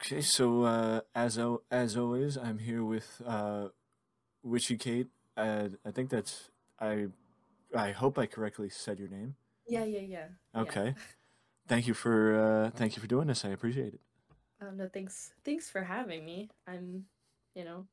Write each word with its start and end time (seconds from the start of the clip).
Okay, 0.00 0.22
so 0.22 0.62
uh, 0.62 1.00
as 1.14 1.38
o- 1.38 1.62
as 1.70 1.96
always, 1.96 2.38
I'm 2.38 2.58
here 2.58 2.82
with 2.82 3.20
uh, 3.26 3.68
Witchy 4.42 4.78
Kait. 4.78 5.08
Uh, 5.36 5.68
I 5.84 5.90
think 5.90 6.10
that's 6.10 6.50
I. 6.78 7.08
I 7.76 7.92
hope 7.92 8.18
I 8.18 8.26
correctly 8.26 8.68
said 8.68 8.98
your 8.98 9.08
name. 9.08 9.36
Yeah, 9.68 9.84
yeah, 9.84 10.00
yeah. 10.00 10.26
yeah. 10.54 10.60
Okay. 10.62 10.94
Thank 11.68 11.86
you 11.86 11.94
for 11.94 12.34
uh, 12.34 12.70
thank 12.70 12.96
you 12.96 13.00
for 13.00 13.06
doing 13.06 13.28
this. 13.28 13.44
I 13.44 13.50
appreciate 13.50 13.94
it. 13.94 14.00
Oh 14.60 14.70
no, 14.72 14.88
thanks. 14.92 15.32
Thanks 15.44 15.70
for 15.70 15.84
having 15.84 16.24
me. 16.24 16.48
I'm, 16.66 17.04
you 17.54 17.64
know, 17.64 17.86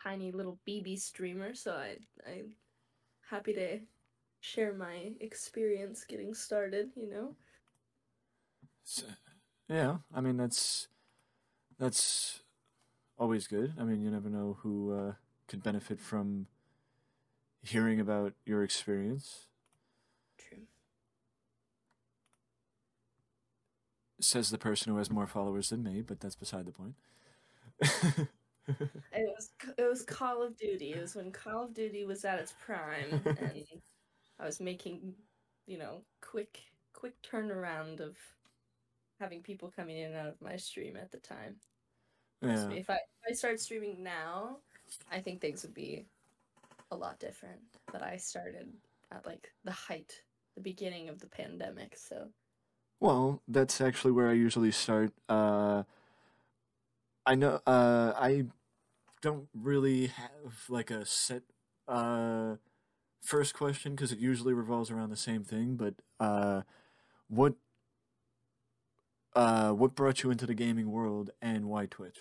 tiny 0.00 0.30
little 0.30 0.60
BB 0.68 1.00
streamer, 1.00 1.52
so 1.54 1.72
I 1.72 1.96
I'm 2.28 2.52
happy 3.28 3.54
to 3.54 3.80
share 4.40 4.72
my 4.72 5.10
experience 5.20 6.04
getting 6.04 6.32
started. 6.32 6.90
You 6.94 7.10
know. 7.10 7.34
So, 8.84 9.06
yeah, 9.68 9.96
I 10.14 10.20
mean 10.20 10.36
that's 10.36 10.86
that's 11.78 12.40
always 13.18 13.46
good. 13.46 13.74
I 13.78 13.84
mean, 13.84 14.02
you 14.02 14.10
never 14.10 14.28
know 14.28 14.58
who 14.62 14.92
uh, 14.92 15.12
could 15.48 15.62
benefit 15.62 16.00
from 16.00 16.46
hearing 17.62 18.00
about 18.00 18.34
your 18.44 18.62
experience. 18.62 19.46
True. 20.38 20.66
Says 24.20 24.50
the 24.50 24.58
person 24.58 24.92
who 24.92 24.98
has 24.98 25.10
more 25.10 25.26
followers 25.26 25.70
than 25.70 25.82
me, 25.82 26.02
but 26.02 26.20
that's 26.20 26.36
beside 26.36 26.66
the 26.66 26.72
point. 26.72 26.94
It 29.12 29.28
was 29.34 29.50
it 29.78 29.88
was 29.88 30.02
Call 30.02 30.42
of 30.42 30.56
Duty. 30.56 30.92
It 30.92 31.00
was 31.00 31.14
when 31.14 31.32
Call 31.32 31.64
of 31.64 31.74
Duty 31.74 32.04
was 32.04 32.24
at 32.24 32.38
its 32.38 32.52
prime, 32.64 33.22
and 33.24 33.64
I 34.38 34.44
was 34.44 34.60
making, 34.60 35.14
you 35.66 35.78
know, 35.78 36.02
quick 36.20 36.60
quick 36.92 37.14
turnaround 37.22 38.00
of 38.00 38.16
having 39.18 39.42
people 39.42 39.70
coming 39.70 39.98
in 39.98 40.06
and 40.12 40.16
out 40.16 40.28
of 40.28 40.40
my 40.40 40.56
stream 40.56 40.96
at 40.96 41.10
the 41.10 41.18
time. 41.18 41.56
Yeah. 42.42 42.70
If 42.70 42.88
I 42.90 42.94
if 42.94 43.30
I 43.30 43.32
start 43.32 43.60
streaming 43.60 44.02
now, 44.02 44.58
I 45.10 45.20
think 45.20 45.40
things 45.40 45.62
would 45.62 45.74
be 45.74 46.06
a 46.90 46.96
lot 46.96 47.18
different. 47.18 47.60
But 47.92 48.02
I 48.02 48.16
started 48.16 48.72
at 49.10 49.26
like 49.26 49.52
the 49.64 49.72
height, 49.72 50.22
the 50.54 50.62
beginning 50.62 51.08
of 51.08 51.20
the 51.20 51.28
pandemic. 51.28 51.96
So 51.96 52.28
Well, 53.00 53.42
that's 53.46 53.80
actually 53.80 54.12
where 54.12 54.28
I 54.28 54.32
usually 54.32 54.72
start. 54.72 55.12
Uh, 55.28 55.84
I 57.26 57.34
know 57.34 57.60
uh, 57.66 58.12
I 58.16 58.46
don't 59.22 59.48
really 59.54 60.08
have 60.08 60.66
like 60.68 60.90
a 60.90 61.04
set 61.06 61.42
uh, 61.88 62.56
first 63.22 63.54
question 63.54 63.94
because 63.94 64.12
it 64.12 64.18
usually 64.18 64.54
revolves 64.54 64.90
around 64.90 65.10
the 65.10 65.16
same 65.16 65.44
thing. 65.44 65.76
But 65.76 65.94
uh, 66.20 66.62
what 67.28 67.54
uh, 69.34 69.70
what 69.70 69.94
brought 69.94 70.22
you 70.22 70.30
into 70.30 70.46
the 70.46 70.54
gaming 70.54 70.90
world 70.90 71.30
and 71.40 71.66
why 71.66 71.86
Twitch? 71.86 72.18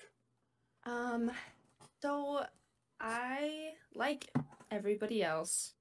Um, 0.85 1.31
so 2.01 2.45
I 2.99 3.71
like 3.95 4.31
everybody 4.71 5.23
else. 5.23 5.73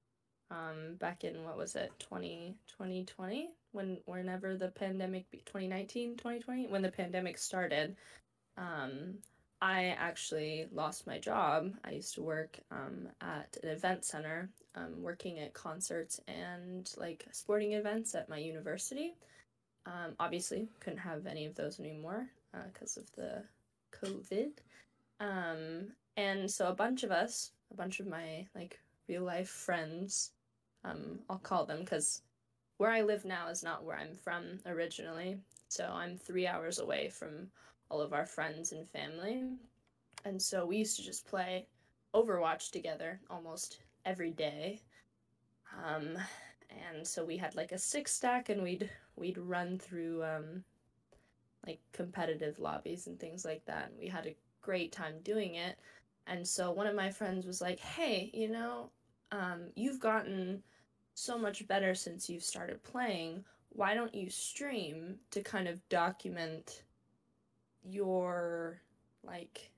Um, 0.49 0.95
back 0.97 1.25
in 1.25 1.43
what 1.43 1.57
was 1.57 1.75
it, 1.75 1.91
20, 1.99 2.55
2020? 2.67 3.49
when 3.77 3.97
whenever 4.05 4.57
the 4.57 4.69
pandemic, 4.69 5.29
be- 5.29 5.43
2019, 5.45 6.17
2020, 6.17 6.67
when 6.67 6.81
the 6.81 6.91
pandemic 6.91 7.37
started, 7.37 7.95
um, 8.57 9.15
I 9.61 9.95
actually 9.97 10.67
lost 10.71 11.07
my 11.07 11.19
job. 11.19 11.71
I 11.83 11.91
used 11.91 12.15
to 12.15 12.23
work 12.23 12.59
um, 12.71 13.07
at 13.21 13.57
an 13.63 13.69
event 13.69 14.03
center, 14.03 14.49
um, 14.75 15.01
working 15.01 15.39
at 15.39 15.53
concerts 15.53 16.19
and 16.27 16.89
like 16.97 17.25
sporting 17.31 17.73
events 17.73 18.15
at 18.15 18.29
my 18.29 18.37
university. 18.37 19.15
Um, 19.87 20.15
obviously, 20.19 20.67
couldn't 20.81 20.99
have 20.99 21.25
any 21.25 21.45
of 21.45 21.55
those 21.55 21.79
anymore 21.79 22.27
because 22.73 22.97
of 22.97 23.09
the 23.15 23.43
COVID. 23.93 24.51
Um, 25.19 25.93
and 26.17 26.49
so 26.49 26.67
a 26.67 26.75
bunch 26.75 27.03
of 27.03 27.11
us, 27.11 27.51
a 27.71 27.75
bunch 27.75 27.99
of 27.99 28.07
my 28.07 28.45
like 28.53 28.79
real 29.07 29.23
life 29.23 29.49
friends, 29.49 30.31
um, 30.83 31.19
I'll 31.29 31.37
call 31.37 31.65
them 31.65 31.79
because 31.79 32.21
where 32.77 32.91
I 32.91 33.01
live 33.01 33.25
now 33.25 33.47
is 33.47 33.63
not 33.63 33.83
where 33.83 33.97
I'm 33.97 34.13
from 34.13 34.59
originally. 34.65 35.37
So 35.69 35.89
I'm 35.91 36.17
three 36.17 36.47
hours 36.47 36.79
away 36.79 37.09
from 37.09 37.47
all 37.89 38.01
of 38.01 38.13
our 38.13 38.25
friends 38.25 38.71
and 38.71 38.87
family. 38.89 39.43
And 40.25 40.41
so 40.41 40.65
we 40.65 40.77
used 40.77 40.97
to 40.97 41.03
just 41.03 41.27
play 41.27 41.67
Overwatch 42.13 42.71
together 42.71 43.19
almost 43.29 43.79
every 44.05 44.31
day. 44.31 44.81
Um, 45.85 46.17
and 46.89 47.05
so 47.05 47.23
we 47.25 47.37
had 47.37 47.55
like 47.55 47.71
a 47.71 47.77
six 47.77 48.13
stack 48.13 48.49
and 48.49 48.63
we'd 48.63 48.89
we'd 49.15 49.37
run 49.37 49.77
through 49.79 50.23
um, 50.23 50.63
like 51.65 51.79
competitive 51.91 52.59
lobbies 52.59 53.07
and 53.07 53.19
things 53.19 53.45
like 53.45 53.65
that. 53.65 53.89
And 53.89 53.99
we 53.99 54.07
had 54.07 54.27
a 54.27 54.35
great 54.61 54.91
time 54.91 55.15
doing 55.23 55.55
it. 55.55 55.77
And 56.27 56.45
so 56.47 56.71
one 56.71 56.87
of 56.87 56.95
my 56.95 57.09
friends 57.09 57.45
was 57.45 57.61
like, 57.61 57.79
"Hey, 57.79 58.29
you 58.33 58.49
know, 58.49 58.89
um, 59.31 59.67
you've 59.75 59.99
gotten 59.99 60.63
so 61.13 61.37
much 61.37 61.67
better 61.67 61.95
since 61.95 62.29
you've 62.29 62.43
started 62.43 62.83
playing. 62.83 63.43
Why 63.69 63.95
don't 63.95 64.13
you 64.13 64.29
stream 64.29 65.15
to 65.31 65.41
kind 65.41 65.67
of 65.67 65.87
document 65.89 66.83
your 67.83 68.81
like 69.23 69.71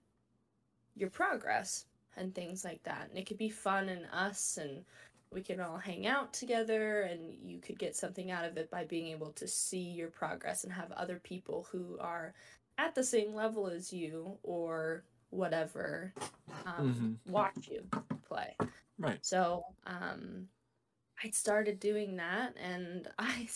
your 0.95 1.09
progress 1.09 1.85
and 2.17 2.35
things 2.35 2.66
like 2.66 2.83
that? 2.83 3.07
And 3.09 3.17
it 3.17 3.25
could 3.25 3.37
be 3.37 3.49
fun 3.49 3.89
and 3.89 4.05
us 4.11 4.57
and 4.61 4.83
we 5.31 5.41
can 5.41 5.59
all 5.59 5.78
hang 5.78 6.07
out 6.07 6.34
together 6.34 7.01
and 7.01 7.34
you 7.44 7.59
could 7.59 7.78
get 7.78 7.95
something 7.95 8.31
out 8.31 8.45
of 8.45 8.57
it 8.57 8.72
by 8.72 8.84
being 8.84 9.07
able 9.07 9.31
to 9.34 9.47
see 9.47 9.79
your 9.79 10.09
progress 10.09 10.63
and 10.63 10.73
have 10.73 10.91
other 10.94 11.19
people 11.23 11.67
who 11.72 11.97
are 12.00 12.34
at 12.78 12.95
the 12.95 13.03
same 13.03 13.34
level 13.34 13.67
as 13.67 13.94
you 13.94 14.38
or 14.44 15.03
whatever 15.29 16.13
um, 16.66 17.19
watch 17.28 17.69
you 17.69 17.84
play. 18.28 18.56
Right. 18.97 19.19
So 19.22 19.63
um, 19.85 20.47
I 21.23 21.29
started 21.29 21.79
doing 21.79 22.17
that, 22.17 22.56
and 22.61 23.07
I 23.19 23.47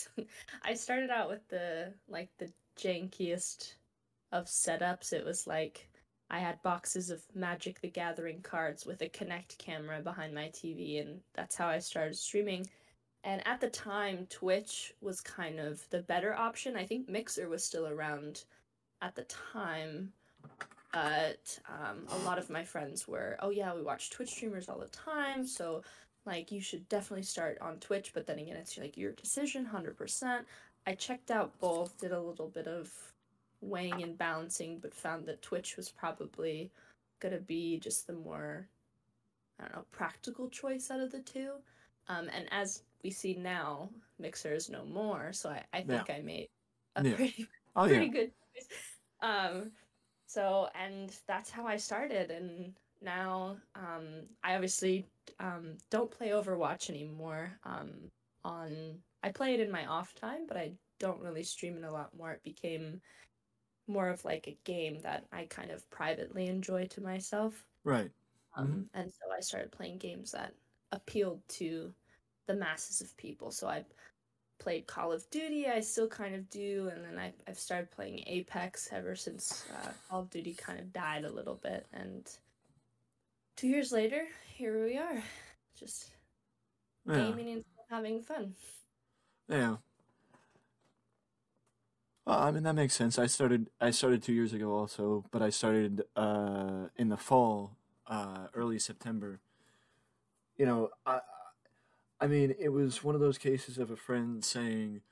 I 0.62 0.74
started 0.74 1.10
out 1.10 1.28
with 1.28 1.46
the 1.48 1.92
like 2.08 2.30
the 2.38 2.50
jankiest 2.78 3.74
of 4.32 4.46
setups. 4.46 5.12
It 5.12 5.24
was 5.24 5.46
like 5.46 5.88
I 6.30 6.38
had 6.38 6.62
boxes 6.62 7.10
of 7.10 7.22
Magic 7.34 7.80
the 7.80 7.88
Gathering 7.88 8.40
cards 8.42 8.86
with 8.86 9.02
a 9.02 9.08
Kinect 9.08 9.58
camera 9.58 10.00
behind 10.00 10.34
my 10.34 10.48
TV, 10.48 11.00
and 11.00 11.20
that's 11.34 11.56
how 11.56 11.68
I 11.68 11.78
started 11.78 12.16
streaming. 12.16 12.66
And 13.22 13.46
at 13.46 13.60
the 13.60 13.70
time, 13.70 14.26
Twitch 14.28 14.92
was 15.00 15.20
kind 15.20 15.58
of 15.58 15.88
the 15.90 16.02
better 16.02 16.34
option. 16.34 16.76
I 16.76 16.84
think 16.84 17.08
Mixer 17.08 17.48
was 17.48 17.64
still 17.64 17.86
around 17.86 18.44
at 19.00 19.14
the 19.14 19.24
time, 19.24 20.12
but 20.92 21.58
um, 21.68 22.06
a 22.10 22.18
lot 22.24 22.38
of 22.38 22.50
my 22.50 22.64
friends 22.64 23.08
were, 23.08 23.36
oh 23.40 23.50
yeah, 23.50 23.74
we 23.74 23.82
watch 23.82 24.10
Twitch 24.10 24.30
streamers 24.30 24.68
all 24.68 24.78
the 24.78 24.88
time, 24.88 25.46
so 25.46 25.82
like 26.26 26.50
you 26.50 26.60
should 26.60 26.88
definitely 26.88 27.22
start 27.22 27.58
on 27.60 27.78
Twitch. 27.78 28.12
But 28.14 28.26
then 28.26 28.38
again, 28.38 28.56
it's 28.56 28.78
like 28.78 28.96
your 28.96 29.12
decision, 29.12 29.64
hundred 29.64 29.96
percent. 29.96 30.46
I 30.86 30.94
checked 30.94 31.30
out 31.30 31.58
both, 31.60 31.98
did 31.98 32.12
a 32.12 32.20
little 32.20 32.48
bit 32.48 32.66
of 32.66 32.90
weighing 33.64 34.02
and 34.02 34.16
balancing, 34.18 34.78
but 34.78 34.94
found 34.94 35.26
that 35.26 35.42
Twitch 35.42 35.76
was 35.76 35.90
probably 35.90 36.70
gonna 37.20 37.40
be 37.40 37.78
just 37.78 38.06
the 38.06 38.12
more, 38.12 38.68
I 39.58 39.64
don't 39.64 39.74
know, 39.76 39.84
practical 39.92 40.48
choice 40.48 40.90
out 40.90 41.00
of 41.00 41.10
the 41.12 41.20
two. 41.20 41.52
Um, 42.08 42.28
and 42.34 42.46
as 42.50 42.82
we 43.02 43.10
see 43.10 43.34
now, 43.34 43.90
Mixer 44.18 44.54
is 44.54 44.68
no 44.68 44.84
more, 44.84 45.32
so 45.32 45.50
I, 45.50 45.64
I 45.72 45.82
think 45.82 46.10
I 46.10 46.20
made 46.20 46.48
a 46.96 47.02
Yeah. 47.04 47.16
pretty 47.16 47.48
Oh 47.76 47.86
pretty 47.86 48.06
yeah. 48.06 48.12
good 48.12 48.32
choice. 48.54 48.68
Um, 49.20 49.72
so 50.26 50.68
and 50.74 51.16
that's 51.26 51.50
how 51.50 51.66
I 51.66 51.76
started, 51.76 52.30
and 52.30 52.72
now 53.02 53.56
um, 53.74 54.24
I 54.42 54.54
obviously 54.54 55.06
um, 55.40 55.76
don't 55.90 56.10
play 56.10 56.28
Overwatch 56.28 56.90
anymore. 56.90 57.52
Um, 57.64 57.90
on 58.44 58.98
I 59.22 59.30
play 59.30 59.54
it 59.54 59.60
in 59.60 59.70
my 59.70 59.86
off 59.86 60.14
time, 60.14 60.46
but 60.46 60.56
I 60.56 60.72
don't 60.98 61.20
really 61.20 61.42
stream 61.42 61.76
it 61.78 61.84
a 61.84 61.90
lot 61.92 62.16
more. 62.16 62.32
It 62.32 62.42
became 62.44 63.00
more 63.86 64.08
of 64.08 64.24
like 64.24 64.46
a 64.46 64.58
game 64.64 65.00
that 65.02 65.24
I 65.32 65.44
kind 65.44 65.70
of 65.70 65.88
privately 65.90 66.46
enjoy 66.46 66.86
to 66.86 67.00
myself. 67.00 67.66
Right. 67.84 68.10
Um, 68.56 68.88
And 68.94 69.12
so 69.12 69.32
I 69.36 69.40
started 69.40 69.72
playing 69.72 69.98
games 69.98 70.30
that 70.32 70.54
appealed 70.92 71.40
to 71.48 71.92
the 72.46 72.54
masses 72.54 73.00
of 73.00 73.16
people. 73.16 73.50
So 73.50 73.68
I 73.68 73.84
played 74.60 74.86
Call 74.86 75.12
of 75.12 75.28
Duty, 75.30 75.66
I 75.68 75.80
still 75.80 76.08
kind 76.08 76.34
of 76.34 76.48
do, 76.48 76.90
and 76.94 77.04
then 77.04 77.18
I, 77.18 77.32
I've 77.48 77.58
started 77.58 77.90
playing 77.90 78.22
Apex 78.26 78.88
ever 78.92 79.16
since 79.16 79.64
uh, 79.74 79.92
Call 80.08 80.20
of 80.20 80.30
Duty 80.30 80.54
kind 80.54 80.78
of 80.78 80.92
died 80.92 81.24
a 81.24 81.32
little 81.32 81.56
bit. 81.56 81.86
And 81.92 82.30
two 83.56 83.66
years 83.68 83.92
later, 83.92 84.26
here 84.54 84.84
we 84.84 84.96
are, 84.96 85.22
just 85.78 86.12
Yeah. 87.06 87.16
gaming 87.16 87.50
and 87.50 87.64
having 87.90 88.22
fun. 88.22 88.54
Yeah. 89.48 89.76
Well, 92.26 92.38
I 92.38 92.50
mean 92.50 92.62
that 92.62 92.74
makes 92.74 92.94
sense. 92.94 93.18
I 93.18 93.26
started 93.26 93.68
I 93.80 93.90
started 93.90 94.22
two 94.22 94.32
years 94.32 94.52
ago 94.52 94.72
also, 94.72 95.24
but 95.30 95.42
I 95.42 95.50
started 95.50 96.02
uh 96.16 96.88
in 96.96 97.08
the 97.08 97.16
fall, 97.16 97.76
uh 98.06 98.48
early 98.54 98.78
September. 98.78 99.40
You 100.56 100.66
know, 100.66 100.90
I 101.06 101.20
I 102.20 102.26
mean 102.26 102.54
it 102.58 102.70
was 102.70 103.02
one 103.04 103.14
of 103.14 103.20
those 103.20 103.38
cases 103.38 103.78
of 103.78 103.90
a 103.90 103.96
friend 103.96 104.44
saying, 104.44 105.02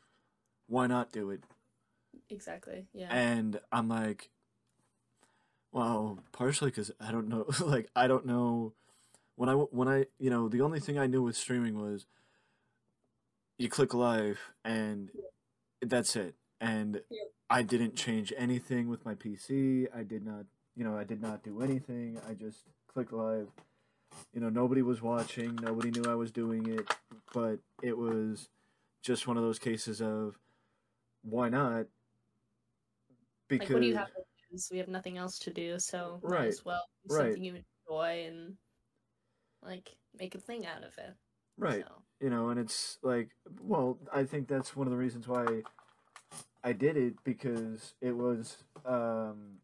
"Why 0.68 0.86
not 0.86 1.12
do 1.12 1.30
it?" 1.30 1.44
Exactly. 2.30 2.86
Yeah. 2.94 3.08
And 3.14 3.60
I'm 3.72 3.88
like, 3.88 4.30
Well, 5.72 6.18
partially 6.32 6.70
because 6.70 6.90
I 7.00 7.10
don't 7.12 7.28
know. 7.28 7.46
Like 7.60 7.90
I 7.96 8.06
don't 8.06 8.26
know 8.26 8.74
when 9.36 9.48
I 9.48 9.54
when 9.54 9.88
I 9.88 10.06
you 10.18 10.30
know 10.30 10.48
the 10.48 10.62
only 10.62 10.80
thing 10.80 10.98
I 10.98 11.06
knew 11.06 11.22
with 11.22 11.36
streaming 11.36 11.80
was 11.80 12.06
you 13.58 13.68
click 13.68 13.94
live 13.94 14.38
and 14.64 15.10
that's 15.80 16.16
it. 16.16 16.34
And 16.62 17.02
Yeah. 17.10 17.24
I 17.50 17.62
didn't 17.62 17.96
change 17.96 18.32
anything 18.38 18.88
with 18.88 19.04
my 19.04 19.14
PC. 19.14 19.88
I 19.94 20.04
did 20.04 20.24
not 20.24 20.46
you 20.76 20.84
know 20.84 20.96
I 20.96 21.04
did 21.04 21.20
not 21.20 21.42
do 21.42 21.60
anything. 21.60 22.18
I 22.28 22.34
just 22.34 22.64
click 22.88 23.12
live. 23.12 23.48
You 24.32 24.40
know 24.40 24.48
nobody 24.48 24.82
was 24.82 25.02
watching. 25.02 25.56
Nobody 25.56 25.90
knew 25.90 26.04
I 26.10 26.14
was 26.14 26.30
doing 26.32 26.66
it. 26.68 26.88
But 27.34 27.58
it 27.82 27.98
was 27.98 28.48
just 29.02 29.26
one 29.26 29.36
of 29.36 29.42
those 29.42 29.58
cases 29.58 30.00
of 30.00 30.38
why 31.22 31.48
not? 31.50 31.86
Like, 33.50 33.68
what 33.68 33.80
do 33.80 33.86
you 33.86 33.96
have? 33.96 34.08
We 34.70 34.78
have 34.78 34.88
nothing 34.88 35.16
else 35.18 35.38
to 35.40 35.50
do, 35.50 35.78
so 35.78 36.20
might 36.22 36.30
Right, 36.30 36.48
as 36.48 36.64
well 36.64 36.82
do 37.08 37.14
right. 37.14 37.24
something 37.24 37.44
you 37.44 37.54
enjoy 37.88 38.26
and 38.26 38.56
like 39.62 39.96
make 40.18 40.34
a 40.34 40.38
thing 40.38 40.66
out 40.66 40.84
of 40.84 40.96
it. 40.98 41.14
right. 41.58 41.84
So, 41.86 42.02
you 42.20 42.30
know 42.30 42.50
and 42.50 42.60
it's 42.60 42.98
like 43.02 43.30
well 43.60 43.98
i 44.12 44.22
think 44.24 44.46
that's 44.46 44.76
one 44.76 44.86
of 44.86 44.92
the 44.92 44.96
reasons 44.96 45.26
why 45.26 45.44
i 46.64 46.72
did 46.72 46.96
it 46.96 47.14
because 47.24 47.94
it 48.00 48.16
was 48.16 48.64
um 48.84 49.58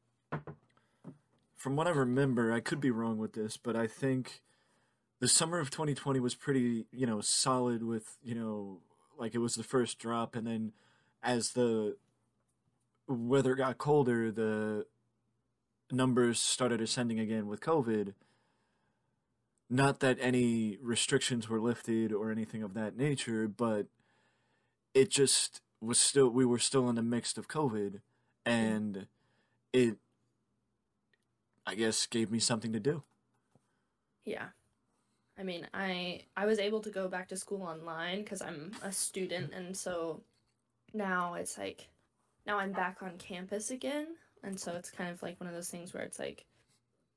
from 1.56 1.77
what 1.77 1.87
i 1.87 1.91
remember 1.91 2.53
i 2.53 2.61
could 2.61 2.81
be 2.81 2.91
wrong 2.91 3.19
with 3.19 3.33
this 3.33 3.56
but 3.56 3.77
i 3.77 3.87
think 3.87 4.43
the 5.21 5.29
summer 5.29 5.59
of 5.59 5.71
2020 5.71 6.21
was 6.21 6.35
pretty 6.35 6.87
you 6.93 7.06
know 7.06 7.21
solid 7.21 7.83
with 7.83 8.17
you 8.23 8.35
know 8.35 8.81
like 9.19 9.35
it 9.35 9.39
was 9.39 9.55
the 9.55 9.65
first 9.65 9.99
drop 9.99 10.37
and 10.37 10.47
then 10.47 10.73
as 11.23 11.50
the 11.50 11.97
weather 13.09 13.55
got 13.55 13.79
colder 13.79 14.31
the 14.31 14.87
numbers 15.91 16.41
started 16.41 16.81
ascending 16.81 17.19
again 17.19 17.47
with 17.47 17.61
covid. 17.61 18.15
Not 19.71 20.00
that 20.00 20.17
any 20.21 20.79
restrictions 20.81 21.49
were 21.49 21.61
lifted 21.61 22.12
or 22.12 22.31
anything 22.31 22.62
of 22.62 22.75
that 22.75 22.97
nature, 22.97 23.47
but 23.49 23.87
it 24.95 25.11
just 25.11 25.61
was 25.81 25.99
still 25.99 26.29
we 26.31 26.45
were 26.45 26.59
still 26.59 26.89
in 26.89 26.97
the 26.97 27.03
midst 27.03 27.39
of 27.39 27.49
COVID 27.49 28.01
and 28.45 29.07
it 29.73 29.97
I 31.67 31.75
guess 31.75 32.07
gave 32.07 32.31
me 32.31 32.39
something 32.39 32.73
to 32.73 32.81
do. 32.81 33.05
yeah. 34.25 34.49
I 35.39 35.45
mean, 35.45 35.69
I 35.73 36.23
I 36.37 36.47
was 36.47 36.59
able 36.59 36.81
to 36.81 36.91
go 36.91 37.09
back 37.09 37.29
to 37.29 37.37
school 37.37 37.63
online 37.63 38.23
because 38.23 38.43
I'm 38.43 38.73
a 38.83 38.91
student, 38.93 39.53
and 39.55 39.77
so 39.77 40.23
now 40.95 41.35
it's 41.35 41.57
like 41.59 41.89
now 42.47 42.59
I'm 42.59 42.73
back 42.73 43.03
on 43.03 43.19
campus 43.19 43.71
again, 43.71 44.09
and 44.43 44.59
so 44.59 44.75
it's 44.75 44.91
kind 44.91 45.11
of 45.11 45.23
like 45.23 45.41
one 45.41 45.49
of 45.49 45.55
those 45.55 45.71
things 45.71 45.95
where 45.95 46.03
it's 46.03 46.19
like 46.19 46.45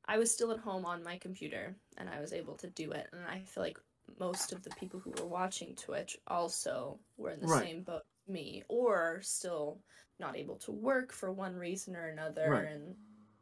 I 0.06 0.18
was 0.19 0.31
still 0.31 0.52
at 0.52 0.60
home 0.60 0.86
on 0.86 1.04
my 1.04 1.18
computer 1.18 1.75
and 1.98 2.10
I 2.10 2.22
was 2.22 2.34
able 2.34 2.56
to 2.57 2.68
do 2.69 2.92
it, 2.92 3.07
and 3.14 3.22
I 3.25 3.42
feel 3.46 3.64
like 3.64 3.80
most 4.19 4.54
of 4.54 4.64
the 4.64 4.72
people 4.72 5.00
who 5.00 5.12
were 5.12 5.28
watching 5.28 5.75
Twitch 5.75 6.18
also 6.28 7.00
were 7.18 7.31
in 7.31 7.40
the 7.42 7.48
Right. 7.48 7.64
same 7.64 7.84
boat 7.84 8.04
me, 8.27 8.63
or 8.69 9.21
still 9.21 9.83
not 10.19 10.35
able 10.38 10.57
to 10.59 10.71
work 10.71 11.12
for 11.12 11.31
one 11.31 11.56
reason 11.56 11.95
or 11.95 12.07
another, 12.07 12.53
Right. 12.53 12.63
and 12.63 12.97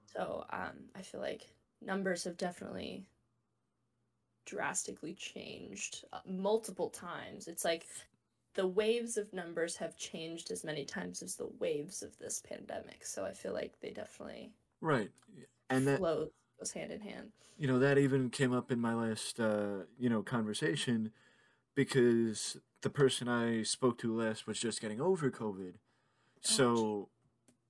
so 0.05 0.45
um, 0.51 0.89
I 0.95 1.01
feel 1.03 1.21
like 1.21 1.55
numbers 1.81 2.23
have 2.25 2.37
definitely 2.37 3.07
drastically 4.45 5.13
changed 5.13 6.03
uh, 6.11 6.19
multiple 6.25 6.89
times. 6.89 7.47
It's 7.47 7.63
like 7.63 7.87
the 8.55 8.67
waves 8.67 9.15
of 9.17 9.31
numbers 9.33 9.77
have 9.77 9.95
changed 9.95 10.51
as 10.51 10.63
many 10.65 10.83
times 10.85 11.21
as 11.21 11.35
the 11.37 11.47
waves 11.47 12.01
of 12.03 12.17
this 12.17 12.41
pandemic. 12.41 13.05
So 13.05 13.25
I 13.25 13.33
feel 13.33 13.53
like 13.53 13.79
they 13.79 13.91
definitely 13.91 14.55
Right. 14.81 15.11
And 15.69 15.87
that 15.87 16.03
flow 16.05 16.31
goes 16.59 16.71
hand 16.71 16.91
in 16.91 17.01
hand. 17.01 17.33
you 17.57 17.67
know 17.67 17.79
that 17.79 17.97
even 17.97 18.29
came 18.29 18.53
up 18.53 18.71
in 18.71 18.79
my 18.79 18.93
last 18.93 19.39
uh 19.39 19.83
you 19.97 20.09
know 20.09 20.23
conversation 20.23 21.11
because 21.79 22.57
the 22.81 22.89
person 22.89 23.29
I 23.29 23.63
spoke 23.63 23.97
to 23.99 24.13
last 24.13 24.45
was 24.45 24.59
just 24.59 24.81
getting 24.81 24.99
over 24.99 25.31
COVID. 25.31 25.75
So, 26.41 27.07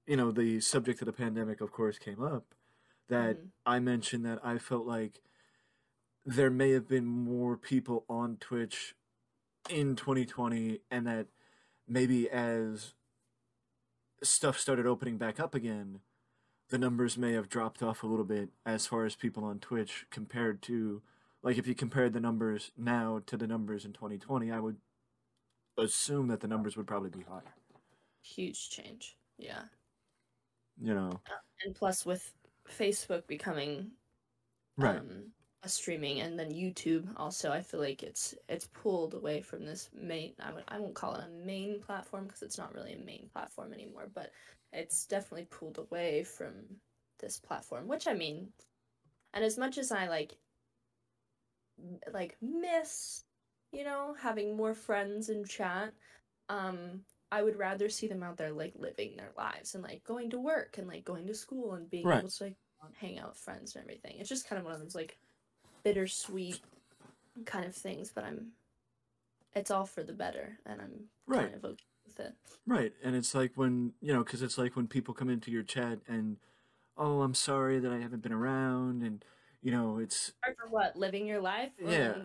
you 0.07 0.17
know, 0.17 0.31
the 0.31 0.61
subject 0.61 0.99
of 1.03 1.05
the 1.05 1.13
pandemic 1.13 1.61
of 1.61 1.71
course 1.71 1.99
came 1.99 2.19
up 2.19 2.55
that 3.07 3.37
Mhm. 3.37 3.51
I 3.67 3.77
mentioned 3.79 4.25
that 4.25 4.43
I 4.43 4.57
felt 4.57 4.87
like 4.87 5.21
there 6.25 6.49
may 6.49 6.71
have 6.71 6.87
been 6.87 7.05
more 7.05 7.55
people 7.55 8.03
on 8.09 8.37
Twitch 8.37 8.95
in 9.69 9.95
2020 9.95 10.81
and 10.89 11.05
that 11.05 11.27
maybe 11.87 12.27
as 12.31 12.95
stuff 14.23 14.57
started 14.57 14.87
opening 14.87 15.19
back 15.19 15.39
up 15.39 15.53
again 15.53 16.01
the 16.69 16.79
numbers 16.79 17.15
may 17.15 17.33
have 17.33 17.47
dropped 17.47 17.83
off 17.83 18.01
a 18.01 18.07
little 18.07 18.25
bit 18.25 18.49
as 18.65 18.87
far 18.87 19.05
as 19.05 19.15
people 19.15 19.43
on 19.43 19.59
Twitch 19.59 20.07
compared 20.09 20.63
to 20.63 21.03
like 21.43 21.57
if 21.57 21.67
you 21.67 21.75
compared 21.75 22.13
the 22.13 22.19
numbers 22.19 22.71
now 22.77 23.19
to 23.25 23.37
the 23.37 23.47
numbers 23.47 23.85
in 23.85 23.93
2020 23.93 24.51
I 24.51 24.59
would 24.59 24.77
assume 25.77 26.27
that 26.27 26.41
the 26.41 26.47
numbers 26.47 26.77
would 26.77 26.87
probably 26.87 27.09
be 27.09 27.23
higher 27.23 27.55
Huge 28.21 28.69
change. 28.69 29.17
Yeah. 29.37 29.67
you 30.77 30.93
know 30.93 31.21
And 31.63 31.75
plus 31.75 32.05
with 32.05 32.33
Facebook 32.67 33.27
becoming 33.27 33.91
right 34.77 35.03
um 35.03 35.33
a 35.63 35.69
streaming 35.69 36.21
and 36.21 36.39
then 36.39 36.51
YouTube 36.51 37.13
also 37.17 37.51
I 37.51 37.61
feel 37.61 37.81
like 37.81 38.03
it's 38.03 38.35
it's 38.49 38.67
pulled 38.67 39.13
away 39.13 39.41
from 39.41 39.65
this 39.65 39.89
main 39.93 40.35
I 40.39 40.53
would 40.53 40.65
I 40.69 40.79
won't 40.79 40.95
call 40.95 41.15
it 41.15 41.25
a 41.25 41.29
main 41.29 41.81
platform 41.81 42.25
because 42.27 42.43
it's 42.43 42.57
not 42.57 42.73
really 42.75 42.93
a 42.93 42.99
main 42.99 43.29
platform 43.33 43.73
anymore 43.73 44.09
but 44.13 44.31
it's 44.73 45.05
definitely 45.07 45.45
pulled 45.45 45.77
away 45.79 46.23
from 46.23 46.81
this 47.19 47.39
platform 47.39 47.87
which 47.87 48.07
I 48.07 48.13
mean 48.13 48.53
and 49.33 49.43
as 49.45 49.57
much 49.57 49.77
as 49.77 49.91
I 49.91 50.07
like 50.07 50.37
like 52.13 52.37
miss 52.41 53.23
you 53.71 53.83
know 53.83 54.15
having 54.19 54.55
more 54.55 54.73
friends 54.73 55.29
in 55.29 55.45
chat 55.45 55.93
um 56.49 57.01
I 57.31 57.43
would 57.43 57.57
rather 57.57 57.89
see 57.89 58.07
them 58.07 58.23
out 58.23 58.37
there 58.37 58.51
like 58.51 58.73
living 58.75 59.15
their 59.15 59.31
lives 59.37 59.75
and 59.75 59.83
like 59.83 60.03
going 60.03 60.31
to 60.31 60.39
work 60.39 60.77
and 60.77 60.87
like 60.87 61.05
going 61.05 61.27
to 61.27 61.35
school 61.35 61.73
and 61.73 61.89
being 61.89 62.07
Right. 62.07 62.17
able 62.17 62.29
to 62.29 62.43
like 62.45 62.55
hang 62.99 63.19
out 63.19 63.29
with 63.29 63.37
friends 63.37 63.75
and 63.75 63.83
everything. 63.83 64.15
It's 64.19 64.29
just 64.29 64.47
kind 64.47 64.59
of 64.59 64.65
one 64.65 64.73
of 64.73 64.79
those 64.81 64.95
like 64.95 65.17
bittersweet 65.83 66.61
kind 67.45 67.65
of 67.65 67.75
things, 67.75 68.11
but 68.13 68.23
I'm 68.23 68.53
it's 69.55 69.71
all 69.71 69.85
for 69.85 70.03
the 70.03 70.13
better 70.13 70.59
and 70.65 70.81
I'm 70.81 71.09
Right. 71.27 71.41
kind 71.43 71.55
of 71.55 71.65
okay 71.65 71.83
with 72.05 72.19
it. 72.19 72.33
Right, 72.65 72.93
and 73.03 73.15
it's 73.15 73.33
like 73.33 73.53
when 73.55 73.93
you 74.01 74.13
know, 74.13 74.23
because 74.23 74.41
it's 74.41 74.57
like 74.57 74.75
when 74.75 74.87
people 74.87 75.13
come 75.13 75.29
into 75.29 75.51
your 75.51 75.63
chat 75.63 75.99
and, 76.07 76.37
oh, 76.97 77.21
I'm 77.21 77.33
sorry 77.33 77.79
that 77.79 77.91
I 77.91 77.99
haven't 77.99 78.21
been 78.21 78.33
around, 78.33 79.01
and 79.03 79.23
you 79.61 79.71
know, 79.71 79.99
it's 79.99 80.33
Or 80.47 80.53
for 80.55 80.69
what? 80.69 80.95
Living 80.95 81.27
your 81.27 81.41
life? 81.41 81.71
Yeah. 81.79 82.15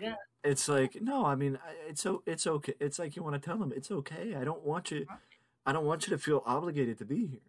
It's 0.42 0.68
like 0.68 1.00
no, 1.00 1.24
I 1.24 1.34
mean, 1.34 1.58
it's 1.88 2.02
so 2.02 2.22
it's 2.26 2.46
okay. 2.46 2.74
It's 2.80 2.98
like 2.98 3.16
you 3.16 3.22
want 3.22 3.34
to 3.34 3.44
tell 3.44 3.56
them 3.58 3.72
it's 3.74 3.90
okay. 3.90 4.34
I 4.34 4.44
don't 4.44 4.62
want 4.62 4.90
you, 4.90 5.06
I 5.64 5.72
don't 5.72 5.86
want 5.86 6.06
you 6.06 6.10
to 6.10 6.18
feel 6.18 6.42
obligated 6.44 6.98
to 6.98 7.04
be 7.06 7.26
here. 7.26 7.40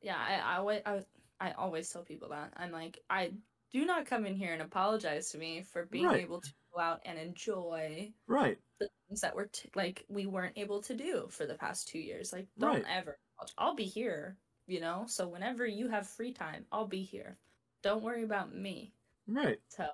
Yeah, 0.00 0.16
I 0.18 0.54
I 0.54 0.56
always 0.56 0.82
I, 0.84 1.04
I 1.40 1.52
always 1.52 1.88
tell 1.90 2.02
people 2.02 2.30
that. 2.30 2.52
I'm 2.56 2.72
like, 2.72 2.98
I 3.08 3.32
do 3.72 3.84
not 3.86 4.06
come 4.06 4.26
in 4.26 4.34
here 4.34 4.52
and 4.52 4.62
apologize 4.62 5.30
to 5.30 5.38
me 5.38 5.62
for 5.62 5.86
being 5.86 6.06
Right. 6.06 6.20
able 6.20 6.40
to 6.40 6.50
go 6.74 6.80
out 6.80 7.00
and 7.04 7.18
enjoy 7.18 8.12
Right, 8.26 8.58
the 8.80 8.88
things 9.08 9.20
that 9.20 9.34
were 9.36 9.46
t- 9.46 9.70
like 9.76 10.04
we 10.08 10.26
weren't 10.26 10.58
able 10.58 10.82
to 10.82 10.94
do 10.94 11.26
for 11.30 11.46
the 11.46 11.54
past 11.54 11.88
two 11.88 12.00
years. 12.00 12.32
Like, 12.32 12.48
don't 12.58 12.74
Right. 12.74 12.84
ever. 12.88 13.16
I'll 13.56 13.74
be 13.76 13.84
here, 13.84 14.36
you 14.66 14.80
know. 14.80 15.04
So 15.06 15.28
whenever 15.28 15.64
you 15.66 15.88
have 15.88 16.08
free 16.08 16.32
time, 16.32 16.66
I'll 16.72 16.86
be 16.88 17.02
here. 17.02 17.38
Don't 17.82 18.02
worry 18.02 18.24
about 18.24 18.52
me. 18.54 18.92
Right, 19.26 19.58
So 19.68 19.86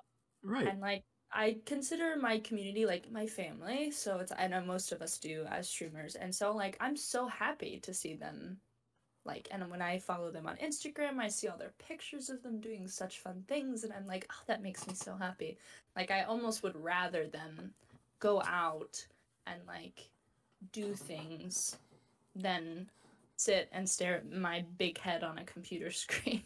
right, 0.43 0.67
and 0.67 0.79
like 0.79 1.03
I 1.31 1.57
consider 1.65 2.15
my 2.17 2.39
community 2.39 2.85
like 2.85 3.11
my 3.11 3.27
family. 3.27 3.91
So 3.91 4.19
it's 4.19 4.31
I 4.37 4.47
know 4.47 4.61
most 4.61 4.91
of 4.91 5.01
us 5.01 5.17
do 5.17 5.45
as 5.49 5.69
streamers, 5.69 6.15
and 6.15 6.33
so 6.33 6.51
like 6.51 6.77
I'm 6.79 6.95
so 6.95 7.27
happy 7.27 7.79
to 7.83 7.93
see 7.93 8.15
them. 8.15 8.57
Like, 9.25 9.47
and 9.51 9.69
when 9.69 9.81
I 9.81 9.99
follow 9.99 10.31
them 10.31 10.47
on 10.47 10.55
Instagram, 10.57 11.19
I 11.19 11.27
see 11.27 11.47
all 11.49 11.57
their 11.57 11.73
pictures 11.77 12.29
of 12.29 12.41
them 12.41 12.59
doing 12.59 12.87
such 12.87 13.19
fun 13.19 13.43
things, 13.47 13.83
and 13.83 13.93
I'm 13.93 14.07
like, 14.07 14.25
oh, 14.31 14.43
that 14.47 14.63
makes 14.63 14.87
me 14.87 14.95
so 14.95 15.15
happy. 15.15 15.57
Like, 15.95 16.09
I 16.09 16.23
almost 16.23 16.63
would 16.63 16.81
rather 16.81 17.27
them 17.27 17.73
go 18.19 18.41
out 18.41 19.05
and 19.45 19.61
like 19.67 20.09
do 20.71 20.93
things 20.95 21.77
than 22.35 22.89
sit 23.35 23.69
and 23.71 23.87
stare 23.89 24.17
at 24.17 24.31
my 24.31 24.65
big 24.77 24.97
head 24.97 25.23
on 25.23 25.37
a 25.37 25.43
computer 25.43 25.91
screen 25.91 26.43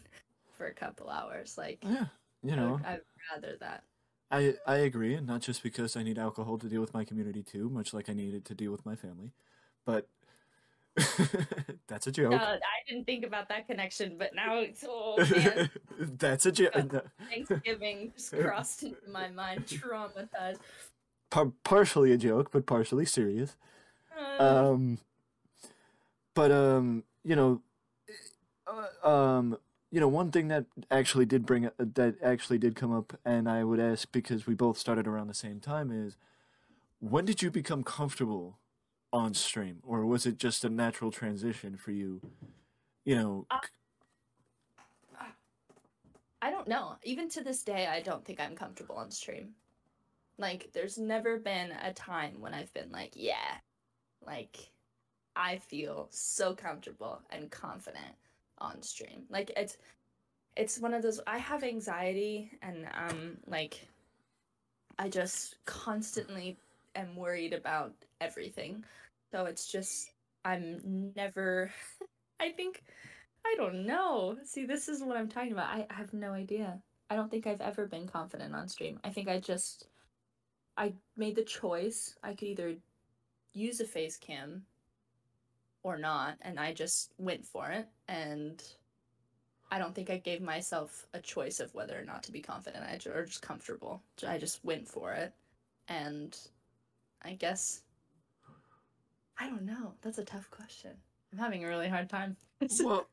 for 0.56 0.66
a 0.66 0.74
couple 0.74 1.08
hours. 1.08 1.56
Like, 1.56 1.78
yeah. 1.82 2.06
You 2.44 2.52
I 2.52 2.56
know, 2.56 2.72
would, 2.72 2.84
I'd 2.84 3.00
rather 3.32 3.56
that. 3.60 3.84
I 4.30 4.54
I 4.66 4.76
agree, 4.76 5.14
and 5.14 5.26
not 5.26 5.40
just 5.40 5.62
because 5.62 5.96
I 5.96 6.02
need 6.02 6.18
alcohol 6.18 6.58
to 6.58 6.68
deal 6.68 6.80
with 6.80 6.94
my 6.94 7.04
community 7.04 7.42
too, 7.42 7.70
much 7.70 7.94
like 7.94 8.08
I 8.08 8.12
needed 8.12 8.44
to 8.46 8.54
deal 8.54 8.72
with 8.72 8.84
my 8.84 8.96
family, 8.96 9.32
but 9.84 10.08
that's 11.88 12.06
a 12.06 12.12
joke. 12.12 12.32
No, 12.32 12.36
I 12.36 12.58
didn't 12.88 13.04
think 13.04 13.24
about 13.24 13.48
that 13.48 13.66
connection, 13.66 14.16
but 14.18 14.34
now 14.34 14.58
it's 14.58 14.84
oh 14.88 15.16
man, 15.18 15.70
that's 16.18 16.46
a 16.46 16.52
joke. 16.52 16.72
Yeah. 16.74 17.00
Thanksgiving 17.30 18.12
just 18.14 18.32
crossed 18.40 18.82
into 18.82 19.08
my 19.10 19.28
mind, 19.28 19.66
traumatized. 19.66 20.60
Par- 21.30 21.52
partially 21.64 22.12
a 22.12 22.16
joke, 22.16 22.50
but 22.52 22.66
partially 22.66 23.06
serious. 23.06 23.56
Uh, 24.38 24.42
Um, 24.42 24.98
but 26.34 26.52
um, 26.52 27.04
you 27.24 27.36
know, 27.36 27.62
uh, 28.66 29.08
um, 29.08 29.58
you 29.94 30.00
know, 30.00 30.08
one 30.08 30.32
thing 30.32 30.48
that 30.48 30.64
actually 30.90 31.24
did 31.24 31.46
bring 31.46 31.70
that 31.78 32.16
actually 32.20 32.58
did 32.58 32.74
come 32.74 32.92
up, 32.92 33.16
and 33.24 33.48
I 33.48 33.62
would 33.62 33.78
ask 33.78 34.10
because 34.10 34.44
we 34.44 34.52
both 34.52 34.76
started 34.76 35.06
around 35.06 35.28
the 35.28 35.34
same 35.34 35.60
time 35.60 35.92
is, 35.92 36.16
when 36.98 37.24
did 37.24 37.42
you 37.42 37.50
become 37.52 37.84
comfortable 37.84 38.58
on 39.12 39.34
stream, 39.34 39.78
or 39.84 40.04
was 40.04 40.26
it 40.26 40.36
just 40.36 40.64
a 40.64 40.68
natural 40.68 41.12
transition 41.12 41.76
for 41.76 41.92
you? 41.92 42.20
You 43.04 43.14
know. 43.14 43.46
Uh, 43.52 43.58
I 46.42 46.50
don't 46.50 46.66
know. 46.66 46.96
Even 47.04 47.28
to 47.28 47.44
this 47.44 47.62
day, 47.62 47.86
I 47.86 48.00
don't 48.02 48.24
think 48.24 48.40
I'm 48.40 48.56
comfortable 48.56 48.96
on 48.96 49.12
stream. 49.12 49.50
Like, 50.38 50.70
there's 50.72 50.98
never 50.98 51.38
been 51.38 51.70
a 51.70 51.92
time 51.92 52.40
when 52.40 52.52
I've 52.52 52.74
been 52.74 52.90
like, 52.90 53.12
yeah, 53.14 53.58
like, 54.26 54.72
I 55.36 55.58
feel 55.58 56.08
so 56.10 56.52
comfortable 56.52 57.22
and 57.30 57.48
confident 57.48 58.16
on 58.58 58.82
stream. 58.82 59.24
Like, 59.30 59.52
it's, 59.56 59.76
it's 60.56 60.78
one 60.78 60.94
of 60.94 61.02
those, 61.02 61.20
I 61.26 61.38
have 61.38 61.64
anxiety 61.64 62.50
and, 62.62 62.86
um, 62.94 63.36
like, 63.46 63.86
I 64.98 65.08
just 65.08 65.56
constantly 65.64 66.56
am 66.94 67.16
worried 67.16 67.52
about 67.52 67.92
everything. 68.20 68.84
So 69.32 69.46
it's 69.46 69.70
just, 69.70 70.10
I'm 70.44 71.12
never, 71.16 71.70
I 72.40 72.50
think, 72.50 72.84
I 73.46 73.54
don't 73.56 73.86
know. 73.86 74.36
See, 74.44 74.64
this 74.64 74.88
is 74.88 75.02
what 75.02 75.16
I'm 75.16 75.28
talking 75.28 75.52
about. 75.52 75.68
I 75.68 75.86
have 75.90 76.12
no 76.14 76.32
idea. 76.32 76.80
I 77.10 77.16
don't 77.16 77.30
think 77.30 77.46
I've 77.46 77.60
ever 77.60 77.86
been 77.86 78.08
confident 78.08 78.54
on 78.54 78.68
stream. 78.68 78.98
I 79.04 79.10
think 79.10 79.28
I 79.28 79.38
just 79.38 79.88
I 80.76 80.94
made 81.16 81.36
the 81.36 81.44
choice. 81.44 82.16
I 82.22 82.30
could 82.30 82.48
either 82.48 82.74
use 83.52 83.80
a 83.80 83.84
face 83.84 84.16
cam 84.16 84.62
or 85.84 85.98
not, 85.98 86.36
and 86.40 86.58
I 86.58 86.72
just 86.72 87.12
went 87.18 87.46
for 87.46 87.70
it. 87.70 87.86
And 88.08 88.60
I 89.70 89.78
don't 89.78 89.94
think 89.94 90.10
I 90.10 90.16
gave 90.16 90.40
myself 90.42 91.06
a 91.14 91.20
choice 91.20 91.60
of 91.60 91.72
whether 91.74 91.96
or 91.96 92.04
not 92.04 92.24
to 92.24 92.32
be 92.32 92.40
confident 92.40 92.84
I, 92.84 92.98
or 93.10 93.24
just 93.24 93.42
comfortable. 93.42 94.02
I 94.26 94.38
just 94.38 94.64
went 94.64 94.88
for 94.88 95.12
it. 95.12 95.32
And 95.86 96.36
I 97.22 97.34
guess 97.34 97.82
I 99.38 99.48
don't 99.48 99.66
know. 99.66 99.92
That's 100.02 100.18
a 100.18 100.24
tough 100.24 100.50
question. 100.50 100.92
I'm 101.32 101.38
having 101.38 101.64
a 101.64 101.68
really 101.68 101.88
hard 101.88 102.08
time. 102.08 102.36
well, 102.80 103.06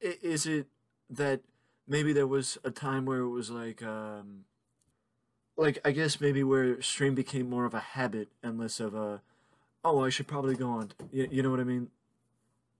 is 0.00 0.46
it 0.46 0.66
that 1.10 1.40
maybe 1.86 2.12
there 2.12 2.26
was 2.26 2.58
a 2.64 2.70
time 2.70 3.06
where 3.06 3.20
it 3.20 3.30
was 3.30 3.50
like 3.50 3.82
um 3.82 4.44
like 5.56 5.78
I 5.84 5.92
guess 5.92 6.20
maybe 6.20 6.44
where 6.44 6.82
stream 6.82 7.14
became 7.14 7.48
more 7.48 7.64
of 7.64 7.74
a 7.74 7.80
habit 7.80 8.28
and 8.42 8.58
less 8.58 8.80
of 8.80 8.94
a 8.94 9.22
oh 9.84 10.04
I 10.04 10.10
should 10.10 10.26
probably 10.26 10.54
go 10.54 10.68
on 10.68 10.92
you, 11.10 11.28
you 11.30 11.42
know 11.42 11.50
what 11.50 11.60
I 11.60 11.64
mean 11.64 11.88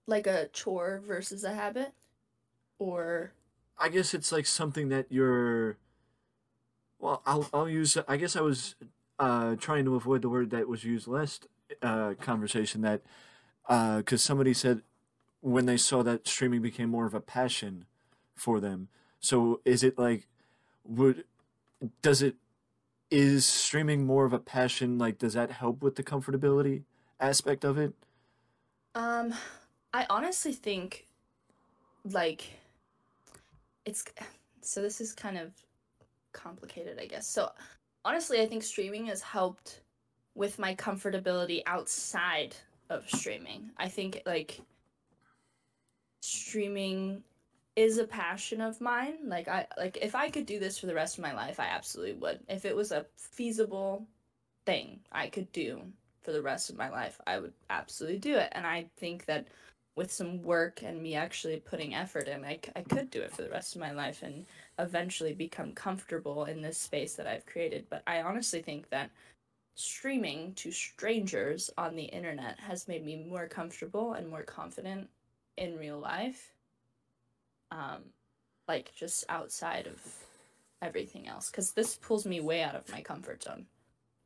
like 0.09 0.27
a 0.27 0.49
chore 0.51 1.01
versus 1.05 1.43
a 1.43 1.53
habit? 1.53 1.93
Or 2.79 3.31
I 3.77 3.89
guess 3.89 4.13
it's 4.13 4.31
like 4.31 4.45
something 4.45 4.89
that 4.89 5.07
you're 5.09 5.77
well 6.99 7.21
I'll 7.25 7.49
I'll 7.53 7.69
use 7.69 7.97
I 8.07 8.17
guess 8.17 8.35
I 8.35 8.41
was 8.41 8.75
uh 9.19 9.55
trying 9.55 9.85
to 9.85 9.95
avoid 9.95 10.21
the 10.21 10.29
word 10.29 10.49
that 10.51 10.67
was 10.67 10.83
used 10.83 11.07
last 11.07 11.47
uh 11.81 12.13
conversation 12.19 12.81
that 12.81 13.01
uh 13.67 14.01
cuz 14.01 14.21
somebody 14.21 14.53
said 14.53 14.81
when 15.41 15.65
they 15.65 15.77
saw 15.77 16.03
that 16.03 16.27
streaming 16.27 16.61
became 16.61 16.89
more 16.89 17.05
of 17.05 17.13
a 17.13 17.21
passion 17.21 17.85
for 18.35 18.59
them. 18.59 18.89
So 19.19 19.61
is 19.65 19.83
it 19.83 19.97
like 19.97 20.27
would 20.83 21.23
does 22.01 22.21
it 22.21 22.35
is 23.09 23.45
streaming 23.45 24.05
more 24.05 24.25
of 24.25 24.33
a 24.33 24.39
passion 24.39 24.97
like 24.97 25.17
does 25.17 25.33
that 25.33 25.51
help 25.51 25.81
with 25.81 25.95
the 25.95 26.03
comfortability 26.03 26.83
aspect 27.19 27.63
of 27.63 27.77
it? 27.77 27.93
Um 28.95 29.33
i 29.93 30.05
honestly 30.09 30.53
think 30.53 31.05
like 32.11 32.45
it's 33.85 34.03
so 34.61 34.81
this 34.81 35.01
is 35.01 35.13
kind 35.13 35.37
of 35.37 35.51
complicated 36.31 36.99
i 36.99 37.05
guess 37.05 37.27
so 37.27 37.49
honestly 38.05 38.41
i 38.41 38.45
think 38.45 38.63
streaming 38.63 39.05
has 39.05 39.21
helped 39.21 39.81
with 40.35 40.59
my 40.59 40.75
comfortability 40.75 41.61
outside 41.65 42.55
of 42.89 43.09
streaming 43.09 43.69
i 43.77 43.87
think 43.87 44.21
like 44.25 44.61
streaming 46.21 47.23
is 47.75 47.97
a 47.97 48.05
passion 48.05 48.61
of 48.61 48.81
mine. 48.81 49.17
Like 49.25 49.47
I 49.47 49.65
like 49.77 49.97
if 50.01 50.15
I 50.15 50.29
could 50.29 50.45
do 50.45 50.59
this 50.59 50.77
for 50.77 50.85
the 50.85 50.93
rest 50.93 51.17
of 51.17 51.23
my 51.23 51.33
life, 51.33 51.59
I 51.59 51.67
absolutely 51.67 52.13
would. 52.13 52.39
If 52.49 52.65
it 52.65 52.75
was 52.75 52.91
a 52.91 53.05
feasible 53.15 54.05
thing 54.65 54.99
I 55.11 55.27
could 55.27 55.51
do 55.51 55.81
for 56.21 56.31
the 56.31 56.41
rest 56.41 56.69
of 56.69 56.77
my 56.77 56.89
life, 56.89 57.19
I 57.25 57.39
would 57.39 57.53
absolutely 57.69 58.19
do 58.19 58.35
it. 58.35 58.49
And 58.51 58.67
I 58.67 58.89
think 58.97 59.25
that 59.25 59.47
with 59.99 60.13
some 60.13 60.41
work 60.43 60.81
and 60.81 61.03
me 61.03 61.13
actually 61.13 61.57
putting 61.57 61.93
effort 61.93 62.29
in, 62.29 62.45
I, 62.45 62.57
I 62.73 62.83
could 62.83 63.11
do 63.11 63.21
it 63.21 63.33
for 63.33 63.41
the 63.41 63.49
rest 63.49 63.75
of 63.75 63.81
my 63.81 63.91
life 63.91 64.23
and 64.23 64.45
eventually 64.79 65.33
become 65.33 65.73
comfortable 65.73 66.45
in 66.45 66.61
this 66.61 66.77
space 66.77 67.15
that 67.15 67.27
I've 67.27 67.45
created. 67.45 67.85
But 67.89 68.03
I 68.07 68.21
honestly 68.21 68.61
think 68.61 68.89
that 68.91 69.11
streaming 69.75 70.53
to 70.53 70.71
strangers 70.71 71.69
on 71.77 71.97
the 71.97 72.05
internet 72.05 72.57
has 72.61 72.87
made 72.87 73.05
me 73.05 73.25
more 73.29 73.45
comfortable 73.45 74.13
and 74.13 74.29
more 74.29 74.43
confident 74.43 75.09
in 75.57 75.77
real 75.77 75.99
life 75.99 76.53
um, 77.69 78.03
like 78.69 78.95
just 78.95 79.25
outside 79.27 79.85
of 79.85 80.01
everything 80.81 81.27
else. 81.27 81.49
Because 81.49 81.73
this 81.73 81.97
pulls 81.97 82.25
me 82.25 82.39
way 82.39 82.63
out 82.63 82.75
of 82.75 82.89
my 82.89 83.01
comfort 83.01 83.43
zone. 83.43 83.65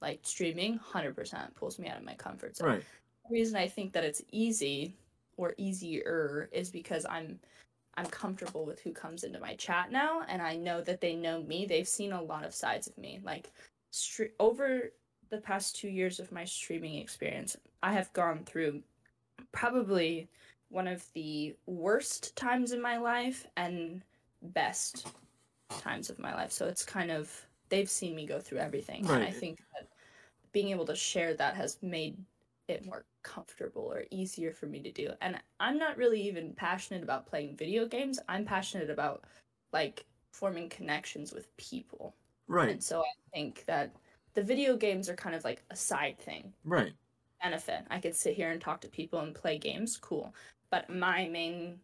Like 0.03 0.19
streaming 0.21 0.79
100% 0.93 1.55
pulls 1.55 1.79
me 1.79 1.87
out 1.87 1.97
of 1.97 2.03
my 2.03 2.13
comfort 2.13 2.57
zone. 2.57 2.67
Right. 2.67 2.83
The 3.27 3.33
reason 3.33 3.55
i 3.55 3.69
think 3.69 3.93
that 3.93 4.03
it's 4.03 4.21
easy 4.33 4.97
or 5.37 5.53
easier 5.57 6.49
is 6.51 6.69
because 6.69 7.05
i'm 7.09 7.39
i'm 7.95 8.05
comfortable 8.07 8.65
with 8.65 8.79
who 8.79 8.91
comes 8.91 9.23
into 9.23 9.39
my 9.39 9.55
chat 9.55 9.91
now 9.91 10.21
and 10.27 10.41
i 10.41 10.55
know 10.55 10.81
that 10.81 11.01
they 11.01 11.15
know 11.15 11.41
me 11.43 11.65
they've 11.65 11.87
seen 11.87 12.11
a 12.11 12.21
lot 12.21 12.45
of 12.45 12.53
sides 12.53 12.87
of 12.87 12.97
me 12.97 13.19
like 13.23 13.51
stre- 13.91 14.31
over 14.39 14.91
the 15.29 15.37
past 15.37 15.75
two 15.75 15.89
years 15.89 16.19
of 16.19 16.31
my 16.31 16.45
streaming 16.45 16.95
experience 16.95 17.55
i 17.81 17.93
have 17.93 18.11
gone 18.13 18.43
through 18.45 18.81
probably 19.51 20.27
one 20.69 20.87
of 20.87 21.05
the 21.13 21.55
worst 21.67 22.35
times 22.35 22.71
in 22.71 22.81
my 22.81 22.97
life 22.97 23.45
and 23.57 24.01
best 24.41 25.07
times 25.69 26.09
of 26.09 26.19
my 26.19 26.33
life. 26.33 26.51
So 26.51 26.67
it's 26.67 26.83
kind 26.83 27.11
of 27.11 27.31
they've 27.69 27.89
seen 27.89 28.15
me 28.15 28.25
go 28.25 28.39
through 28.39 28.57
everything. 28.57 29.05
Right. 29.05 29.15
And 29.15 29.23
I 29.23 29.31
think 29.31 29.59
that 29.73 29.87
being 30.51 30.69
able 30.69 30.85
to 30.85 30.95
share 30.95 31.33
that 31.35 31.55
has 31.55 31.77
made 31.81 32.17
it 32.67 32.86
more 32.86 33.05
comfortable 33.24 33.91
or 33.91 34.05
easier 34.12 34.51
for 34.51 34.65
me 34.65 34.82
to 34.82 34.91
do. 34.91 35.10
And 35.22 35.38
I'm 35.60 35.77
not 35.77 35.98
really 35.98 36.22
even 36.22 36.53
passionate 36.53 37.03
about 37.03 37.27
playing 37.27 37.58
video 37.58 37.86
games. 37.86 38.20
I'm 38.29 38.46
passionate 38.46 38.89
about 38.89 39.25
like 39.72 40.05
forming 40.32 40.70
connections 40.70 41.34
with 41.34 41.55
people. 41.58 42.15
Right. 42.48 42.70
And 42.70 42.84
so 42.84 43.01
I 43.01 43.13
think 43.34 43.65
that 43.65 43.96
the 44.34 44.43
video 44.43 44.77
games 44.77 45.10
are 45.10 45.15
kind 45.15 45.36
of 45.36 45.43
like 45.43 45.63
a 45.72 45.75
side 45.75 46.20
thing. 46.20 46.53
Right. 46.63 46.93
Benefit. 47.41 47.82
I 47.89 48.00
could 48.00 48.15
sit 48.15 48.36
here 48.36 48.51
and 48.51 48.62
talk 48.62 48.82
to 48.82 48.88
people 48.88 49.20
and 49.20 49.36
play 49.36 49.58
games. 49.58 49.98
Cool 49.98 50.34
but 50.74 50.89
my 50.89 51.27
main 51.27 51.77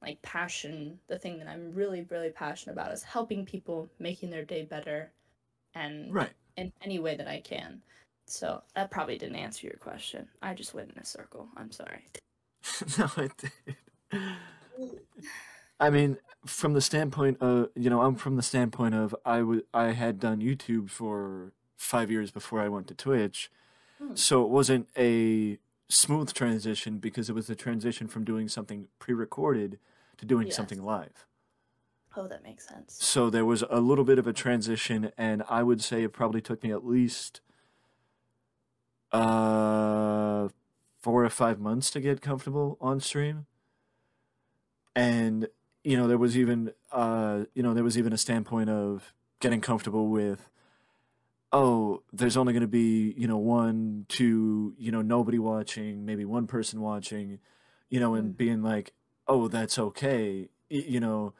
like 0.00 0.20
passion 0.22 0.98
the 1.08 1.18
thing 1.18 1.38
that 1.38 1.46
i'm 1.46 1.74
really 1.74 2.06
really 2.08 2.30
passionate 2.30 2.72
about 2.72 2.90
is 2.90 3.02
helping 3.02 3.44
people 3.44 3.86
making 3.98 4.30
their 4.30 4.46
day 4.46 4.62
better 4.62 5.12
and 5.74 6.12
right 6.12 6.32
in 6.56 6.72
any 6.82 6.98
way 6.98 7.14
that 7.14 7.28
i 7.28 7.38
can 7.38 7.82
so 8.30 8.62
that 8.74 8.90
probably 8.90 9.18
didn't 9.18 9.36
answer 9.36 9.66
your 9.66 9.76
question 9.76 10.28
i 10.42 10.54
just 10.54 10.74
went 10.74 10.90
in 10.90 10.98
a 10.98 11.04
circle 11.04 11.48
i'm 11.56 11.70
sorry 11.70 12.04
no 12.98 13.08
it 13.18 13.32
did 13.36 14.22
i 15.78 15.90
mean 15.90 16.16
from 16.46 16.72
the 16.72 16.80
standpoint 16.80 17.36
of 17.40 17.68
you 17.74 17.90
know 17.90 18.02
i'm 18.02 18.14
from 18.14 18.36
the 18.36 18.42
standpoint 18.42 18.94
of 18.94 19.14
i 19.24 19.42
would 19.42 19.64
i 19.74 19.92
had 19.92 20.18
done 20.18 20.40
youtube 20.40 20.90
for 20.90 21.52
five 21.76 22.10
years 22.10 22.30
before 22.30 22.60
i 22.60 22.68
went 22.68 22.86
to 22.86 22.94
twitch 22.94 23.50
hmm. 23.98 24.14
so 24.14 24.42
it 24.42 24.48
wasn't 24.48 24.88
a 24.96 25.58
smooth 25.90 26.32
transition 26.32 26.98
because 26.98 27.28
it 27.28 27.34
was 27.34 27.50
a 27.50 27.54
transition 27.54 28.06
from 28.06 28.24
doing 28.24 28.48
something 28.48 28.86
pre-recorded 28.98 29.78
to 30.16 30.26
doing 30.26 30.46
yes. 30.46 30.56
something 30.56 30.82
live. 30.82 31.26
Oh, 32.16 32.26
that 32.28 32.42
makes 32.42 32.66
sense. 32.66 32.96
So 33.00 33.30
there 33.30 33.44
was 33.44 33.64
a 33.70 33.80
little 33.80 34.04
bit 34.04 34.18
of 34.18 34.26
a 34.26 34.32
transition, 34.32 35.12
and 35.16 35.42
I 35.48 35.62
would 35.62 35.82
say 35.82 36.02
it 36.02 36.12
probably 36.12 36.40
took 36.40 36.62
me 36.62 36.72
at 36.72 36.86
least 36.86 37.40
uh, 39.12 40.48
four 41.00 41.24
or 41.24 41.30
five 41.30 41.58
months 41.58 41.90
to 41.90 42.00
get 42.00 42.20
comfortable 42.20 42.76
on 42.80 43.00
stream. 43.00 43.46
And 44.94 45.48
you 45.84 45.96
know, 45.96 46.06
there 46.06 46.18
was 46.18 46.36
even 46.36 46.72
uh, 46.92 47.44
you 47.54 47.62
know, 47.62 47.74
there 47.74 47.84
was 47.84 47.96
even 47.98 48.12
a 48.12 48.18
standpoint 48.18 48.70
of 48.70 49.12
getting 49.40 49.60
comfortable 49.60 50.08
with 50.08 50.50
oh, 51.52 52.02
there's 52.12 52.36
only 52.36 52.52
going 52.52 52.60
to 52.60 52.68
be, 52.68 53.14
you 53.16 53.26
know, 53.26 53.36
one, 53.36 54.06
two, 54.08 54.74
you 54.78 54.92
know, 54.92 55.02
nobody 55.02 55.38
watching, 55.38 56.06
maybe 56.06 56.24
one 56.24 56.46
person 56.46 56.80
watching, 56.80 57.40
you 57.88 57.98
know, 57.98 58.14
and 58.14 58.34
mm. 58.34 58.36
being 58.36 58.62
like, 58.62 58.92
oh, 59.26 59.48
that's 59.48 59.78
okay, 59.78 60.48
you 60.68 61.00
know, 61.00 61.32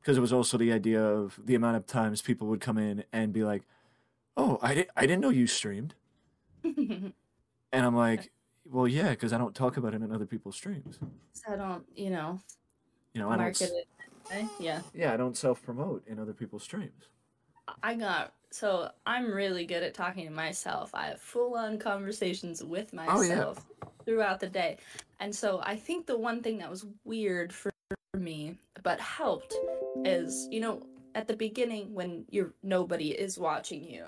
because 0.00 0.16
it 0.16 0.20
was 0.20 0.32
also 0.32 0.58
the 0.58 0.72
idea 0.72 1.02
of 1.02 1.38
the 1.44 1.54
amount 1.54 1.76
of 1.76 1.86
times 1.86 2.22
people 2.22 2.48
would 2.48 2.60
come 2.60 2.78
in 2.78 3.04
and 3.12 3.32
be 3.32 3.44
like, 3.44 3.62
oh, 4.36 4.58
I, 4.60 4.74
di- 4.74 4.88
I 4.96 5.02
didn't 5.02 5.20
know 5.20 5.30
you 5.30 5.46
streamed. 5.46 5.94
and 6.64 7.12
I'm 7.72 7.96
like, 7.96 8.30
well, 8.64 8.86
yeah, 8.86 9.10
because 9.10 9.32
I 9.32 9.38
don't 9.38 9.54
talk 9.54 9.76
about 9.76 9.94
it 9.94 10.02
in 10.02 10.12
other 10.12 10.26
people's 10.26 10.56
streams. 10.56 10.98
So 11.32 11.52
I 11.52 11.56
don't, 11.56 11.84
you 11.94 12.10
know, 12.10 12.40
you 13.12 13.20
know, 13.20 13.30
I 13.30 13.36
don't... 13.36 13.48
it 13.60 13.86
say. 14.32 14.46
Yeah. 14.58 14.80
Yeah, 14.94 15.12
I 15.12 15.16
don't 15.16 15.36
self 15.36 15.62
promote 15.62 16.06
in 16.06 16.18
other 16.18 16.32
people's 16.32 16.62
streams. 16.62 17.08
I 17.82 17.94
got 17.94 18.34
so 18.50 18.90
I'm 19.06 19.32
really 19.32 19.64
good 19.64 19.82
at 19.82 19.94
talking 19.94 20.26
to 20.26 20.32
myself. 20.32 20.90
I 20.94 21.06
have 21.06 21.20
full 21.20 21.54
on 21.54 21.78
conversations 21.78 22.62
with 22.62 22.90
oh, 22.92 22.96
myself 22.96 23.64
throughout 24.04 24.40
the 24.40 24.48
day. 24.48 24.78
And 25.20 25.34
so 25.34 25.60
I 25.64 25.76
think 25.76 26.06
the 26.06 26.18
one 26.18 26.42
thing 26.42 26.58
that 26.58 26.70
was 26.70 26.86
weird 27.04 27.52
for 27.52 27.72
me 28.14 28.56
but 28.82 29.00
helped 29.00 29.54
is, 30.04 30.48
you 30.50 30.60
know, 30.60 30.82
at 31.14 31.28
the 31.28 31.36
beginning 31.36 31.94
when 31.94 32.24
you're 32.30 32.52
nobody 32.62 33.10
is 33.10 33.38
watching 33.38 33.84
you, 33.84 34.04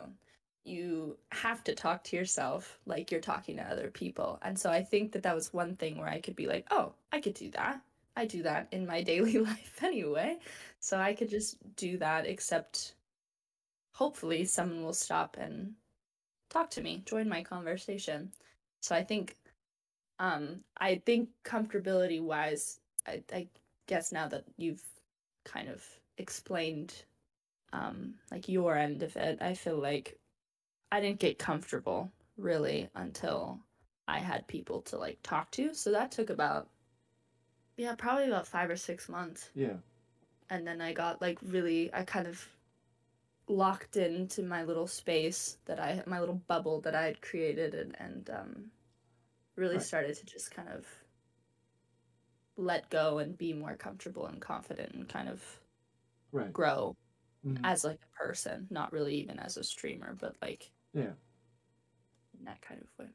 you 0.65 1.19
have 1.33 1.63
to 1.65 1.75
talk 1.75 2.05
to 2.05 2.17
yourself 2.17 2.79
like 2.87 3.11
you're 3.11 3.21
talking 3.21 3.57
to 3.57 3.63
other 3.63 3.91
people. 3.91 4.39
And 4.43 4.59
so 4.59 4.71
I 4.71 4.83
think 4.83 5.13
that 5.13 5.23
that 5.25 5.35
was 5.35 5.53
one 5.53 5.77
thing 5.77 5.99
where 5.99 6.09
I 6.09 6.21
could 6.21 6.37
be 6.37 6.47
like, 6.47 6.67
"Oh, 6.71 6.95
I 7.13 7.21
could 7.21 7.35
do 7.35 7.51
that." 7.51 7.81
I 8.17 8.27
do 8.27 8.43
that 8.45 8.69
in 8.73 8.87
my 8.87 9.03
daily 9.13 9.39
life 9.39 9.83
anyway. 9.83 10.39
So 10.81 10.99
I 10.99 11.15
could 11.15 11.29
just 11.31 11.57
do 11.77 11.99
that 11.99 12.27
except 12.27 12.95
hopefully 13.93 14.45
someone 14.45 14.83
will 14.85 14.93
stop 14.95 15.37
and 15.39 15.75
talk 16.51 16.71
to 16.71 16.83
me, 16.83 17.03
join 17.07 17.29
my 17.29 17.43
conversation. 17.43 18.33
So 18.81 18.95
I 18.95 19.05
think 19.05 19.37
um 20.19 20.61
I 20.79 21.03
think 21.07 21.31
comfortability 21.45 22.21
wise, 22.23 22.81
I, 23.07 23.23
I 23.33 23.49
guess 23.87 24.13
now 24.13 24.29
that 24.29 24.45
you've 24.57 24.83
kind 25.45 25.69
of 25.69 25.85
explained 26.19 26.95
um 27.73 28.15
like 28.31 28.49
your 28.49 28.77
end 28.77 29.03
of 29.03 29.17
it, 29.17 29.39
I 29.43 29.55
feel 29.55 29.79
like 29.79 30.19
I 30.95 31.01
didn't 31.01 31.19
get 31.19 31.39
comfortable 31.39 32.13
really 32.37 32.89
until 32.95 33.61
I 34.09 34.21
had 34.21 34.47
people 34.47 34.81
to 34.83 34.97
like 34.99 35.21
talk 35.25 35.51
to. 35.53 35.75
So 35.75 35.91
that 35.91 36.13
took 36.13 36.31
about 36.31 36.71
yeah, 37.77 37.95
probably 37.97 38.27
about 38.27 38.47
5 38.49 38.71
or 38.71 38.77
6 38.77 39.09
months. 39.09 39.51
Yeah. 39.55 39.79
And 40.51 40.67
then 40.67 40.81
I 40.81 40.93
got 40.95 41.21
like 41.21 41.39
really 41.43 41.93
I 41.93 42.05
kind 42.05 42.27
of 42.27 42.49
locked 43.49 43.97
into 43.97 44.43
my 44.43 44.65
little 44.65 44.87
space 44.87 45.59
that 45.67 45.81
I 45.81 46.03
my 46.07 46.21
little 46.21 46.37
bubble 46.37 46.81
that 46.83 46.95
I 46.95 47.05
had 47.07 47.23
created 47.23 47.75
and 47.75 47.99
and 48.01 48.31
um 48.31 48.73
really 49.57 49.79
Right. 49.79 49.81
started 49.81 50.17
to 50.17 50.27
just 50.27 50.51
kind 50.53 50.69
of 50.71 50.87
let 52.57 52.89
go 52.91 53.19
and 53.19 53.37
be 53.37 53.53
more 53.53 53.77
comfortable 53.77 54.27
and 54.27 54.41
confident 54.41 54.95
and 54.95 55.09
kind 55.09 55.29
of 55.29 55.61
Right. 56.33 56.55
grow 56.55 56.97
Mhm. 57.45 57.65
as 57.65 57.85
like 57.85 58.01
a 58.05 58.17
person, 58.25 58.69
not 58.71 58.93
really 58.93 59.17
even 59.17 59.39
as 59.41 59.59
a 59.59 59.65
streamer, 59.65 60.15
but 60.15 60.37
like 60.43 60.73
Yeah. 60.95 61.13
in 62.39 62.45
that 62.47 62.63
kind 62.63 62.81
of 62.81 62.87
way. 62.99 63.11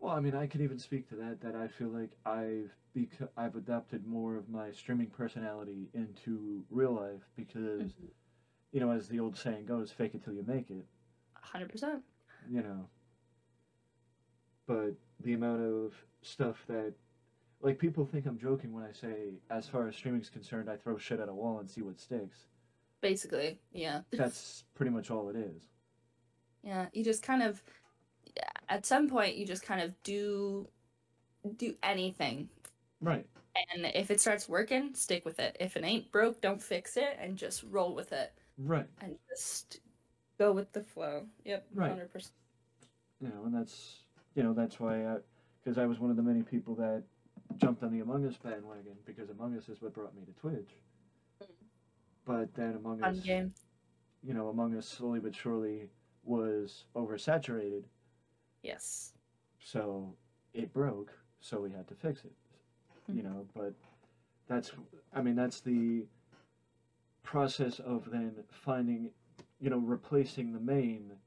Well, 0.00 0.14
I 0.14 0.20
mean, 0.20 0.34
I 0.34 0.46
could 0.46 0.60
even 0.60 0.78
speak 0.78 1.08
to 1.10 1.16
that. 1.16 1.40
That 1.40 1.54
I 1.56 1.68
feel 1.68 1.88
like 1.88 2.10
I've 2.24 2.70
bec- 2.94 3.30
I've 3.36 3.56
adopted 3.56 4.06
more 4.06 4.36
of 4.36 4.48
my 4.48 4.70
streaming 4.70 5.08
personality 5.08 5.88
into 5.94 6.64
real 6.70 6.92
life 6.92 7.22
because, 7.36 7.92
Mhm. 7.92 8.10
you 8.72 8.80
know, 8.80 8.90
as 8.92 9.08
the 9.08 9.18
old 9.20 9.36
saying 9.36 9.66
goes, 9.66 9.90
"Fake 9.92 10.14
it 10.14 10.22
till 10.22 10.34
you 10.34 10.44
make 10.44 10.70
it." 10.70 10.86
100%. 11.36 12.04
You 12.48 12.62
know. 12.62 12.88
But 14.66 14.94
the 15.20 15.32
amount 15.34 15.62
of 15.62 15.94
stuff 16.22 16.64
that, 16.66 16.94
like, 17.60 17.78
people 17.78 18.04
think 18.06 18.26
I'm 18.26 18.38
joking 18.38 18.72
when 18.72 18.84
I 18.84 18.92
say, 18.92 19.40
as 19.50 19.68
far 19.68 19.88
as 19.88 19.96
streaming's 19.96 20.30
concerned, 20.30 20.70
I 20.70 20.76
throw 20.76 20.96
shit 20.98 21.20
at 21.20 21.28
a 21.28 21.34
wall 21.34 21.58
and 21.58 21.68
see 21.68 21.82
what 21.82 21.98
sticks. 21.98 22.46
Basically, 23.00 23.60
yeah. 23.72 24.02
That's 24.12 24.62
pretty 24.74 24.90
much 24.90 25.10
all 25.10 25.28
it 25.28 25.36
is. 25.36 25.68
Yeah, 26.62 26.86
you 26.92 27.04
just 27.04 27.22
kind 27.22 27.42
of 27.42 27.62
at 28.68 28.84
some 28.86 29.08
point 29.08 29.36
you 29.36 29.46
just 29.46 29.62
kind 29.62 29.80
of 29.80 29.92
do 30.02 30.68
do 31.56 31.74
anything 31.82 32.48
Right. 33.00 33.26
and 33.74 33.86
if 33.94 34.10
it 34.10 34.20
starts 34.20 34.48
working, 34.48 34.94
stick 34.94 35.24
with 35.24 35.38
it. 35.40 35.56
If 35.60 35.76
it 35.76 35.84
ain't 35.84 36.10
broke, 36.12 36.40
don't 36.40 36.62
fix 36.62 36.96
it 36.96 37.16
and 37.20 37.36
just 37.36 37.62
roll 37.70 37.94
with 37.94 38.12
it 38.12 38.32
Right. 38.58 38.86
and 39.00 39.16
just 39.28 39.80
go 40.38 40.52
with 40.52 40.72
the 40.72 40.82
flow. 40.82 41.26
Yep, 41.44 41.66
Right. 41.74 41.90
100%. 41.96 42.30
you 43.20 43.28
know, 43.28 43.44
and 43.44 43.54
that's 43.54 44.04
you 44.34 44.42
know 44.42 44.52
that's 44.52 44.78
why 44.78 45.04
I 45.06 45.18
because 45.62 45.78
I 45.78 45.86
was 45.86 45.98
one 45.98 46.10
of 46.10 46.16
the 46.16 46.22
many 46.22 46.42
people 46.42 46.74
that 46.76 47.02
jumped 47.56 47.82
on 47.82 47.92
the 47.92 48.00
Among 48.00 48.24
Us 48.26 48.36
bandwagon 48.36 48.96
because 49.06 49.30
Among 49.30 49.56
Us 49.56 49.68
is 49.68 49.80
what 49.82 49.94
brought 49.94 50.14
me 50.14 50.22
to 50.26 50.32
Twitch. 50.32 50.70
Mm. 51.42 51.46
But 52.26 52.54
then 52.54 52.74
Among 52.76 52.98
Fun 53.00 53.10
Us, 53.16 53.20
game. 53.20 53.54
you 54.22 54.34
know, 54.34 54.48
Among 54.48 54.76
Us 54.76 54.86
slowly 54.86 55.18
but 55.20 55.34
surely 55.34 55.90
was 56.24 56.84
oversaturated, 56.94 57.84
Yes. 58.62 59.14
so 59.60 60.16
it 60.54 60.72
broke, 60.72 61.12
so 61.40 61.60
we 61.60 61.70
had 61.70 61.86
to 61.88 61.94
fix 61.94 62.24
it. 62.24 62.32
You 63.08 63.22
Mhm. 63.22 63.24
know, 63.24 63.48
but 63.54 63.74
that's 64.46 64.72
I 65.12 65.22
mean 65.22 65.34
that's 65.36 65.60
the 65.60 66.06
process 67.22 67.78
of 67.80 68.10
then 68.10 68.44
finding, 68.50 69.12
you 69.60 69.70
know, 69.70 69.78
replacing 69.78 70.52
the 70.52 70.60
main 70.60 71.18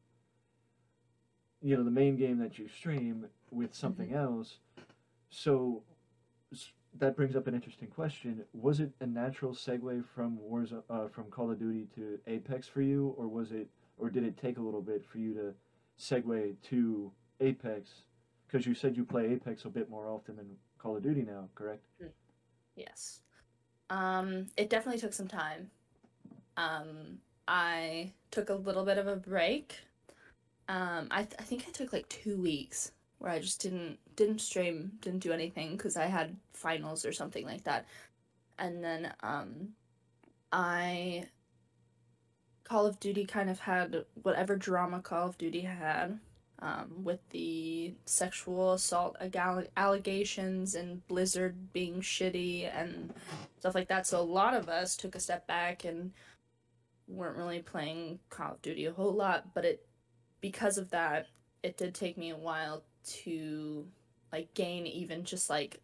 you 1.63 1.77
know 1.77 1.83
the 1.83 1.91
main 1.91 2.15
game 2.17 2.39
that 2.39 2.57
you 2.57 2.67
stream 2.67 3.29
with 3.51 3.71
something 3.73 4.13
else 4.13 4.59
so 5.29 5.83
that 6.97 7.15
brings 7.15 7.35
up 7.35 7.45
an 7.45 7.53
interesting 7.53 7.87
question 7.87 8.43
was 8.53 8.79
it 8.79 8.91
a 8.99 9.05
natural 9.05 9.53
segue 9.53 10.03
from 10.03 10.37
Warzone, 10.39 10.81
uh, 10.89 11.07
from 11.07 11.29
call 11.29 11.51
of 11.51 11.59
duty 11.59 11.87
to 11.95 12.19
apex 12.25 12.67
for 12.67 12.81
you 12.81 13.09
or 13.15 13.27
was 13.27 13.51
it 13.51 13.69
or 14.01 14.09
did 14.09 14.23
it 14.23 14.37
take 14.37 14.57
a 14.57 14.61
little 14.61 14.81
bit 14.81 15.05
for 15.05 15.19
you 15.19 15.33
to 15.33 15.53
segue 15.99 16.55
to 16.63 17.11
apex 17.39 18.03
because 18.47 18.65
you 18.65 18.73
said 18.73 18.97
you 18.97 19.05
play 19.05 19.31
apex 19.31 19.65
a 19.65 19.69
bit 19.69 19.89
more 19.89 20.07
often 20.07 20.35
than 20.35 20.47
call 20.77 20.97
of 20.97 21.03
duty 21.03 21.21
now 21.21 21.47
correct 21.55 21.83
Yes. 22.75 23.21
Um, 23.89 24.47
it 24.57 24.69
definitely 24.69 24.99
took 24.99 25.13
some 25.13 25.27
time. 25.27 25.69
Um, 26.57 27.19
I 27.47 28.13
took 28.31 28.49
a 28.49 28.55
little 28.55 28.85
bit 28.85 28.97
of 28.97 29.07
a 29.07 29.15
break. 29.15 29.75
Um, 30.69 31.07
I, 31.11 31.23
th- 31.23 31.35
I 31.39 31.43
think 31.43 31.65
I 31.67 31.71
took 31.71 31.91
like 31.91 32.07
two 32.07 32.37
weeks 32.37 32.93
where 33.17 33.31
I 33.31 33.39
just 33.39 33.61
didn't 33.61 33.99
didn't 34.15 34.39
stream, 34.39 34.93
didn't 35.01 35.19
do 35.19 35.33
anything 35.33 35.71
because 35.75 35.97
I 35.97 36.05
had 36.05 36.35
finals 36.53 37.05
or 37.05 37.11
something 37.11 37.45
like 37.45 37.63
that. 37.65 37.85
And 38.57 38.83
then 38.83 39.13
um, 39.21 39.69
I 40.51 41.25
Call 42.71 42.85
of 42.85 43.01
Duty 43.01 43.25
kind 43.25 43.49
of 43.49 43.59
had 43.59 44.05
whatever 44.23 44.55
drama 44.55 45.01
Call 45.01 45.27
of 45.27 45.37
Duty 45.37 45.59
had 45.59 46.17
um, 46.59 47.03
with 47.03 47.19
the 47.31 47.93
sexual 48.05 48.71
assault 48.71 49.17
allegations 49.75 50.75
and 50.75 51.05
Blizzard 51.09 51.73
being 51.73 51.99
shitty 51.99 52.73
and 52.73 53.13
stuff 53.59 53.75
like 53.75 53.89
that. 53.89 54.07
So 54.07 54.21
a 54.21 54.23
lot 54.23 54.53
of 54.53 54.69
us 54.69 54.95
took 54.95 55.15
a 55.15 55.19
step 55.19 55.45
back 55.47 55.83
and 55.83 56.13
weren't 57.09 57.35
really 57.35 57.59
playing 57.59 58.19
Call 58.29 58.53
of 58.53 58.61
Duty 58.61 58.85
a 58.85 58.93
whole 58.93 59.13
lot. 59.13 59.53
But 59.53 59.65
it, 59.65 59.85
because 60.39 60.77
of 60.77 60.91
that, 60.91 61.27
it 61.63 61.75
did 61.75 61.93
take 61.93 62.17
me 62.17 62.29
a 62.29 62.37
while 62.37 62.83
to 63.23 63.85
like 64.31 64.53
gain 64.53 64.87
even 64.87 65.25
just 65.25 65.49
like 65.49 65.81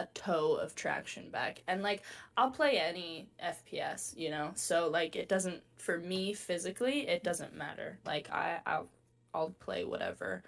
a 0.00 0.08
toe 0.14 0.54
of 0.54 0.74
traction 0.74 1.28
back. 1.30 1.62
And 1.68 1.82
like 1.82 2.02
I'll 2.36 2.50
play 2.50 2.78
any 2.78 3.28
FPS, 3.44 4.16
you 4.16 4.30
know. 4.30 4.50
So 4.54 4.88
like 4.88 5.14
it 5.14 5.28
doesn't 5.28 5.62
for 5.76 5.98
me 5.98 6.32
physically, 6.32 7.06
it 7.06 7.22
doesn't 7.22 7.54
matter. 7.54 7.98
Like 8.06 8.30
I 8.30 8.60
I'll 8.66 8.88
I'll 9.34 9.54
play 9.60 9.84
whatever 9.84 10.42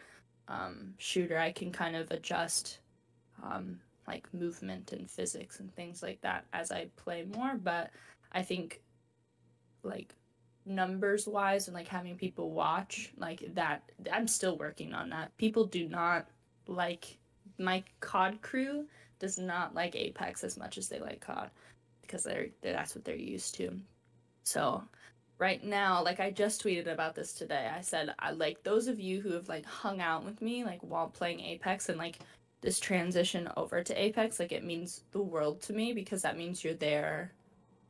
um, 0.49 0.95
shooter. 0.99 1.39
I 1.39 1.53
can 1.53 1.71
kind 1.71 1.97
of 1.97 2.11
adjust 2.11 2.79
um, 3.43 3.79
like 4.07 4.33
movement 4.33 4.93
and 4.93 5.11
physics 5.11 5.61
and 5.61 5.75
things 5.75 6.03
like 6.03 6.21
that 6.23 6.47
as 6.53 6.73
I 6.73 6.87
play 6.97 7.27
more. 7.37 7.55
But 7.63 7.91
I 8.33 8.43
think 8.43 8.81
like 9.83 10.15
numbers 10.65 11.27
wise 11.27 11.69
and 11.69 11.75
like 11.75 11.89
having 11.89 12.17
people 12.17 12.51
watch 12.51 13.13
like 13.19 13.45
that, 13.55 13.83
I'm 14.11 14.29
still 14.29 14.57
working 14.57 14.95
on 14.95 15.11
that. 15.11 15.37
People 15.37 15.65
do 15.67 15.89
not 15.89 16.27
like 16.67 17.19
my 17.59 17.85
COD 18.01 18.41
crew 18.43 18.87
does 19.23 19.39
not 19.39 19.75
like 19.75 19.97
Apex 19.97 20.45
as 20.45 20.59
much 20.59 20.77
as 20.77 20.89
they 20.89 20.99
like 20.99 21.21
COD 21.21 21.49
because 22.03 22.25
they're 22.25 22.49
that's 22.61 22.95
what 22.95 23.05
they're 23.05 23.17
used 23.17 23.55
to. 23.55 23.71
So 24.43 24.83
right 25.39 25.65
now 25.65 26.05
like 26.05 26.21
i 26.21 26.31
just 26.31 26.63
tweeted 26.63 26.87
about 26.87 27.15
this 27.15 27.33
today. 27.33 27.71
I 27.75 27.81
said 27.81 28.15
i 28.19 28.33
like 28.33 28.63
those 28.63 28.89
of 28.89 29.01
you 29.01 29.21
who 29.21 29.33
have 29.33 29.49
like 29.49 29.65
hung 29.65 30.01
out 30.01 30.25
with 30.25 30.43
me 30.43 30.65
like 30.65 30.81
while 30.83 31.09
playing 31.09 31.41
apex 31.41 31.89
and 31.89 31.99
like 31.99 32.19
this 32.61 32.79
transition 32.79 33.49
over 33.57 33.83
to 33.83 34.01
apex 34.01 34.39
like 34.39 34.53
it 34.53 34.63
means 34.63 35.03
the 35.13 35.23
world 35.23 35.63
to 35.63 35.73
me 35.73 35.93
because 35.93 36.23
that 36.23 36.39
means 36.39 36.63
you're 36.63 36.75
there 36.75 37.33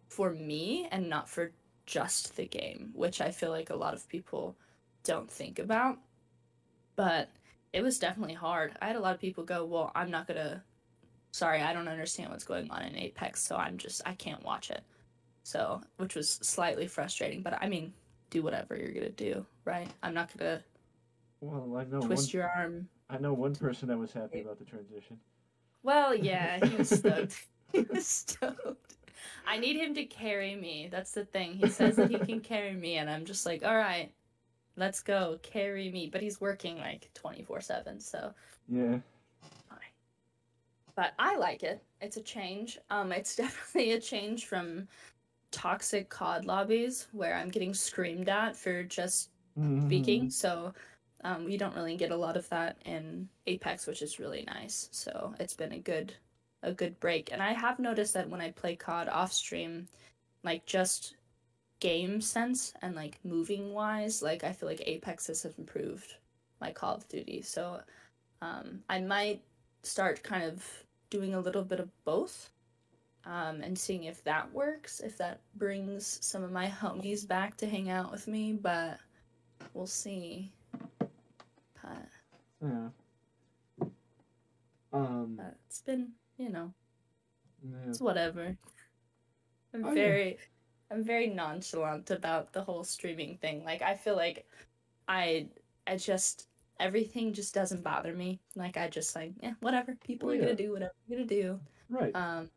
for 0.09 0.31
me 0.31 0.89
and 0.93 1.11
not 1.11 1.29
for 1.29 1.53
just 1.85 2.37
the 2.37 2.47
game 2.47 2.91
which 2.95 3.21
i 3.21 3.31
feel 3.31 3.51
like 3.51 3.71
a 3.71 3.77
lot 3.77 3.95
of 3.95 4.09
people 4.09 4.57
don't 5.05 5.31
think 5.31 5.59
about. 5.59 5.99
But 6.97 7.29
it 7.73 7.83
was 7.83 7.99
definitely 7.99 8.35
hard. 8.35 8.77
I 8.81 8.87
had 8.87 8.97
a 8.97 9.01
lot 9.01 9.15
of 9.15 9.21
people 9.21 9.45
go 9.45 9.65
well 9.65 9.91
i'm 9.95 10.11
not 10.11 10.27
gonna 10.27 10.63
sorry 11.33 11.61
i 11.61 11.73
don't 11.73 11.89
understand 11.89 12.31
what's 12.31 12.45
going 12.45 12.71
on 12.71 12.83
in 12.83 12.97
apex 12.97 13.43
so 13.43 13.57
i'm 13.57 13.77
just 13.77 14.01
i 14.07 14.15
can't 14.15 14.45
watch 14.45 14.71
it 14.71 14.83
so, 15.45 15.81
which 15.97 16.15
was 16.15 16.31
slightly 16.31 16.87
frustrating, 16.87 17.43
but 17.43 17.59
I 17.61 17.69
mean, 17.69 17.93
do 18.31 18.43
whatever 18.43 18.77
you're 18.77 18.93
gonna 18.93 19.09
do, 19.11 19.45
right? 19.65 19.89
I'm 20.03 20.15
not 20.15 20.31
gonna 20.39 20.63
well 21.41 21.77
i 21.77 21.83
know 21.83 22.01
twist 22.01 22.33
one, 22.33 22.39
your 22.41 22.49
arm. 22.57 22.89
i 23.11 23.19
know 23.19 23.33
one 23.33 23.53
person 23.57 23.89
that 23.89 23.99
was 23.99 24.13
happy 24.13 24.41
about 24.43 24.61
the 24.61 24.65
transition 24.65 25.19
Well, 25.83 26.15
yeah, 26.15 26.65
he 26.65 26.77
was 26.77 26.89
stoked. 26.99 27.45
he 27.73 27.81
was 27.81 28.07
stoked. 28.07 28.95
I 29.45 29.59
need 29.59 29.75
him 29.77 29.95
to 29.95 30.05
carry 30.05 30.55
me. 30.55 30.89
That's 30.89 31.11
the 31.11 31.25
thing. 31.25 31.55
He 31.55 31.69
says 31.69 31.97
that 31.97 32.11
he 32.11 32.19
can 32.19 32.39
carry 32.53 32.75
me, 32.75 32.99
and 32.99 33.11
I'm 33.11 33.25
just 33.25 33.45
like, 33.45 33.65
all 33.65 33.77
right, 33.77 34.13
let's 34.77 35.01
go, 35.03 35.41
carry 35.43 35.91
me. 35.91 36.09
But 36.13 36.23
he's 36.23 36.41
working 36.41 36.79
like 36.79 37.11
24 37.15 37.61
7, 37.61 37.99
so. 38.01 38.33
Yeah. 38.69 38.99
But 40.95 41.13
I 41.19 41.37
like 41.37 41.63
it. 41.63 41.83
It's 42.01 42.17
a 42.17 42.23
change. 42.23 42.79
Um, 42.91 43.13
it's 43.13 43.37
definitely 43.43 43.93
a 43.93 44.01
change 44.01 44.47
from 44.47 44.89
toxic 45.51 46.09
COD 46.09 46.45
lobbies 46.47 47.09
where 47.13 47.35
I'm 47.35 47.49
getting 47.51 47.75
screamed 47.75 48.29
at 48.29 48.57
for 48.57 48.83
just 48.83 49.31
Mhm. 49.59 49.83
speaking. 49.85 50.31
So 50.31 50.73
um, 51.25 51.45
we 51.45 51.57
don't 51.57 51.75
really 51.75 51.97
get 51.97 52.11
a 52.11 52.17
lot 52.17 52.37
of 52.37 52.49
that 52.51 52.79
in 52.85 53.29
Apex, 53.47 53.87
which 53.87 54.03
is 54.03 54.19
really 54.19 54.45
nice. 54.47 54.89
So 54.93 55.35
it's 55.39 55.55
been 55.55 55.73
a 55.73 55.79
good 55.79 56.15
a 56.65 56.73
good 56.73 56.99
break. 57.01 57.33
And 57.33 57.43
I 57.43 57.53
have 57.53 57.79
noticed 57.81 58.15
that 58.15 58.29
when 58.31 58.41
I 58.41 58.51
play 58.53 58.77
COD 58.77 59.09
off 59.09 59.33
stream, 59.33 59.89
like 60.45 60.65
just 60.67 61.17
game 61.81 62.21
sense 62.21 62.73
and 62.83 62.95
like 62.95 63.19
moving 63.25 63.73
wise, 63.73 64.23
like 64.23 64.45
I 64.45 64.53
feel 64.53 64.69
like 64.69 64.83
Apex 64.87 65.27
has 65.29 65.45
improved 65.59 66.17
my 66.61 66.73
Call 66.73 66.95
of 66.97 67.09
Duty. 67.09 67.43
So 67.43 67.81
um, 68.41 68.83
I 68.89 69.01
might 69.01 69.43
start 69.83 70.23
kind 70.23 70.45
of 70.45 70.65
doing 71.11 71.35
a 71.35 71.41
little 71.41 71.63
bit 71.65 71.81
of 71.81 71.91
both. 72.05 72.51
Um, 73.25 73.61
and 73.63 73.79
seeing 73.79 74.05
if 74.05 74.25
that 74.25 74.53
works, 74.53 74.99
if 74.99 75.17
that 75.19 75.41
brings 75.55 76.19
some 76.21 76.43
of 76.43 76.51
my 76.51 76.67
homies 76.67 77.27
back 77.27 77.57
to 77.59 77.69
hang 77.69 77.89
out 77.89 78.11
with 78.11 78.27
me, 78.27 78.53
but 78.55 78.99
we'll 79.75 79.87
see. 79.87 80.51
But, 80.99 82.09
Yeah. 82.61 82.89
Um. 84.93 85.37
but 85.37 85.57
it's 85.69 85.81
been, 85.83 86.09
you 86.37 86.49
know, 86.51 86.73
yeah. 87.63 87.77
it's 87.89 88.01
whatever. 88.01 88.57
I'm 89.73 89.85
Oh, 89.85 89.89
yeah. 89.89 89.95
very, 89.95 90.39
I'm 90.91 91.05
very 91.05 91.29
nonchalant 91.29 92.11
about 92.11 92.53
the 92.53 92.63
whole 92.63 92.83
streaming 92.85 93.37
thing. 93.39 93.65
Like 93.65 93.83
I 93.83 93.95
feel 93.95 94.17
like 94.17 94.47
I, 95.07 95.47
I 95.87 95.97
just 95.97 96.49
everything 96.81 97.33
just 97.33 97.55
doesn't 97.55 97.83
bother 97.83 98.15
me. 98.15 98.41
Like 98.57 98.77
I 98.77 98.89
just 98.89 99.15
like, 99.15 99.33
yeah, 99.43 99.55
whatever. 99.61 99.97
People 100.05 100.31
are 100.31 100.39
gonna 100.39 100.55
do 100.55 100.73
whatever 100.73 100.93
they're 101.09 101.19
gonna 101.19 101.29
do. 101.29 101.61
Right. 101.89 102.15
Um, 102.15 102.51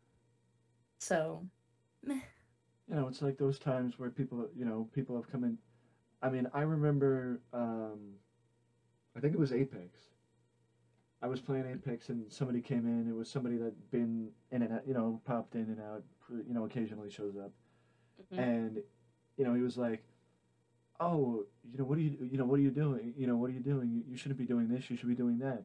so 0.98 1.44
you 2.88 2.94
know, 2.94 3.08
it's 3.08 3.22
like 3.22 3.36
those 3.38 3.58
times 3.58 3.98
where 3.98 4.10
people, 4.10 4.48
you 4.56 4.64
know, 4.64 4.88
people 4.94 5.16
have 5.16 5.30
come 5.30 5.44
in. 5.44 5.58
I 6.22 6.30
mean, 6.30 6.46
I 6.54 6.62
remember, 6.62 7.40
um, 7.52 8.14
I 9.16 9.20
think 9.20 9.34
it 9.34 9.38
was 9.38 9.52
Apex. 9.52 9.98
I 11.22 11.26
was 11.28 11.40
playing 11.40 11.66
Apex 11.66 12.10
and 12.10 12.30
somebody 12.30 12.60
came 12.60 12.86
in. 12.86 13.08
It 13.08 13.14
was 13.14 13.28
somebody 13.30 13.56
that 13.58 13.90
been 13.90 14.30
in 14.50 14.62
and 14.62 14.72
out, 14.74 14.86
you 14.86 14.94
know, 14.94 15.20
popped 15.24 15.54
in 15.54 15.62
and 15.62 15.80
out, 15.80 16.02
you 16.46 16.54
know, 16.54 16.64
occasionally 16.64 17.10
shows 17.10 17.36
up. 17.36 17.52
mhm. 18.32 18.38
And, 18.38 18.82
you 19.36 19.44
know, 19.44 19.54
he 19.54 19.62
was 19.62 19.76
like, 19.76 20.04
oh, 21.00 21.44
you 21.70 21.78
know, 21.78 21.84
what 21.84 21.98
are 21.98 22.00
you, 22.02 22.16
you 22.20 22.38
know, 22.38 22.44
what 22.44 22.58
are 22.58 22.62
you 22.62 22.70
doing? 22.70 23.14
You 23.16 23.26
know, 23.26 23.36
what 23.36 23.50
are 23.50 23.52
you 23.54 23.60
doing? 23.60 23.90
You, 23.90 24.02
you 24.08 24.16
shouldn't 24.16 24.38
be 24.38 24.46
doing 24.46 24.68
this. 24.68 24.90
You 24.90 24.96
should 24.96 25.08
be 25.08 25.14
doing 25.14 25.38
that. 25.38 25.64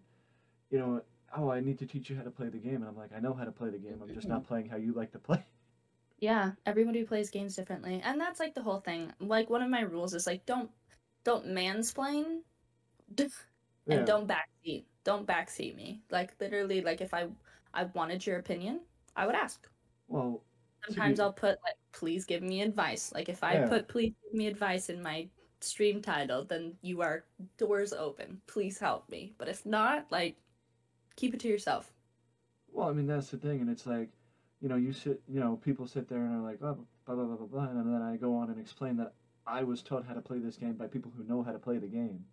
You 0.72 0.80
know, 0.80 1.02
oh, 1.38 1.52
I 1.52 1.60
need 1.62 1.80
to 1.80 1.86
teach 1.86 2.10
you 2.10 2.16
how 2.16 2.24
to 2.24 2.32
play 2.32 2.50
the 2.50 2.58
game. 2.60 2.78
And 2.78 2.86
I'm 2.88 2.98
like, 2.98 3.12
I 3.16 3.20
know 3.20 3.34
how 3.34 3.46
to 3.46 3.52
play 3.52 3.70
the 3.70 3.80
game. 3.80 4.00
I'm 4.04 4.14
just 4.14 4.28
not 4.30 4.46
playing 4.48 4.70
how 4.70 4.78
you 4.78 4.94
like 4.94 5.12
to 5.14 5.20
play. 5.20 5.44
Yeah, 6.20 6.54
everybody 6.66 7.04
plays 7.04 7.30
games 7.32 7.56
differently, 7.56 8.02
and 8.04 8.20
that's 8.22 8.40
like 8.40 8.54
the 8.54 8.62
whole 8.64 8.80
thing. 8.80 9.12
Like 9.20 9.50
one 9.50 9.62
of 9.64 9.70
my 9.70 9.82
rules 9.82 10.14
is 10.14 10.28
like 10.28 10.46
don't 10.46 10.70
don't 11.24 11.48
mansplain, 11.48 12.42
and 13.90 14.06
Yeah. 14.06 14.06
don't 14.06 14.28
backseat. 14.28 14.86
Don't 15.04 15.28
backseat 15.28 15.76
me. 15.76 16.04
Like 16.12 16.36
literally, 16.40 16.82
like 16.82 17.02
if 17.02 17.14
I 17.14 17.28
I 17.74 17.86
wanted 17.86 18.26
your 18.26 18.38
opinion, 18.40 18.82
I 19.16 19.26
would 19.26 19.36
ask. 19.36 19.68
Well, 20.08 20.44
Sometimes 20.86 21.20
I'll 21.20 21.34
put 21.34 21.60
like 21.64 21.76
please 21.92 22.26
give 22.26 22.42
me 22.44 22.62
advice. 22.62 23.12
Like 23.12 23.30
if 23.30 23.44
I 23.44 23.54
Yeah. 23.56 23.68
put 23.68 23.88
please 23.88 24.14
give 24.24 24.34
me 24.34 24.48
advice 24.48 24.90
in 24.90 25.02
my 25.02 25.30
stream 25.62 26.02
title, 26.02 26.44
then 26.46 26.78
you 26.82 27.02
are 27.02 27.26
doors 27.58 27.94
open. 27.94 28.42
Please 28.48 28.80
help 28.80 29.10
me. 29.10 29.34
But 29.38 29.48
if 29.48 29.66
not, 29.66 30.12
like 30.12 30.38
keep 31.16 31.34
it 31.34 31.40
to 31.42 31.48
yourself. 31.48 31.94
Well, 32.72 32.90
I 32.90 32.94
mean 32.94 33.06
that's 33.08 33.30
the 33.30 33.38
thing, 33.38 33.62
and 33.62 33.70
it's 33.70 33.86
like, 33.86 34.10
you 34.62 34.70
know, 34.70 34.76
you 34.76 34.94
sit, 34.94 35.22
you 35.28 35.40
know, 35.40 35.58
people 35.58 35.86
sit 35.88 36.08
there 36.08 36.20
and 36.26 36.36
are 36.36 36.42
like, 36.44 36.62
oh, 36.62 36.86
blah 37.06 37.16
blah 37.16 37.26
blah 37.26 37.36
blah 37.36 37.46
blah, 37.48 37.64
and 37.70 37.94
then 37.94 38.02
I 38.02 38.18
go 38.18 38.36
on 38.36 38.50
and 38.50 38.60
explain 38.60 38.98
that 38.98 39.14
I 39.46 39.64
was 39.64 39.82
taught 39.84 40.06
how 40.06 40.14
to 40.14 40.22
play 40.22 40.40
this 40.40 40.58
game 40.58 40.74
by 40.74 40.88
people 40.88 41.12
who 41.16 41.24
know 41.24 41.44
how 41.44 41.52
to 41.52 41.60
play 41.60 41.78
the 41.78 41.88
game. 41.88 42.26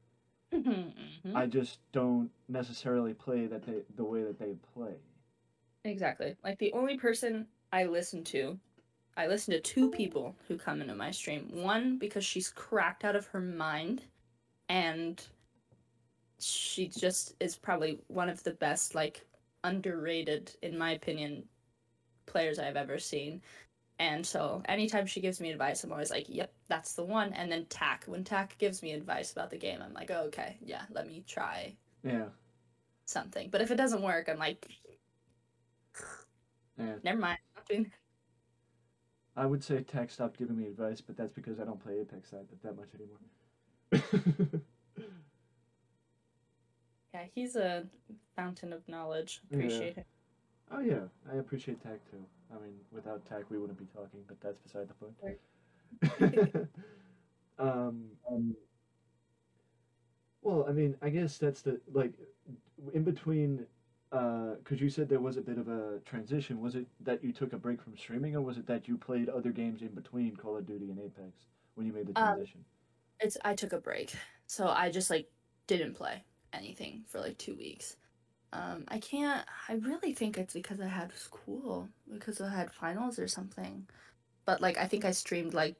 Mhm. 0.52 1.34
I 1.34 1.46
just 1.46 1.80
don't 1.92 2.30
necessarily 2.48 3.14
play 3.14 3.46
that 3.46 3.62
they 3.62 3.82
the 3.96 4.04
way 4.04 4.22
that 4.24 4.38
they 4.38 4.54
play. 4.74 4.94
Exactly. 5.84 6.36
Like 6.42 6.58
the 6.58 6.72
only 6.72 6.96
person 6.98 7.46
I 7.72 7.84
listen 7.84 8.24
to, 8.24 8.58
I 9.16 9.26
listen 9.26 9.52
to 9.54 9.60
two 9.60 9.90
people 9.90 10.36
who 10.48 10.58
come 10.58 10.80
into 10.80 10.94
my 10.94 11.10
stream. 11.10 11.48
One 11.52 11.98
because 11.98 12.24
she's 12.24 12.50
cracked 12.50 13.04
out 13.04 13.16
of 13.16 13.26
her 13.28 13.40
mind 13.40 14.04
and 14.68 15.26
she 16.38 16.88
just 16.88 17.34
is 17.40 17.56
probably 17.56 17.98
one 18.08 18.28
of 18.28 18.42
the 18.44 18.52
best 18.52 18.94
like 18.94 19.26
underrated 19.64 20.54
in 20.62 20.78
my 20.78 20.92
opinion 20.92 21.48
players 22.26 22.58
I've 22.58 22.76
ever 22.76 22.98
seen. 22.98 23.42
And 23.98 24.26
so 24.26 24.62
anytime 24.66 25.06
she 25.06 25.20
gives 25.20 25.40
me 25.40 25.50
advice, 25.52 25.84
I'm 25.84 25.92
always 25.92 26.10
like, 26.10 26.26
"Yep, 26.28 26.52
that's 26.68 26.94
the 26.94 27.04
one." 27.04 27.32
And 27.34 27.50
then 27.52 27.66
Tack, 27.66 28.04
when 28.06 28.24
Tack 28.24 28.58
gives 28.58 28.82
me 28.82 28.92
advice 28.92 29.32
about 29.32 29.50
the 29.50 29.58
game, 29.58 29.82
I'm 29.82 29.94
like, 29.94 30.10
oh, 30.10 30.24
"Okay, 30.26 30.58
yeah, 30.62 30.84
let 30.90 31.06
me 31.08 31.24
try 31.26 31.76
Yeah, 32.02 32.28
something." 33.04 33.50
But 33.50 33.60
if 33.60 33.70
it 33.70 33.76
doesn't 33.76 34.02
work, 34.02 34.28
I'm 34.28 34.38
like, 34.38 34.66
yeah. 36.78 36.96
"Never 37.02 37.18
mind, 37.18 37.38
not 37.70 37.86
I 39.36 39.46
would 39.46 39.62
say 39.62 39.82
Tech 39.82 40.10
stopped 40.10 40.38
giving 40.38 40.56
me 40.58 40.66
advice, 40.66 41.00
but 41.00 41.16
that's 41.16 41.32
because 41.32 41.60
I 41.60 41.64
don't 41.64 41.82
play 41.82 42.00
Apex 42.00 42.30
that 42.30 42.46
that 42.62 42.76
much 42.76 42.88
anymore. 42.94 44.62
Yeah, 47.14 47.24
he's 47.34 47.56
a 47.56 47.84
fountain 48.36 48.72
of 48.72 48.86
knowledge. 48.88 49.40
Yeah. 49.50 49.56
Appreciate 49.56 49.96
it. 49.96 50.06
oh 50.70 50.80
yeah, 50.80 51.00
I 51.32 51.36
appreciate 51.36 51.82
Tech 51.82 51.98
too. 52.10 52.24
I 52.50 52.62
mean, 52.62 52.74
without 52.92 53.24
Tech, 53.26 53.50
we 53.50 53.58
wouldn't 53.58 53.78
be 53.78 53.86
talking, 53.86 54.20
but 54.26 54.40
that's 54.40 54.58
beside 54.58 54.88
the 54.88 54.94
point. 54.94 56.68
um, 57.58 58.04
um, 58.30 58.56
well, 60.42 60.66
I 60.68 60.72
mean, 60.72 60.96
I 61.02 61.08
guess 61.10 61.38
that's 61.38 61.62
the 61.62 61.80
like 61.92 62.12
in 62.92 63.02
between. 63.04 63.66
Because 64.10 64.80
you 64.80 64.88
said 64.88 65.08
there 65.08 65.20
was 65.20 65.36
a 65.36 65.42
bit 65.42 65.58
of 65.58 65.68
a 65.68 65.98
transition. 66.04 66.60
Was 66.60 66.74
it 66.76 66.86
that 67.00 67.22
you 67.22 67.32
took 67.32 67.52
a 67.52 67.58
break 67.58 67.82
from 67.82 67.96
streaming, 67.96 68.34
or 68.36 68.40
was 68.40 68.56
it 68.56 68.66
that 68.66 68.88
you 68.88 68.96
played 68.96 69.28
other 69.28 69.50
games 69.50 69.82
in 69.82 69.88
between 69.88 70.36
Call 70.36 70.56
of 70.56 70.66
Duty 70.66 70.90
and 70.90 70.98
Apex 70.98 71.46
when 71.74 71.86
you 71.86 71.92
made 71.92 72.06
the 72.06 72.16
Um, 72.16 72.34
transition? 72.34 72.64
It's 73.20 73.36
I 73.44 73.54
took 73.54 73.72
a 73.72 73.80
break, 73.80 74.14
so 74.46 74.68
I 74.68 74.90
just 74.90 75.10
like 75.10 75.30
didn't 75.66 75.94
play 75.94 76.24
anything 76.52 77.04
for 77.06 77.20
like 77.20 77.36
two 77.38 77.54
weeks. 77.56 77.96
Um, 78.52 78.84
I 78.88 78.98
can't. 78.98 79.46
I 79.68 79.74
really 79.74 80.14
think 80.14 80.38
it's 80.38 80.54
because 80.54 80.80
I 80.80 80.86
had 80.88 81.12
school, 81.14 81.88
because 82.10 82.40
I 82.40 82.48
had 82.48 82.72
finals 82.72 83.18
or 83.18 83.28
something. 83.28 83.86
But 84.46 84.62
like, 84.62 84.78
I 84.78 84.86
think 84.88 85.04
I 85.04 85.10
streamed 85.10 85.52
like 85.54 85.76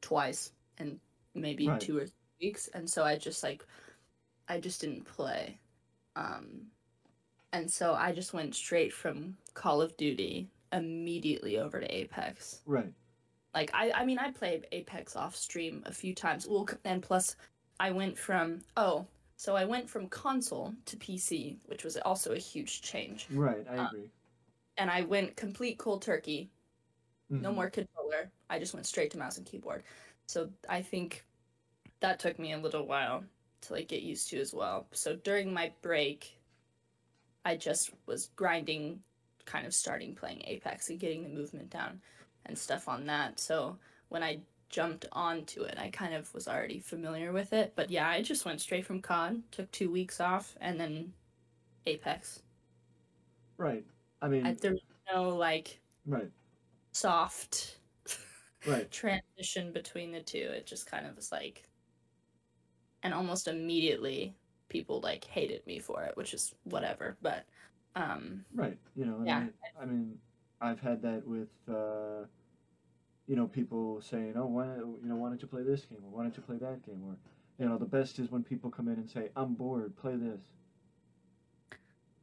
twice 0.00 0.52
in 0.78 1.00
maybe 1.34 1.66
Right. 1.68 1.80
two 1.80 1.96
or 1.98 2.06
three 2.06 2.12
weeks, 2.48 2.68
and 2.68 2.88
so 2.88 3.04
I 3.04 3.16
just 3.16 3.42
like, 3.42 3.64
I 4.48 4.60
just 4.60 4.80
didn't 4.80 5.04
play. 5.04 5.58
Um, 6.16 6.70
and 7.54 7.70
so 7.70 7.94
I 7.94 8.12
just 8.12 8.34
went 8.34 8.54
straight 8.54 8.92
from 8.92 9.36
Call 9.54 9.80
of 9.80 9.96
Duty 9.96 10.48
immediately 10.72 11.58
over 11.58 11.80
to 11.80 11.94
Apex. 11.94 12.60
right. 12.66 12.92
Like 13.54 13.70
I, 13.72 13.92
I 13.92 14.04
mean, 14.04 14.18
I 14.18 14.32
played 14.32 14.66
Apex 14.72 15.14
off 15.16 15.36
stream 15.36 15.82
a 15.86 15.92
few 15.92 16.14
times. 16.14 16.46
Well, 16.48 16.68
and 16.84 17.00
plus, 17.02 17.36
I 17.78 17.92
went 17.92 18.18
from 18.18 18.60
oh, 18.76 19.06
so 19.36 19.54
I 19.54 19.64
went 19.64 19.88
from 19.88 20.08
console 20.08 20.74
to 20.86 20.96
PC, 20.96 21.58
which 21.66 21.84
was 21.84 21.96
also 21.98 22.32
a 22.32 22.38
huge 22.38 22.82
change. 22.82 23.28
Right. 23.30 23.64
I 23.70 23.76
Uh, 23.76 23.86
agree. 23.88 24.10
And 24.76 24.90
I 24.90 25.02
went 25.02 25.36
complete 25.36 25.78
cold 25.78 26.02
turkey, 26.02 26.50
no 27.30 27.50
Mhm. 27.50 27.54
more 27.54 27.70
controller. 27.70 28.30
I 28.50 28.58
just 28.58 28.74
went 28.74 28.86
straight 28.86 29.12
to 29.12 29.18
mouse 29.18 29.38
and 29.38 29.46
keyboard. 29.46 29.84
So 30.26 30.50
I 30.68 30.82
think 30.82 31.24
that 32.00 32.18
took 32.18 32.38
me 32.38 32.52
a 32.52 32.58
little 32.58 32.86
while 32.86 33.24
to 33.62 33.72
like 33.72 33.88
get 33.88 34.02
used 34.02 34.28
to 34.30 34.40
as 34.40 34.52
well. 34.52 34.88
So 34.92 35.16
during 35.16 35.52
my 35.52 35.72
break, 35.82 36.36
I 37.44 37.56
just 37.56 37.90
was 38.06 38.30
grinding, 38.36 39.00
kind 39.44 39.66
of 39.66 39.74
starting 39.74 40.14
playing 40.14 40.42
Apex 40.46 40.90
and 40.90 40.98
getting 41.00 41.22
the 41.22 41.28
movement 41.28 41.70
down 41.70 42.00
and 42.46 42.56
stuff 42.58 42.88
on 42.88 43.06
that. 43.06 43.38
So 43.38 43.78
when 44.08 44.22
I 44.22 44.40
jumped 44.68 45.06
onto 45.12 45.62
it, 45.62 45.76
I 45.78 45.90
kind 45.90 46.14
of 46.14 46.32
was 46.34 46.48
already 46.48 46.80
familiar 46.80 47.32
with 47.32 47.52
it. 47.52 47.72
But 47.76 47.90
yeah, 47.90 48.08
I 48.08 48.22
just 48.22 48.44
went 48.44 48.60
straight 48.60 48.86
from 48.86 49.00
COD, 49.00 49.42
took 49.50 49.70
two 49.70 49.90
weeks 49.90 50.20
off, 50.20 50.56
and 50.60 50.78
then 50.80 51.12
Apex. 51.86 52.42
Right. 53.56 53.84
I 54.22 54.28
mean, 54.28 54.46
I, 54.46 54.54
there 54.54 54.72
was 54.72 54.82
no 55.12 55.36
like 55.36 55.80
right. 56.06 56.30
soft 56.92 57.78
Right. 58.66 58.90
transition 58.90 59.72
between 59.72 60.12
the 60.12 60.20
two. 60.20 60.38
It 60.38 60.66
just 60.66 60.86
kind 60.86 61.06
of 61.06 61.16
was 61.16 61.30
like, 61.30 61.68
and 63.02 63.12
almost 63.12 63.46
immediately 63.48 64.34
people 64.74 65.00
like 65.00 65.24
hated 65.24 65.64
me 65.66 65.78
for 65.78 66.02
it, 66.02 66.16
which 66.16 66.34
is 66.34 66.52
whatever. 66.64 67.16
But 67.22 67.46
um, 67.96 68.44
Right. 68.54 68.76
You 68.96 69.04
know. 69.06 69.18
I 69.22 69.24
Yeah. 69.24 69.40
Mean, 69.40 69.52
I 69.80 69.84
mean, 69.86 70.18
I've 70.60 70.80
had 70.80 71.00
that 71.02 71.22
with 71.34 71.52
uh, 71.68 72.26
you 73.28 73.36
know 73.38 73.46
people 73.46 74.00
saying, 74.02 74.32
"Oh, 74.36 74.46
why 74.56 74.66
you 75.02 75.08
know 75.10 75.16
why 75.16 75.28
don't 75.30 75.40
you 75.40 75.48
play 75.48 75.62
this 75.62 75.82
game 75.86 76.02
or 76.04 76.10
why 76.14 76.22
don't 76.24 76.36
you 76.36 76.42
play 76.42 76.58
that 76.58 76.84
game?" 76.84 77.00
Or 77.08 77.14
you 77.58 77.66
know 77.68 77.78
the 77.78 77.86
best 77.98 78.18
is 78.18 78.30
when 78.32 78.42
people 78.42 78.68
come 78.70 78.88
in 78.88 78.94
and 79.02 79.08
say, 79.08 79.30
"I'm 79.36 79.54
bored, 79.54 79.96
play 79.96 80.16
this." 80.16 80.42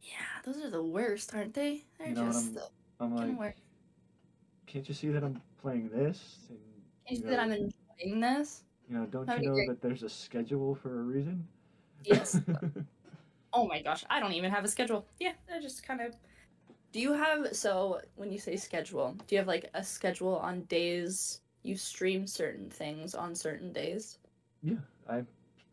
Yeah, 0.02 0.28
those 0.46 0.58
are 0.64 0.70
the 0.70 0.84
worst, 0.84 1.34
aren't 1.34 1.54
they? 1.54 1.84
They're 1.98 2.10
You 2.10 2.16
know 2.16 2.26
just 2.26 2.46
I'm- 2.46 2.54
the 2.56 2.68
I'm 3.00 3.16
like, 3.16 3.40
worst. 3.40 3.62
can't 4.68 4.88
you 4.90 4.94
see 4.94 5.08
that 5.10 5.24
I'm 5.24 5.42
playing 5.62 5.90
this? 5.90 6.20
And, 6.50 6.60
Can 7.08 7.16
you 7.16 7.16
see 7.18 7.24
you 7.24 7.30
that 7.30 7.38
know, 7.38 7.44
I'm 7.44 7.52
enjoying 7.52 8.20
this? 8.20 8.64
you 8.90 8.96
know, 8.98 9.06
don't 9.06 9.28
having 9.28 9.44
you 9.44 9.50
know 9.50 9.56
great- 9.56 9.70
that 9.70 9.82
there's 9.82 10.04
a 10.04 10.10
schedule 10.10 10.76
for 10.76 11.00
a 11.00 11.04
reason? 11.04 11.48
Yes. 12.04 12.40
Oh 13.54 13.68
my 13.68 13.82
gosh, 13.82 14.06
I 14.10 14.20
don't 14.20 14.34
even 14.34 14.50
have 14.50 14.64
a 14.64 14.68
schedule. 14.68 15.06
Yeah, 15.20 15.34
I 15.54 15.60
just 15.60 15.86
kind 15.86 16.02
of. 16.02 16.16
Do 16.94 17.00
you 17.00 17.14
have 17.14 17.54
so 17.54 18.02
when 18.16 18.32
you 18.32 18.40
say 18.40 18.56
schedule, 18.56 19.16
do 19.28 19.36
you 19.36 19.40
have 19.40 19.48
like 19.48 19.70
a 19.74 19.84
schedule 19.84 20.38
on 20.38 20.62
days 20.64 21.42
you 21.64 21.76
stream 21.76 22.28
certain 22.28 22.70
things 22.70 23.14
on 23.14 23.36
certain 23.36 23.72
days? 23.74 24.20
Yeah, 24.62 24.76
I 25.10 25.24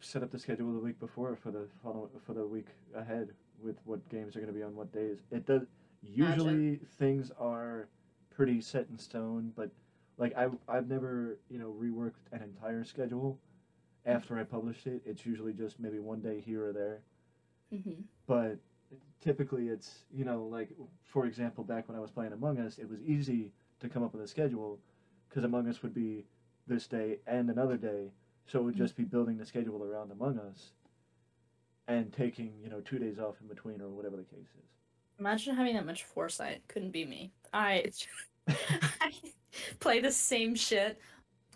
set 0.01 0.23
up 0.23 0.31
the 0.31 0.38
schedule 0.38 0.73
the 0.73 0.81
week 0.81 0.99
before 0.99 1.37
for 1.37 1.51
the 1.51 1.67
follow, 1.83 2.11
for 2.27 2.35
the 2.35 2.45
week 2.45 2.67
ahead 2.95 3.29
with 3.62 3.77
what 3.85 4.07
games 4.09 4.37
are 4.37 4.41
going 4.41 4.53
to 4.53 4.59
be 4.59 4.62
on 4.62 4.75
what 4.75 4.93
days. 4.93 5.19
It 5.31 5.47
does 5.47 5.62
usually 6.03 6.81
things 6.99 7.31
are 7.38 7.88
pretty 8.31 8.61
set 8.61 8.87
in 8.91 8.99
stone, 8.99 9.53
but 9.57 9.71
like 10.19 10.37
I 10.37 10.49
I've 10.69 10.88
never 10.88 11.38
you 11.49 11.59
know 11.59 11.75
reworked 11.81 12.27
an 12.33 12.43
entire 12.43 12.85
schedule 12.85 13.38
after 14.09 14.38
I 14.38 14.44
published 14.44 14.87
it. 14.87 15.03
It's 15.05 15.25
usually 15.27 15.53
just 15.53 15.79
maybe 15.79 15.99
one 15.99 16.21
day 16.21 16.40
here 16.40 16.66
or 16.66 16.73
there, 16.73 17.01
Mm-hmm. 17.73 18.01
but 18.27 18.57
typically 19.21 19.68
it's 19.68 20.05
you 20.11 20.25
know 20.25 20.44
like 20.44 20.71
for 21.05 21.27
example 21.27 21.62
back 21.64 21.87
when 21.88 21.97
I 21.97 22.01
was 22.01 22.11
playing 22.11 22.33
Among 22.33 22.59
Us, 22.59 22.79
it 22.79 22.88
was 22.88 23.01
easy 23.03 23.53
to 23.81 23.88
come 23.88 24.03
up 24.03 24.14
with 24.14 24.23
a 24.25 24.29
schedule 24.29 24.79
because 25.29 25.44
Among 25.44 25.68
Us 25.68 25.83
would 25.83 25.94
be 25.94 26.25
this 26.66 26.87
day 26.87 27.18
and 27.27 27.51
another 27.51 27.77
day, 27.77 28.11
so 28.47 28.61
it 28.61 28.62
would 28.62 28.75
Mhm. 28.75 28.79
just 28.79 28.97
be 28.97 29.05
building 29.05 29.37
the 29.37 29.44
schedule 29.47 29.83
around 29.85 30.11
Among 30.11 30.38
Us 30.38 30.73
and 31.87 32.12
taking 32.12 32.53
you 32.62 32.71
know 32.71 32.81
two 32.81 32.99
days 32.99 33.18
off 33.18 33.40
in 33.40 33.47
between 33.49 33.81
or 33.83 33.88
whatever 33.90 34.16
the 34.16 34.25
case 34.25 34.49
is. 34.59 34.71
Imagine 35.18 35.55
having 35.57 35.75
that 35.75 35.85
much 35.87 36.05
foresight. 36.05 36.66
Couldn't 36.68 36.92
be 36.92 37.05
me. 37.05 37.33
I, 37.53 37.90
I 38.49 39.12
play 39.81 40.01
the 40.01 40.12
same 40.12 40.55
shit 40.55 40.99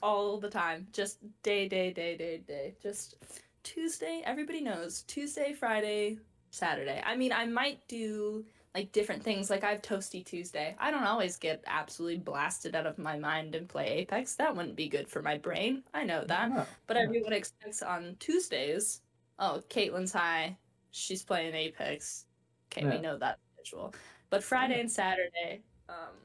all 0.03 0.39
the 0.39 0.51
time. 0.51 0.87
Just 0.93 1.19
day, 1.43 1.69
day, 1.69 1.93
day, 1.93 2.17
day, 2.17 2.39
day. 2.47 2.75
Just 2.83 3.17
Tuesday. 3.63 4.23
Everybody 4.25 4.61
knows 4.61 5.03
Tuesday, 5.03 5.53
Friday, 5.53 6.19
Saturday. 6.51 7.03
I 7.07 7.17
mean, 7.17 7.33
I 7.33 7.47
might 7.47 7.87
do 7.89 8.45
like 8.75 8.91
different 8.93 9.23
things. 9.23 9.51
Like 9.51 9.65
I 9.65 9.71
have 9.71 9.83
Toasty 9.83 10.25
Tuesday. 10.25 10.75
I 10.79 10.91
don't 10.91 11.05
always 11.05 11.37
get 11.37 11.63
absolutely 11.67 12.19
blasted 12.19 12.75
out 12.75 12.87
of 12.87 12.99
my 12.99 13.19
mind 13.19 13.55
and 13.55 13.69
play 13.69 13.87
Apex. 13.89 14.35
That 14.35 14.55
wouldn't 14.57 14.77
be 14.77 14.89
good 14.89 15.09
for 15.09 15.23
my 15.23 15.39
brain. 15.39 15.83
I 15.95 16.05
know 16.05 16.25
that. 16.25 16.51
No, 16.51 16.67
But 16.87 16.97
everyone 16.97 17.33
expects 17.33 17.83
on 17.83 18.17
Tuesdays, 18.19 19.03
oh, 19.39 19.63
Caitlin's 19.69 20.13
high. 20.13 20.57
She's 20.91 21.23
playing 21.23 21.55
Apex. 21.55 22.27
Okay, 22.73 22.87
we 22.87 22.99
know 22.99 23.19
that 23.19 23.39
schedule. 23.55 23.95
But 24.31 24.43
Friday 24.43 24.75
Yeah. 24.75 24.81
and 24.81 24.91
Saturday, 24.91 25.63
um, 25.89 26.17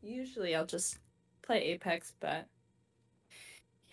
usually 0.00 0.54
I'll 0.54 0.66
just 0.66 0.98
play 1.42 1.62
Apex, 1.64 2.14
but 2.20 2.46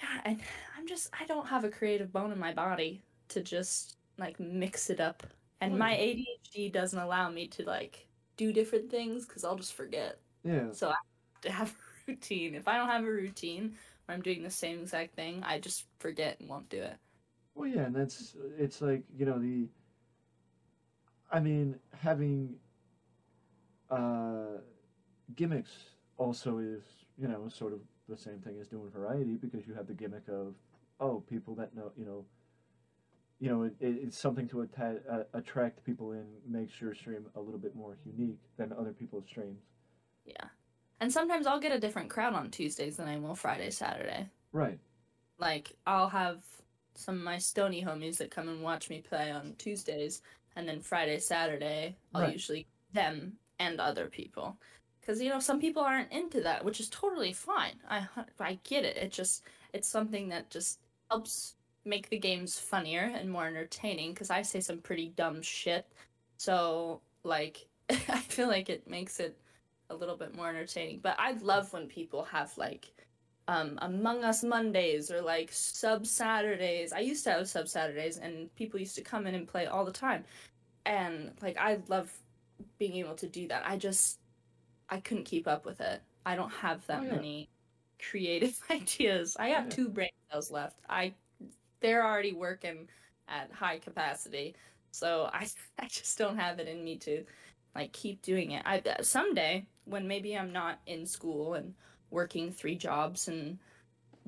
yeah, 0.03 0.21
and 0.25 0.39
I'm 0.77 0.87
just 0.87 1.09
I 1.19 1.25
don't 1.25 1.47
have 1.47 1.63
a 1.63 1.69
creative 1.69 2.11
bone 2.11 2.31
in 2.31 2.39
my 2.39 2.53
body 2.53 3.03
to 3.29 3.41
just 3.41 3.97
like 4.17 4.39
mix 4.39 4.89
it 4.89 4.99
up. 4.99 5.23
And 5.61 5.77
my. 5.77 5.93
ADHD 5.93 6.71
doesn't 6.71 6.99
allow 6.99 7.29
me 7.29 7.47
to 7.49 7.63
like 7.63 8.07
do 8.37 8.51
different 8.51 8.89
things 8.89 9.25
because 9.25 9.43
I'll 9.43 9.55
just 9.55 9.73
forget. 9.73 10.19
Yeah, 10.43 10.71
So 10.71 10.89
I 10.89 10.95
have 11.33 11.41
to 11.41 11.51
have 11.51 11.69
a 12.07 12.11
routine. 12.11 12.55
If 12.55 12.67
I 12.67 12.77
don't 12.77 12.89
have 12.89 13.05
a 13.05 13.11
routine 13.11 13.75
where 14.05 14.15
I'm 14.15 14.21
doing 14.21 14.43
the 14.43 14.49
same 14.49 14.81
exact 14.81 15.15
thing, 15.15 15.41
I 15.43 15.59
just 15.59 15.85
forget 15.99 16.39
and 16.39 16.49
won't 16.49 16.69
do 16.69 16.81
it. 16.81 16.97
Well, 17.55 17.67
yeah, 17.69 17.83
and 17.83 17.95
that's 17.95 18.35
it's 18.57 18.81
like 18.81 19.03
you 19.15 19.25
know 19.25 19.39
the. 19.39 19.67
I 21.31 21.39
mean, 21.39 21.79
having 21.99 22.55
uh, 23.89 24.59
gimmicks 25.35 25.71
also 26.17 26.57
is 26.59 26.83
you 27.17 27.27
know 27.27 27.47
sort 27.49 27.73
of 27.73 27.79
the 28.09 28.17
same 28.17 28.39
thing 28.39 28.57
as 28.59 28.67
doing 28.67 28.89
variety 28.89 29.35
because 29.35 29.65
you 29.67 29.73
have 29.73 29.87
the 29.87 29.93
gimmick 29.93 30.27
of 30.27 30.55
oh 30.99 31.23
people 31.29 31.55
that 31.55 31.75
know 31.75 31.91
you 31.97 32.05
know. 32.05 32.25
You 33.39 33.49
know, 33.49 33.63
it, 33.63 33.75
it, 33.81 33.97
it's 34.03 34.17
something 34.17 34.47
to 34.49 34.61
atta- 34.61 35.01
uh, 35.11 35.23
attract 35.33 35.83
people 35.83 36.13
in, 36.13 36.23
makes 36.47 36.79
your 36.79 36.95
stream 36.95 37.25
a 37.35 37.41
little 37.41 37.59
bit 37.59 37.75
more 37.75 37.97
unique 38.05 38.39
than 38.55 38.71
other 38.71 38.93
people's 38.93 39.25
streams. 39.27 39.59
Yeah. 40.23 40.45
And 41.01 41.11
sometimes 41.11 41.45
I'll 41.45 41.59
get 41.59 41.73
a 41.73 41.79
different 41.79 42.09
crowd 42.09 42.35
on 42.35 42.51
Tuesdays 42.51 42.95
than 42.95 43.09
I 43.09 43.17
will 43.17 43.35
Friday, 43.35 43.69
Saturday. 43.71 44.29
Right. 44.53 44.79
Like 45.39 45.75
I'll 45.85 46.07
have 46.07 46.43
some 46.95 47.15
of 47.17 47.23
my 47.23 47.37
stony 47.37 47.83
homies 47.83 48.15
that 48.17 48.31
come 48.31 48.47
and 48.47 48.61
watch 48.61 48.89
me 48.89 49.01
play 49.01 49.31
on 49.31 49.55
Tuesdays, 49.57 50.21
and 50.55 50.65
then 50.65 50.79
Friday, 50.79 51.19
Saturday, 51.19 51.97
I'll 52.13 52.21
Right. 52.21 52.33
usually 52.33 52.67
them 52.93 53.33
and 53.59 53.81
other 53.81 54.05
people. 54.07 54.55
Because 55.05 55.21
you 55.21 55.29
know 55.29 55.39
some 55.39 55.59
people 55.59 55.83
aren't 55.83 56.11
into 56.11 56.41
that, 56.41 56.63
which 56.63 56.79
is 56.79 56.89
totally 56.89 57.33
fine. 57.33 57.75
I 57.89 58.07
I 58.39 58.59
get 58.63 58.85
it. 58.85 58.97
It 58.97 59.11
just 59.11 59.43
it's 59.73 59.87
something 59.87 60.29
that 60.29 60.49
just 60.49 60.79
helps 61.09 61.55
make 61.85 62.09
the 62.09 62.17
games 62.17 62.57
funnier 62.57 63.11
and 63.13 63.29
more 63.29 63.47
entertaining. 63.47 64.13
Because 64.13 64.29
I 64.29 64.41
say 64.41 64.59
some 64.59 64.79
pretty 64.79 65.09
dumb 65.15 65.41
shit, 65.41 65.85
so 66.37 67.01
like 67.23 67.67
I 67.89 68.19
feel 68.19 68.47
like 68.47 68.69
it 68.69 68.89
makes 68.89 69.19
it 69.19 69.37
a 69.89 69.95
little 69.95 70.15
bit 70.17 70.35
more 70.35 70.49
entertaining. 70.49 70.99
But 71.01 71.15
I 71.19 71.33
love 71.33 71.71
when 71.73 71.87
people 71.87 72.23
have 72.23 72.57
like 72.57 72.91
um, 73.47 73.77
Among 73.81 74.23
Us 74.23 74.43
Mondays 74.43 75.11
or 75.11 75.21
like 75.21 75.49
Sub 75.51 76.05
Saturdays. 76.05 76.93
I 76.93 76.99
used 76.99 77.23
to 77.25 77.31
have 77.31 77.47
Sub 77.49 77.67
Saturdays, 77.67 78.17
and 78.17 78.53
people 78.55 78.79
used 78.79 78.95
to 78.95 79.01
come 79.01 79.27
in 79.27 79.35
and 79.35 79.47
play 79.47 79.65
all 79.65 79.85
the 79.85 79.91
time. 79.91 80.23
And 80.85 81.31
like, 81.41 81.57
I 81.57 81.79
love 81.87 82.11
being 82.79 82.95
able 82.95 83.15
to 83.15 83.27
do 83.27 83.47
that. 83.47 83.63
I 83.65 83.77
just, 83.77 84.19
I 84.89 84.99
couldn't 84.99 85.25
keep 85.25 85.47
up 85.47 85.65
with 85.65 85.81
it. 85.81 86.01
I 86.25 86.35
don't 86.35 86.51
have 86.53 86.85
that 86.87 87.01
Oh, 87.01 87.05
yeah. 87.05 87.15
many 87.15 87.49
creative 87.99 88.59
ideas. 88.69 89.35
I 89.39 89.49
have 89.49 89.65
Yeah. 89.65 89.69
two 89.69 89.89
brain 89.89 90.09
cells 90.31 90.51
left. 90.51 90.79
I, 90.89 91.13
they're 91.81 92.05
already 92.05 92.33
working 92.33 92.89
at 93.27 93.51
high 93.51 93.79
capacity, 93.79 94.55
so 94.91 95.29
I, 95.33 95.47
I 95.79 95.87
just 95.87 96.17
don't 96.17 96.37
have 96.37 96.59
it 96.59 96.67
in 96.67 96.83
me 96.83 96.97
to, 96.99 97.25
like, 97.75 97.91
keep 97.93 98.21
doing 98.21 98.51
it. 98.51 98.63
I 98.65 98.79
uh, 98.79 99.01
someday 99.03 99.67
when 99.85 100.07
maybe 100.07 100.37
I'm 100.37 100.51
not 100.53 100.79
in 100.85 101.05
school 101.05 101.55
and 101.55 101.73
working 102.11 102.51
three 102.51 102.75
jobs 102.75 103.27
and 103.27 103.59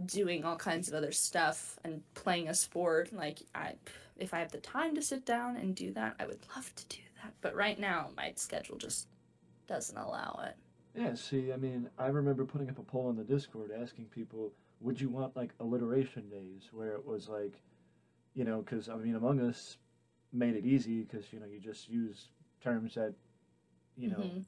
doing 0.05 0.43
all 0.43 0.57
kinds 0.57 0.87
of 0.87 0.93
other 0.93 1.11
stuff 1.11 1.79
and 1.83 2.01
playing 2.15 2.49
a 2.49 2.53
sport 2.53 3.13
like 3.13 3.39
i 3.55 3.73
if 4.17 4.33
i 4.33 4.39
have 4.39 4.51
the 4.51 4.59
time 4.59 4.93
to 4.95 5.01
sit 5.01 5.25
down 5.25 5.55
and 5.55 5.75
do 5.75 5.91
that 5.93 6.15
i 6.19 6.25
would 6.25 6.39
love 6.55 6.73
to 6.75 6.85
do 6.87 7.01
that 7.23 7.33
but 7.41 7.55
right 7.55 7.79
now 7.79 8.09
my 8.17 8.33
schedule 8.35 8.77
just 8.77 9.07
doesn't 9.67 9.97
allow 9.97 10.39
it 10.47 10.55
Yeah, 10.99 11.13
see, 11.15 11.51
I 11.51 11.57
mean, 11.57 11.89
I 11.97 12.07
remember 12.07 12.45
putting 12.45 12.69
up 12.69 12.79
a 12.79 12.83
poll 12.83 13.07
on 13.07 13.15
the 13.17 13.23
Discord 13.23 13.71
asking 13.71 14.05
people, 14.05 14.51
would 14.79 14.99
you 14.99 15.09
want 15.09 15.35
like 15.35 15.51
alliteration 15.59 16.29
days 16.29 16.69
where 16.71 16.93
it 16.93 17.05
was 17.05 17.27
like, 17.27 17.53
you 18.33 18.43
know, 18.45 18.61
because 18.61 18.87
I 18.89 18.95
mean, 18.95 19.15
Among 19.15 19.39
Us 19.41 19.77
made 20.31 20.55
it 20.55 20.65
easy 20.65 21.01
because, 21.03 21.31
you 21.33 21.39
know, 21.39 21.45
you 21.45 21.59
just 21.59 21.89
use 21.89 22.29
terms 22.61 22.95
that, 22.95 23.13
you 23.97 24.09
know, 24.09 24.19
Mhm. 24.19 24.45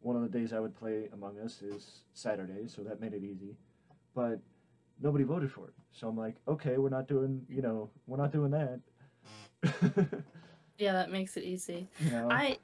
one 0.00 0.16
of 0.16 0.22
the 0.22 0.28
days 0.28 0.52
I 0.52 0.60
would 0.60 0.74
play 0.74 1.08
Among 1.12 1.38
Us 1.38 1.62
is 1.62 2.04
Saturday, 2.14 2.66
so 2.68 2.82
that 2.82 3.00
made 3.00 3.12
it 3.14 3.22
easy. 3.22 3.56
But 4.14 4.40
nobody 5.00 5.24
voted 5.24 5.50
for 5.50 5.66
it. 5.68 5.74
So 5.92 6.08
I'm 6.08 6.16
like, 6.16 6.36
okay, 6.48 6.78
we're 6.78 6.88
not 6.90 7.06
doing, 7.08 7.46
you 7.48 7.62
know, 7.62 7.90
we're 8.06 8.18
not 8.18 8.32
doing 8.32 8.50
that. 8.52 8.80
yeah 10.78 10.92
that 10.92 11.10
makes 11.12 11.36
it 11.36 11.44
easy 11.44 11.86
you 12.00 12.10
know? 12.10 12.28
i 12.30 12.58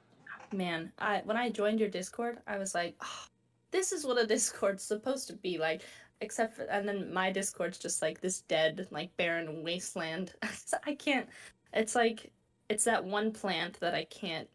man 0.53 0.91
i 0.99 1.21
when 1.25 1.37
i 1.37 1.49
joined 1.49 1.79
your 1.79 1.89
discord 1.89 2.37
i 2.47 2.57
was 2.57 2.73
like 2.75 2.95
oh, 3.01 3.25
this 3.71 3.91
is 3.91 4.05
what 4.05 4.17
a 4.21 4.25
discord's 4.35 4.83
supposed 4.83 5.27
to 5.27 5.33
be 5.35 5.57
like 5.57 5.81
except 6.21 6.55
for 6.55 6.63
and 6.63 6.87
then 6.87 7.13
my 7.13 7.31
discord's 7.31 7.77
just 7.77 8.01
like 8.01 8.19
this 8.21 8.41
dead 8.41 8.87
like 8.91 9.15
barren 9.17 9.63
wasteland 9.63 10.33
i 10.85 10.93
can't 10.95 11.27
it's 11.73 11.95
like 11.95 12.31
it's 12.69 12.83
that 12.83 13.03
one 13.03 13.31
plant 13.31 13.79
that 13.79 13.93
i 13.95 14.03
can't 14.05 14.47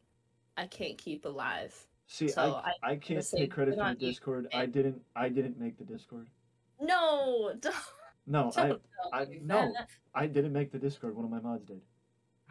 i 0.57 0.67
can't 0.67 0.99
keep 0.99 1.25
alive 1.25 1.75
See, 2.07 2.29
so 2.29 2.61
I, 2.63 2.73
I 2.93 2.97
can't 2.97 3.27
take 3.35 3.51
credit 3.51 3.77
for 3.79 3.89
the. 3.89 3.95
Discord. 3.95 4.47
I 4.53 4.67
didn't 4.67 5.01
I 5.17 5.31
didn't 5.31 5.59
make 5.59 5.79
the 5.79 5.85
Discord. 5.85 6.29
no 6.79 7.55
don't, 7.61 7.75
No, 8.27 8.53
don't 8.55 8.81
I 9.13 9.21
I- 9.23 9.39
no. 9.43 9.73
that. 9.73 9.89
I 10.15 10.27
didn't 10.27 10.53
make 10.53 10.71
the 10.71 10.79
Discord. 10.79 11.17
One 11.17 11.25
of 11.25 11.31
my 11.31 11.41
mods 11.41 11.65
did. 11.65 11.81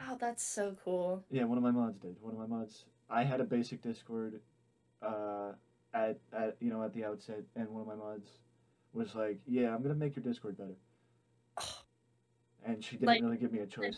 oh 0.10 0.18
that's 0.20 0.44
so 0.44 0.76
cool 0.84 1.24
Yeah, 1.30 1.44
one 1.44 1.58
of 1.60 1.64
my 1.64 1.70
mods 1.72 2.00
did. 2.00 2.16
One 2.20 2.34
of 2.34 2.40
my 2.40 2.48
mods. 2.58 2.86
I 3.10 3.24
had 3.24 3.42
a 3.42 3.44
basic 3.44 3.82
Discord, 3.82 4.40
uh, 5.02 5.52
at 5.94 6.18
at 6.34 6.58
you 6.60 6.70
know 6.70 6.84
at 6.84 6.94
the 6.94 7.06
outset, 7.06 7.44
and 7.56 7.70
one 7.70 7.82
of 7.82 7.88
my 7.88 7.96
mods 7.96 8.30
was 8.94 9.14
like, 9.16 9.40
"Yeah, 9.48 9.74
I'm 9.74 9.82
gonna 9.82 9.96
make 9.96 10.16
your 10.16 10.24
Discord 10.24 10.58
better," 10.58 10.76
and 12.66 12.84
she 12.84 12.92
didn't 12.96 13.08
Like- 13.08 13.22
really 13.22 13.38
give 13.38 13.52
me 13.52 13.60
a 13.60 13.68
choice. 13.68 13.98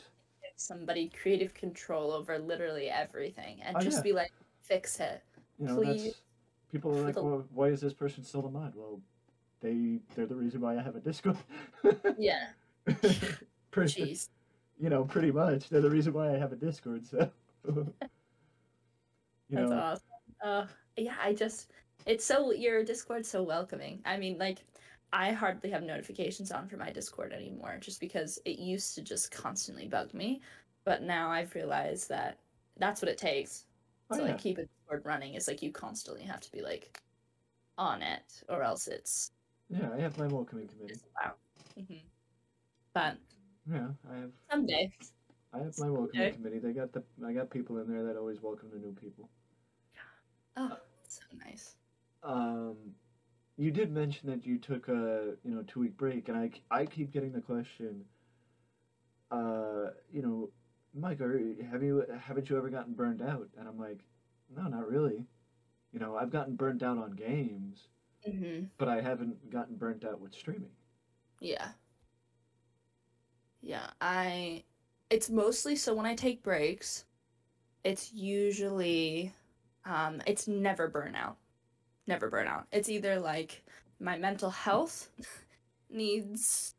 somebody 0.57 1.09
creative 1.09 1.53
control 1.53 2.11
over 2.13 2.39
literally 2.39 2.89
everything 2.89 3.61
and 3.61 3.75
Oh, 3.75 3.79
just 3.81 3.97
yeah. 3.97 4.03
be 4.03 4.13
like 4.13 4.31
fix 4.61 5.01
it 5.01 5.21
You 5.59 5.67
know, 5.67 5.75
please. 5.75 6.03
that's 6.05 6.21
People 6.71 6.97
are 6.97 7.01
like, 7.01 7.15
well, 7.17 7.45
why 7.53 7.67
is 7.67 7.81
this 7.81 7.93
person 7.93 8.23
still 8.23 8.45
a 8.45 8.49
mod? 8.51 8.73
Well, 8.73 9.01
they 9.59 9.99
they're 10.15 10.25
the 10.25 10.35
reason 10.35 10.61
why 10.61 10.77
I 10.77 10.81
have 10.81 10.95
a 10.95 10.99
Discord. 11.01 11.37
Yeah. 12.17 12.51
pretty, 13.71 14.01
Jeez. 14.13 14.29
you 14.79 14.89
know, 14.89 15.03
pretty 15.05 15.31
much. 15.31 15.67
They're 15.69 15.81
the 15.81 15.89
reason 15.89 16.13
why 16.13 16.33
I 16.33 16.37
have 16.37 16.53
a 16.53 16.55
Discord. 16.55 17.05
So, 17.05 17.29
you 19.49 19.58
That's 19.58 19.71
know, 19.71 19.77
awesome. 19.77 20.03
Uh, 20.43 20.65
yeah, 20.97 21.15
I 21.21 21.34
just 21.34 21.71
it's 22.05 22.25
so 22.25 22.51
your 22.51 22.84
Discord's 22.84 23.29
so 23.29 23.43
welcoming. 23.43 24.01
I 24.05 24.17
mean, 24.17 24.38
like 24.38 24.63
I 25.13 25.31
hardly 25.31 25.69
have 25.71 25.84
notifications 25.84 26.51
on 26.51 26.67
for 26.67 26.77
my 26.77 26.91
Discord 26.91 27.34
anymore, 27.34 27.77
just 27.79 27.99
because 27.99 28.39
it 28.45 28.60
used 28.60 28.95
to 28.95 29.01
just 29.01 29.31
constantly 29.31 29.88
bug 29.88 30.13
me. 30.13 30.41
But 30.84 31.01
now 31.03 31.29
I've 31.29 31.55
realized 31.55 32.10
that 32.10 32.39
that's 32.77 33.01
what 33.01 33.10
it 33.10 33.17
takes 33.17 33.65
oh, 34.12 34.17
to 34.17 34.21
yeah. 34.21 34.27
like 34.29 34.38
keep 34.39 34.58
a 34.58 34.65
Discord 34.65 35.03
running. 35.05 35.34
Is 35.36 35.47
like 35.47 35.62
you 35.62 35.71
constantly 35.71 36.23
have 36.23 36.41
to 36.41 36.51
be 36.51 36.62
like 36.62 37.01
on 37.77 38.01
it, 38.01 38.43
or 38.49 38.63
else 38.63 38.88
it's 38.88 39.31
yeah, 39.69 39.89
I 39.95 39.99
have 40.01 40.17
my 40.17 40.27
welcoming 40.27 40.67
committee. 40.67 40.99
wow. 41.23 41.34
hmm 41.77 41.95
But 42.93 43.17
Yeah, 43.71 43.88
I 44.12 44.17
have 44.17 44.31
someday, 44.51 44.91
I 45.55 45.59
have 45.59 45.77
my 45.77 45.89
welcoming 45.89 46.29
Okay. 46.29 46.35
committee. 46.35 46.59
They 46.59 46.73
got 46.73 46.93
the 46.93 47.03
I 47.25 47.33
got 47.33 47.49
people 47.51 47.79
in 47.79 47.87
there 47.87 48.03
that 48.03 48.17
always 48.17 48.41
welcome 48.41 48.69
the 48.71 48.79
new 48.79 48.93
people. 48.93 49.29
Yeah. 49.95 50.01
Oh, 50.57 50.77
so 51.07 51.23
nice. 51.33 51.77
Um, 52.23 52.95
you 53.57 53.71
did 53.71 53.91
mention 53.91 54.29
that 54.29 54.45
you 54.45 54.57
took 54.59 54.87
a 54.89 55.35
you 55.43 55.51
know 55.55 55.63
two 55.67 55.79
week 55.81 55.97
break, 55.97 56.29
and 56.29 56.37
I 56.37 56.51
I 56.71 56.85
keep 56.85 57.11
getting 57.11 57.33
the 57.33 57.41
question. 57.41 58.05
Uh, 59.31 59.89
you 60.11 60.21
know, 60.21 60.49
Mike, 60.93 61.21
are, 61.21 61.37
have 61.69 61.83
you 61.83 62.05
haven't 62.19 62.49
you 62.49 62.57
ever 62.57 62.69
gotten 62.69 62.93
burned 62.93 63.21
out? 63.21 63.49
And 63.57 63.67
I'm 63.67 63.77
like, 63.77 63.99
no, 64.55 64.63
not 64.67 64.87
really. 64.87 65.25
You 65.91 65.99
know, 65.99 66.15
I've 66.15 66.31
gotten 66.31 66.55
burnt 66.55 66.83
out 66.83 66.97
on 66.97 67.11
games, 67.11 67.87
hmm 68.25 68.69
but 68.77 68.87
I 68.89 69.01
haven't 69.01 69.49
gotten 69.49 69.75
burnt 69.75 70.05
out 70.05 70.19
with 70.19 70.33
streaming. 70.33 70.71
Yeah. 71.39 71.73
Yeah, 73.61 73.89
I 74.01 74.63
it's 75.09 75.29
mostly 75.29 75.75
so 75.75 75.93
when 75.93 76.05
I 76.05 76.15
take 76.15 76.43
breaks, 76.43 77.05
it's 77.83 78.13
usually 78.13 79.33
um 79.85 80.21
it's 80.25 80.47
never 80.47 80.89
burnout. 80.89 81.35
Never 82.07 82.29
burnout. 82.29 82.65
It's 82.71 82.89
either 82.89 83.19
like 83.19 83.63
my 83.99 84.17
mental 84.17 84.49
health 84.49 85.09
needs 85.89 86.75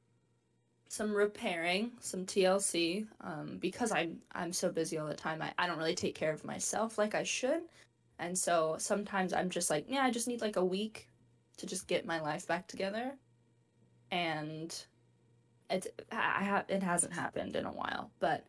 some 0.89 1.15
repairing, 1.15 1.93
some 2.01 2.25
TLC, 2.25 3.07
um, 3.21 3.59
because 3.61 3.93
I'm 3.93 4.19
I'm 4.33 4.53
so 4.53 4.71
busy 4.71 4.99
all 4.99 5.07
the 5.07 5.15
time. 5.15 5.43
I, 5.43 5.53
I 5.59 5.67
don't 5.67 5.79
really 5.79 5.95
take 5.95 6.15
care 6.15 6.33
of 6.33 6.45
myself 6.45 6.99
like 6.99 7.15
I 7.15 7.23
should. 7.23 7.63
And 8.19 8.37
so 8.37 8.77
sometimes 8.79 9.33
I'm 9.33 9.51
just 9.51 9.69
like, 9.69 9.85
yeah, 9.89 10.03
I 10.03 10.11
just 10.11 10.27
need 10.27 10.41
like 10.41 10.57
a 10.57 10.65
week 10.65 11.09
to 11.59 11.67
just 11.67 11.87
get 11.87 12.07
my 12.07 12.21
life 12.21 12.47
back 12.47 12.67
together. 12.67 13.13
And 14.11 14.75
it's 15.71 15.89
I 16.13 16.43
have 16.45 16.65
it 16.69 16.83
hasn't 16.83 17.13
happened 17.13 17.57
in 17.57 17.67
a 17.67 17.73
while, 17.73 18.11
but 18.21 18.45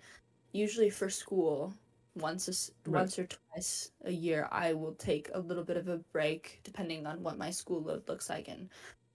usually 0.54 0.90
for 0.90 1.10
school, 1.10 1.74
once 2.16 2.48
a 2.48 2.54
Right. 2.90 3.02
once 3.02 3.20
or 3.20 3.28
twice 3.28 3.92
a 4.06 4.12
year, 4.12 4.48
I 4.52 4.74
will 4.74 4.94
take 4.96 5.30
a 5.34 5.40
little 5.40 5.64
bit 5.64 5.78
of 5.78 5.88
a 5.88 5.98
break 6.14 6.60
depending 6.64 7.06
on 7.08 7.24
what 7.24 7.38
my 7.38 7.50
school 7.52 7.82
load 7.82 8.08
looks 8.08 8.30
like 8.30 8.48
and 8.48 8.70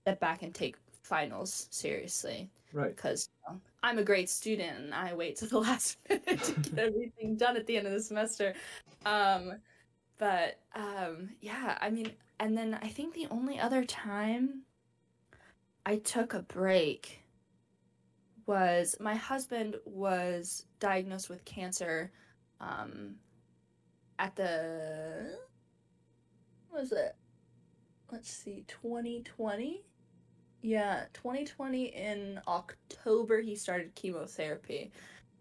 step 0.05 0.19
back 0.19 0.43
and 0.43 0.53
take 0.53 0.77
finals 1.03 1.67
seriously 1.71 2.49
Right. 2.71 2.95
because 2.95 3.29
you 3.47 3.53
know, 3.53 3.61
I'm 3.83 3.97
a 3.99 4.03
great 4.03 4.29
student 4.29 4.79
and 4.79 4.93
I 4.93 5.13
wait 5.13 5.35
to 5.37 5.45
the 5.47 5.59
last 5.67 5.97
minute 6.09 6.41
to 6.43 6.53
get 6.53 6.77
everything 6.77 7.35
done 7.37 7.57
at 7.57 7.65
the 7.67 7.77
end 7.77 7.87
of 7.87 7.93
the 7.93 8.01
semester. 8.01 8.53
Um, 9.05 9.55
but 10.17 10.59
um, 10.75 11.29
yeah, 11.41 11.77
I 11.81 11.89
mean, 11.89 12.13
and 12.39 12.57
then 12.57 12.75
I 12.81 12.87
think 12.89 13.13
the 13.13 13.27
only 13.31 13.59
other 13.59 13.83
time 13.85 14.63
I 15.85 15.97
took 15.97 16.33
a 16.33 16.41
break 16.41 17.22
was 18.45 18.95
my 18.99 19.15
husband 19.15 19.75
was 19.85 20.65
diagnosed 20.79 21.29
with 21.29 21.45
cancer 21.45 22.11
um, 22.59 23.15
at 24.19 24.35
the 24.35 25.37
what 26.69 26.81
was 26.81 26.91
it? 26.91 27.15
Let's 28.11 28.31
see, 28.31 28.65
2020. 28.67 29.83
Yeah, 30.61 31.05
2020 31.13 31.85
in 31.85 32.39
October 32.47 33.41
he 33.41 33.55
started 33.55 33.95
chemotherapy. 33.95 34.91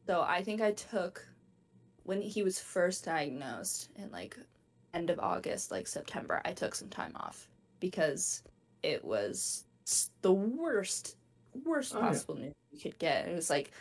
So 0.07 0.23
I 0.23 0.43
think 0.43 0.61
I 0.61 0.73
took 0.73 1.27
when 2.05 2.21
he 2.21 2.43
was 2.43 2.59
first 2.59 3.05
diagnosed 3.05 3.91
in 3.97 4.11
like 4.11 4.37
end 4.95 5.11
of 5.11 5.21
August, 5.21 5.71
like 5.71 5.87
September, 5.87 6.43
I 6.45 6.53
took 6.53 6.75
some 6.75 6.89
time 6.89 7.13
off 7.17 7.49
because 7.81 8.43
it 8.83 9.05
was 9.05 9.65
the 10.23 10.33
worst 10.33 11.17
worst 11.65 11.95
Oh, 11.95 12.01
yeah. 12.01 12.09
possible 12.09 12.37
news 12.37 12.53
you 12.73 12.81
could 12.81 12.99
get. 12.99 13.29
It 13.29 13.35
was 13.35 13.51
like 13.51 13.73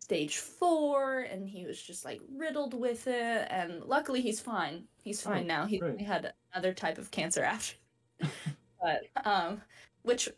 stage 0.00 0.38
4 0.38 1.20
and 1.20 1.48
he 1.48 1.64
was 1.66 1.80
just 1.82 2.04
like 2.04 2.20
riddled 2.30 2.74
with 2.74 3.06
it 3.06 3.48
and 3.50 3.82
luckily 3.84 4.20
he's 4.20 4.40
fine. 4.40 4.88
He's 5.02 5.24
Oh, 5.26 5.30
fine 5.30 5.46
now. 5.46 5.66
He, 5.66 5.78
great. 5.78 6.00
had 6.00 6.34
another 6.52 6.74
type 6.74 6.98
of 6.98 7.10
cancer 7.10 7.42
after. 7.44 7.76
but 8.80 9.02
um 9.24 9.62
which 10.02 10.28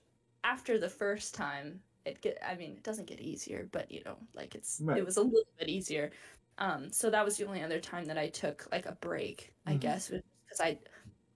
after 0.44 0.78
the 0.78 0.88
first 0.88 1.34
time 1.34 1.82
it 2.04 2.20
get 2.20 2.38
i 2.46 2.54
mean 2.54 2.72
it 2.76 2.82
doesn't 2.82 3.06
get 3.06 3.20
easier 3.20 3.68
but 3.72 3.90
you 3.90 4.02
know 4.04 4.16
like 4.34 4.54
it's 4.54 4.80
Right. 4.80 4.98
it 4.98 5.04
was 5.04 5.16
a 5.16 5.22
little 5.22 5.44
bit 5.58 5.68
easier 5.68 6.12
um 6.58 6.90
so 6.92 7.10
that 7.10 7.24
was 7.24 7.36
the 7.36 7.46
only 7.46 7.62
other 7.62 7.80
time 7.80 8.04
that 8.06 8.18
i 8.18 8.28
took 8.28 8.68
like 8.70 8.86
a 8.86 8.96
break 9.00 9.54
i 9.66 9.74
Mhm. 9.74 9.80
guess 9.80 10.08
because 10.08 10.60
i 10.60 10.78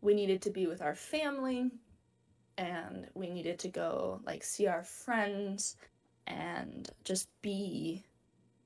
we 0.01 0.14
needed 0.14 0.42
to 0.42 0.51
be 0.51 0.66
with 0.66 0.83
our 0.83 0.94
family 0.94 1.70
and 2.59 3.11
we 3.14 3.31
needed 3.31 3.59
to 3.61 3.68
go 3.68 4.20
like 4.25 4.44
see 4.44 4.66
our 4.66 4.85
friends 4.85 5.77
and 6.27 6.91
just 7.05 7.29
be 7.43 8.05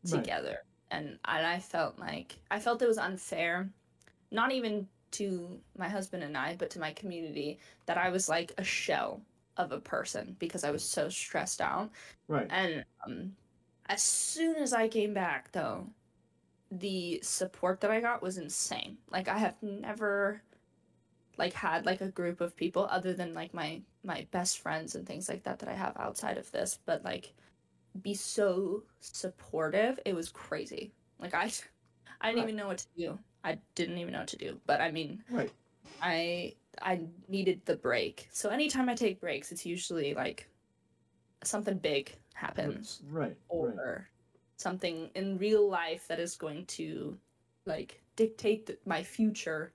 Right. 0.05 0.21
together 0.21 0.59
and 0.91 1.19
and 1.25 1.47
i 1.47 1.59
felt 1.59 1.99
like 1.99 2.39
i 2.51 2.59
felt 2.61 2.83
it 2.83 2.89
was 2.89 2.99
unfair 2.99 3.71
not 4.31 4.53
even 4.53 4.87
to 5.11 5.61
my 5.79 5.89
husband 5.89 6.23
and 6.23 6.37
i 6.37 6.57
but 6.57 6.71
to 6.71 6.79
my 6.81 6.93
community 6.93 7.59
that 7.87 7.97
i 7.97 8.11
was 8.11 8.29
like 8.29 8.53
a 8.59 8.65
shell 8.65 9.23
of 9.57 9.73
a 9.73 9.81
person 9.81 10.37
because 10.39 10.65
I 10.65 10.71
was 10.71 10.83
so 10.83 11.09
stressed 11.09 11.61
out. 11.61 11.91
Right. 12.29 12.47
And 12.51 12.85
um, 13.07 13.37
as 13.87 14.03
soon 14.03 14.57
as 14.57 14.73
I 14.73 14.89
came 14.89 15.15
back, 15.15 15.53
though, 15.53 15.87
the 16.71 17.21
support 17.23 17.81
that 17.81 17.91
I 17.91 18.01
got 18.01 18.23
was 18.23 18.39
insane. 18.39 18.99
Like 19.11 19.29
I 19.29 19.39
have 19.39 19.63
never 19.63 20.43
like 21.37 21.53
had 21.53 21.85
like 21.87 22.01
a 22.01 22.09
group 22.09 22.41
of 22.41 22.57
people 22.57 22.87
other 22.91 23.13
than 23.13 23.35
like 23.35 23.53
my 23.55 23.83
my 24.05 24.27
best 24.31 24.61
friends 24.61 24.95
and 24.95 25.07
things 25.07 25.29
like 25.29 25.45
that 25.45 25.59
that 25.61 25.69
I 25.69 25.75
have 25.75 25.97
outside 25.99 26.39
of 26.39 26.51
this, 26.53 26.79
but 26.85 27.05
like 27.05 27.35
be 28.03 28.15
so 28.15 28.85
supportive. 29.01 29.99
It 30.05 30.15
was 30.15 30.31
crazy. 30.31 30.93
Like 31.19 31.35
I 31.35 31.51
I 32.21 32.29
didn't 32.31 32.39
Right. 32.41 32.43
even 32.45 32.57
know 32.57 32.67
what 32.69 32.79
to 32.79 32.87
do. 32.97 33.19
I 33.45 33.59
didn't 33.75 33.99
even 33.99 34.13
know 34.13 34.21
what 34.21 34.29
to 34.29 34.37
do. 34.39 34.61
But 34.67 34.81
I 34.81 34.91
mean, 34.91 35.25
Right. 35.31 35.53
I 36.01 36.57
I 36.83 37.07
needed 37.29 37.65
the 37.67 37.77
break. 37.77 38.29
So 38.33 38.51
anytime 38.51 38.89
I 38.89 38.95
take 38.95 39.21
breaks, 39.21 39.53
it's 39.53 39.67
usually 39.67 40.15
like 40.15 40.49
something 41.45 41.79
big 41.79 42.17
happens 42.35 43.03
Right. 43.09 43.37
Right. 43.53 43.75
or 43.79 44.09
something 44.57 45.11
in 45.15 45.39
real 45.39 45.69
life 45.69 46.07
that 46.09 46.21
is 46.21 46.37
going 46.37 46.67
to 46.67 47.19
like 47.67 48.03
dictate 48.17 48.67
that 48.67 48.87
my 48.87 49.03
future 49.03 49.75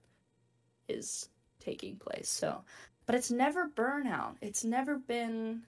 is 0.88 1.30
taking 1.60 1.98
place. 1.98 2.30
So, 2.30 2.64
but 3.06 3.16
it's 3.16 3.32
never 3.32 3.70
burnout. 3.70 4.38
It's 4.42 4.64
never 4.64 4.98
been 4.98 5.64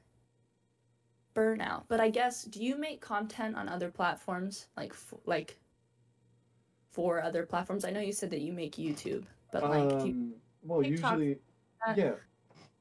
burnout. 1.34 1.84
But 1.88 2.00
I 2.00 2.10
guess 2.10 2.44
do 2.44 2.64
you 2.64 2.78
make 2.78 3.02
content 3.02 3.56
on 3.56 3.70
other 3.70 3.90
platforms 3.90 4.68
like 4.76 4.92
f- 4.92 5.14
like 5.26 5.60
for 6.92 7.22
other 7.22 7.46
platforms? 7.46 7.86
I 7.86 7.92
know 7.92 8.00
you 8.00 8.14
said 8.14 8.30
that 8.32 8.42
you 8.42 8.54
make 8.54 8.76
YouTube, 8.76 9.24
but 9.52 9.64
like 9.64 9.90
do 10.02 10.08
you 10.08 10.14
um, 10.14 10.34
well, 10.64 10.82
TikTok, 10.82 11.20
usually, 11.20 11.40
uh, 11.88 11.94
yeah, 11.98 12.12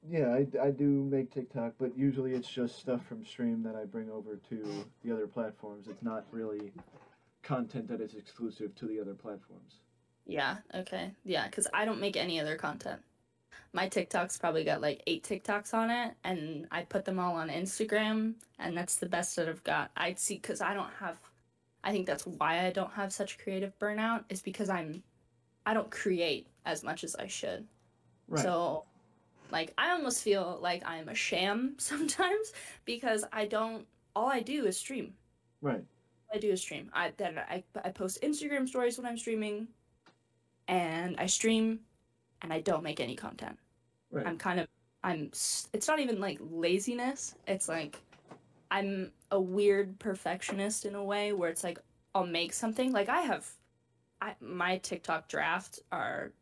yeah, 0.08 0.28
I, 0.28 0.46
I 0.66 0.70
do 0.70 0.84
make 0.84 1.32
TikTok, 1.32 1.74
but 1.78 1.96
usually 1.96 2.32
it's 2.32 2.48
just 2.48 2.78
stuff 2.78 3.04
from 3.06 3.24
stream 3.24 3.62
that 3.62 3.74
I 3.74 3.84
bring 3.84 4.10
over 4.10 4.36
to 4.48 4.84
the 5.04 5.12
other 5.12 5.26
platforms. 5.26 5.88
It's 5.88 6.02
not 6.02 6.24
really 6.30 6.72
content 7.42 7.88
that 7.88 8.00
is 8.00 8.14
exclusive 8.14 8.74
to 8.76 8.86
the 8.86 9.00
other 9.00 9.14
platforms. 9.14 9.80
Yeah, 10.26 10.58
okay. 10.74 11.12
Yeah, 11.24 11.46
because 11.46 11.66
I 11.74 11.84
don't 11.84 12.00
make 12.00 12.16
any 12.16 12.40
other 12.40 12.56
content. 12.56 13.00
My 13.72 13.88
TikTok's 13.88 14.38
probably 14.38 14.64
got 14.64 14.80
like 14.80 15.02
eight 15.06 15.22
TikToks 15.24 15.74
on 15.74 15.90
it, 15.90 16.14
and 16.24 16.66
I 16.70 16.82
put 16.82 17.04
them 17.04 17.18
all 17.18 17.34
on 17.36 17.48
Instagram, 17.48 18.34
and 18.58 18.76
that's 18.76 18.96
the 18.96 19.06
best 19.06 19.36
that 19.36 19.48
I've 19.48 19.64
got. 19.64 19.90
I'd 19.96 20.18
see, 20.18 20.36
because 20.36 20.60
I 20.60 20.74
don't 20.74 20.92
have, 20.98 21.18
I 21.84 21.92
think 21.92 22.06
that's 22.06 22.26
why 22.26 22.66
I 22.66 22.70
don't 22.70 22.92
have 22.92 23.12
such 23.12 23.38
creative 23.38 23.78
burnout, 23.78 24.24
is 24.28 24.42
because 24.42 24.68
I'm, 24.68 25.02
I 25.66 25.74
don't 25.74 25.90
create 25.90 26.48
as 26.66 26.82
much 26.82 27.04
as 27.04 27.14
I 27.16 27.26
should. 27.26 27.66
Right. 28.28 28.42
So, 28.42 28.84
like, 29.50 29.72
I 29.78 29.90
almost 29.92 30.22
feel 30.22 30.58
like 30.60 30.82
I'm 30.86 31.08
a 31.08 31.14
sham 31.14 31.74
sometimes 31.78 32.52
because 32.84 33.24
I 33.32 33.46
don't, 33.46 33.86
all 34.16 34.28
I 34.28 34.40
do 34.40 34.66
is 34.66 34.76
stream. 34.76 35.14
right. 35.62 35.84
I 36.32 36.38
do 36.38 36.50
is 36.50 36.60
stream. 36.60 36.90
I 36.92 37.12
then 37.16 37.38
I 37.38 37.64
I 37.84 37.90
post 37.90 38.22
Instagram 38.22 38.68
stories 38.68 38.96
when 38.96 39.06
I'm 39.06 39.18
streaming, 39.18 39.66
and 40.68 41.16
I 41.18 41.26
stream, 41.26 41.80
and 42.42 42.52
I 42.52 42.60
don't 42.60 42.82
make 42.82 43.00
any 43.00 43.16
content. 43.16 43.58
Right. 44.10 44.26
I'm 44.26 44.38
kind 44.38 44.60
of 44.60 44.68
I'm 45.02 45.30
it's 45.72 45.88
not 45.88 46.00
even 46.00 46.20
like 46.20 46.38
laziness. 46.40 47.34
It's 47.46 47.68
like 47.68 47.98
I'm 48.70 49.12
a 49.30 49.40
weird 49.40 49.98
perfectionist 49.98 50.84
in 50.84 50.94
a 50.94 51.02
way 51.02 51.32
where 51.32 51.50
it's 51.50 51.64
like 51.64 51.78
I'll 52.14 52.26
make 52.26 52.52
something 52.52 52.92
like 52.92 53.08
I 53.08 53.20
have 53.22 53.46
I 54.20 54.34
my 54.40 54.78
TikTok 54.78 55.28
drafts 55.28 55.80
are 55.92 56.32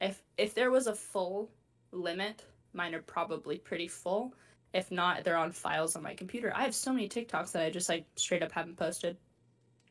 if 0.00 0.22
if 0.36 0.54
there 0.54 0.70
was 0.70 0.86
a 0.86 0.94
full 0.94 1.50
limit, 1.92 2.44
mine 2.72 2.94
are 2.94 3.02
probably 3.02 3.58
pretty 3.58 3.88
full. 3.88 4.34
If 4.74 4.90
not, 4.90 5.24
they're 5.24 5.36
on 5.36 5.50
files 5.50 5.96
on 5.96 6.02
my 6.02 6.14
computer. 6.14 6.52
I 6.54 6.62
have 6.62 6.74
so 6.74 6.92
many 6.92 7.08
TikToks 7.08 7.52
that 7.52 7.64
I 7.64 7.70
just 7.70 7.88
like 7.88 8.04
straight 8.16 8.42
up 8.42 8.52
haven't 8.52 8.76
posted. 8.76 9.16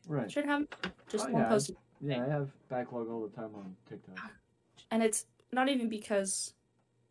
Right. 0.06 0.30
Straight 0.30 0.46
haven't 0.46 0.72
just 1.10 1.26
Oh, 1.26 1.32
won't 1.32 1.44
yeah. 1.44 1.48
post 1.48 1.70
Yeah, 2.00 2.24
I 2.24 2.28
have 2.28 2.50
backlog 2.68 3.10
all 3.10 3.22
the 3.22 3.34
time 3.34 3.50
on 3.56 3.74
TikTok. 3.88 4.18
and 4.90 5.02
it's 5.02 5.26
not 5.52 5.68
even 5.68 5.88
because 5.88 6.54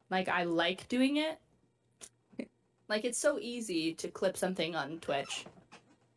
like 0.10 0.30
I 0.30 0.44
like 0.44 0.88
doing 0.88 1.18
it. 1.18 1.40
like 2.88 3.06
it's 3.06 3.20
so 3.20 3.40
easy 3.40 3.94
to 3.96 4.08
clip 4.08 4.38
something 4.38 4.76
on 4.76 5.00
Twitch, 5.00 5.46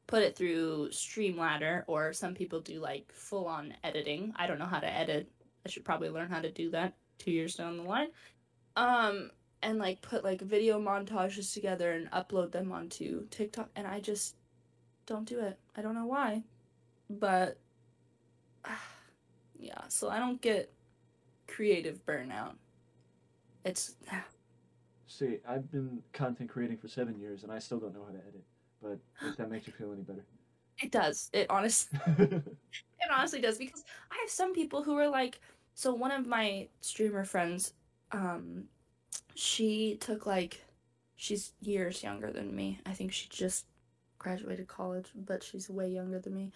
put 0.07 0.23
it 0.23 0.37
through 0.37 0.89
Streamladder, 0.91 1.85
or 1.87 2.13
some 2.13 2.35
people 2.35 2.61
do 2.61 2.81
like 2.81 3.11
full 3.13 3.47
on 3.47 3.75
editing. 3.83 4.33
I 4.37 4.47
don't 4.47 4.59
know 4.59 4.67
how 4.67 4.81
to 4.81 4.93
edit. 4.93 5.29
I 5.67 5.69
should 5.69 5.85
probably 5.85 6.11
learn 6.11 6.31
how 6.31 6.41
to 6.41 6.51
do 6.51 6.71
that 6.71 6.95
two 7.19 7.33
years 7.33 7.55
down 7.55 7.77
the 7.77 7.83
line. 7.83 8.09
Um, 8.77 9.31
and 9.63 9.79
like 9.79 10.01
put 10.01 10.25
like 10.25 10.41
video 10.41 10.81
montages 10.81 11.53
together 11.53 11.93
and 11.93 12.11
upload 12.13 12.53
them 12.53 12.73
onto 12.73 13.27
TikTok, 13.29 13.69
and 13.77 13.87
I 13.87 14.01
just 14.01 14.37
don't 15.07 15.27
do 15.27 15.41
it. 15.41 15.59
I 15.77 15.83
don't 15.83 15.95
know 15.95 16.07
why, 16.07 16.43
but 17.11 17.59
yeah. 19.59 19.83
So 19.89 20.09
I 20.09 20.19
don't 20.19 20.41
get 20.41 20.73
creative 21.55 22.05
burnout. 22.07 22.55
It's 23.65 23.97
See, 25.07 25.39
I've 25.47 25.71
been 25.71 26.03
content 26.13 26.49
creating 26.49 26.79
for 26.79 26.89
seven 26.89 27.19
years 27.19 27.43
and 27.43 27.53
I 27.53 27.59
still 27.59 27.79
don't 27.79 27.95
know 27.95 28.05
how 28.05 28.13
to 28.13 28.19
edit. 28.19 28.45
But 28.83 28.99
if 29.29 29.37
that 29.37 29.51
makes 29.51 29.67
you 29.67 29.73
feel 29.73 29.93
any 29.93 30.03
better. 30.03 30.25
it 30.83 30.91
does. 30.91 31.31
It 31.33 31.47
honestly 31.51 31.99
it 32.19 33.11
honestly 33.13 33.41
does 33.41 33.59
because 33.59 33.85
I 34.11 34.17
have 34.21 34.31
some 34.31 34.55
people 34.55 34.83
who 34.83 34.97
are 34.97 35.09
like 35.09 35.41
so 35.75 35.93
one 35.93 36.13
of 36.13 36.27
my 36.27 36.69
streamer 36.81 37.25
friends 37.25 37.75
um 38.13 38.65
she 39.35 39.97
took 40.01 40.27
like 40.27 40.63
she's 41.17 41.53
years 41.61 42.03
younger 42.03 42.33
than 42.33 42.55
me. 42.55 42.81
I 42.87 42.93
think 42.93 43.13
she 43.13 43.29
just 43.29 43.67
graduated 44.19 44.69
college, 44.69 45.09
but 45.15 45.43
she's 45.43 45.69
way 45.69 45.89
younger 45.89 46.19
than 46.19 46.35
me. 46.35 46.53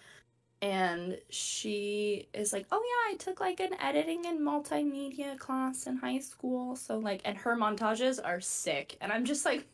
And 0.65 1.21
she 1.29 2.29
is 2.33 2.51
like, 2.51 2.65
"Oh 2.71 2.81
yeah, 2.83 3.13
I 3.13 3.17
took 3.17 3.39
like 3.39 3.59
an 3.59 3.73
editing 3.79 4.25
and 4.25 4.39
multimedia 4.39 5.37
class 5.37 5.85
in 5.87 5.97
high 5.97 6.19
school." 6.19 6.75
So 6.75 6.97
like 6.97 7.21
and 7.25 7.37
her 7.37 7.55
montages 7.55 8.19
are 8.23 8.41
sick. 8.41 8.97
And 9.01 9.11
I'm 9.13 9.25
just 9.25 9.45
like 9.45 9.67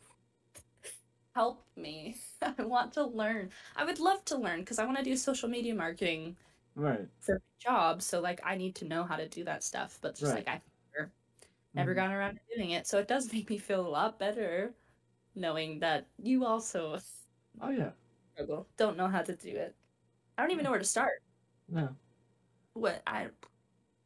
help 1.34 1.64
me. 1.76 2.16
I 2.42 2.62
want 2.64 2.92
to 2.94 3.04
learn. 3.04 3.50
I 3.76 3.84
would 3.84 4.00
love 4.00 4.24
to 4.26 4.36
learn 4.38 4.60
because 4.60 4.78
I 4.78 4.84
want 4.86 4.98
to 4.98 5.04
do 5.04 5.16
social 5.16 5.48
media 5.48 5.74
marketing 5.74 6.36
right. 6.74 7.08
for 7.20 7.34
my 7.36 7.40
job. 7.72 8.02
So 8.02 8.20
like 8.20 8.40
I 8.44 8.56
need 8.56 8.76
to 8.76 8.86
know 8.86 9.04
how 9.04 9.16
to 9.16 9.28
do 9.28 9.44
that 9.44 9.64
stuff. 9.64 9.98
But 10.02 10.16
just 10.16 10.34
Right. 10.34 10.36
like 10.36 10.48
I 10.48 10.62
never, 10.96 11.12
never 11.76 11.94
Mhm. 11.94 11.96
gotten 11.96 12.12
around 12.16 12.36
to 12.36 12.56
doing 12.56 12.70
it. 12.72 12.86
So 12.88 12.98
it 13.00 13.08
does 13.08 13.32
make 13.34 13.50
me 13.50 13.58
feel 13.58 13.86
a 13.86 13.88
lot 13.88 14.18
better 14.18 14.74
knowing 15.36 15.80
that 15.80 16.08
you 16.22 16.44
also 16.46 16.98
Oh 17.60 17.70
yeah. 17.70 17.92
struggle, 18.34 18.68
don't 18.76 18.96
know 18.98 19.08
how 19.08 19.22
to 19.22 19.34
do 19.36 19.48
it. 19.56 19.74
I 20.38 20.42
don't 20.42 20.50
even 20.50 20.64
know 20.64 20.70
where 20.70 20.78
to 20.78 20.84
start. 20.84 21.22
No. 21.68 21.88
What 22.74 23.02
I 23.06 23.28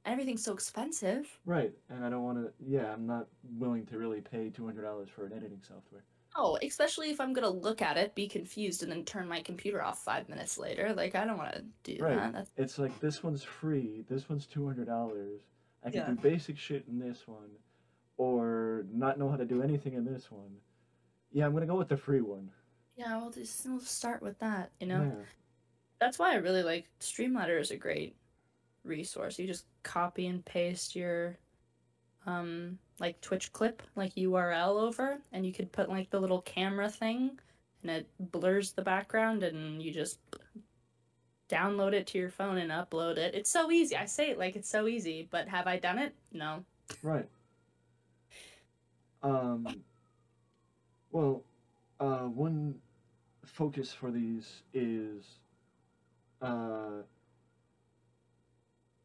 everything's 0.04 0.44
so 0.44 0.52
expensive. 0.52 1.26
Right. 1.44 1.72
And 1.88 2.04
I 2.04 2.10
don't 2.10 2.22
wanna 2.24 2.48
yeah, 2.64 2.92
I'm 2.92 3.06
not 3.06 3.26
willing 3.58 3.86
to 3.86 3.98
really 3.98 4.20
pay 4.20 4.50
two 4.50 4.64
hundred 4.64 4.82
dollars 4.82 5.08
for 5.08 5.26
an 5.26 5.32
editing 5.32 5.60
software. 5.66 6.04
Oh, 6.38 6.58
especially 6.62 7.10
if 7.10 7.20
I'm 7.20 7.32
gonna 7.32 7.48
look 7.48 7.80
at 7.80 7.96
it, 7.96 8.14
be 8.14 8.28
confused, 8.28 8.82
and 8.82 8.92
then 8.92 9.04
turn 9.04 9.26
my 9.28 9.40
computer 9.40 9.82
off 9.82 10.04
five 10.04 10.28
minutes 10.28 10.58
later. 10.58 10.92
Like 10.94 11.14
I 11.14 11.24
don't 11.24 11.38
want 11.38 11.54
to 11.54 11.64
do 11.84 12.02
Right. 12.02 12.16
that. 12.16 12.32
That's 12.32 12.50
It's 12.56 12.78
like 12.78 12.98
this 13.00 13.22
one's 13.22 13.42
free, 13.42 14.04
this 14.08 14.28
one's 14.28 14.46
two 14.46 14.66
hundred 14.66 14.86
dollars. 14.86 15.40
I 15.84 15.90
can 15.90 16.00
Yeah. 16.00 16.06
do 16.08 16.14
basic 16.16 16.58
shit 16.58 16.84
in 16.88 16.98
this 16.98 17.26
one, 17.28 17.50
or 18.16 18.84
not 18.92 19.18
know 19.18 19.28
how 19.30 19.36
to 19.36 19.44
do 19.44 19.62
anything 19.62 19.94
in 19.94 20.04
this 20.04 20.30
one. 20.30 20.56
Yeah, 21.32 21.46
I'm 21.46 21.52
gonna 21.52 21.66
go 21.66 21.76
with 21.76 21.88
the 21.88 21.96
free 21.96 22.20
one. 22.20 22.50
yeah. 22.96 23.16
We'll 23.18 23.30
just 23.30 23.64
we'll 23.66 23.80
start 23.80 24.22
with 24.22 24.38
that. 24.40 24.72
You 24.80 24.88
know. 24.88 25.02
Yeah. 25.04 25.24
That's 25.98 26.18
why 26.18 26.32
I 26.32 26.36
really 26.36 26.62
like 26.62 26.88
Streamladder 27.00 27.60
is 27.60 27.70
a 27.70 27.76
great 27.76 28.16
resource. 28.84 29.38
You 29.38 29.46
just 29.46 29.66
copy 29.82 30.26
and 30.26 30.44
paste 30.44 30.96
your 30.96 31.38
um 32.26 32.78
like 32.98 33.20
Twitch 33.20 33.52
clip 33.52 33.82
like 33.94 34.14
URL 34.14 34.80
over 34.80 35.18
and 35.32 35.46
you 35.46 35.52
could 35.52 35.70
put 35.72 35.88
like 35.88 36.10
the 36.10 36.20
little 36.20 36.42
camera 36.42 36.88
thing 36.88 37.38
and 37.82 37.90
it 37.90 38.08
blurs 38.18 38.72
the 38.72 38.82
background 38.82 39.42
and 39.42 39.82
you 39.82 39.92
just 39.92 40.18
download 41.48 41.92
it 41.92 42.06
to 42.08 42.18
your 42.18 42.30
phone 42.30 42.58
and 42.58 42.70
upload 42.70 43.16
it. 43.16 43.34
It's 43.34 43.50
so 43.50 43.70
easy. 43.70 43.96
I 43.96 44.06
say 44.06 44.30
it 44.30 44.38
like 44.38 44.56
it's 44.56 44.68
so 44.68 44.88
easy, 44.88 45.28
but 45.30 45.48
have 45.48 45.66
I 45.66 45.78
done 45.78 45.98
it? 45.98 46.14
No. 46.32 46.64
Right. 47.02 47.28
Um. 49.22 49.66
Well, 51.12 51.42
uh, 52.00 52.24
one 52.24 52.74
focus 53.44 53.92
for 53.92 54.10
these 54.10 54.62
is 54.74 55.24
uh, 56.42 57.02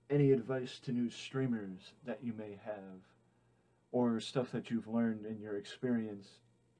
any 0.09 0.31
advice 0.31 0.79
to 0.79 0.91
new 0.91 1.09
streamers 1.09 1.93
that 2.05 2.19
you 2.21 2.33
may 2.33 2.59
have, 2.65 3.01
or 3.91 4.19
stuff 4.19 4.51
that 4.51 4.69
you've 4.69 4.87
learned 4.87 5.25
in 5.25 5.39
your 5.39 5.57
experience 5.57 6.27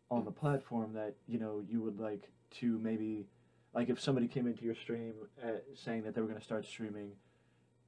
on 0.09 0.25
the 0.25 0.31
platform 0.31 0.93
that 0.93 1.15
you 1.27 1.39
know 1.39 1.63
you 1.69 1.81
would 1.81 1.99
like 1.99 2.29
to 2.59 2.77
maybe, 2.79 3.25
like, 3.73 3.89
if 3.89 3.99
somebody 3.99 4.27
came 4.27 4.47
into 4.47 4.65
your 4.65 4.75
stream 4.75 5.13
uh, 5.43 5.51
saying 5.73 6.03
that 6.03 6.13
they 6.13 6.21
were 6.21 6.27
going 6.27 6.39
to 6.39 6.43
start 6.43 6.65
streaming, 6.65 7.11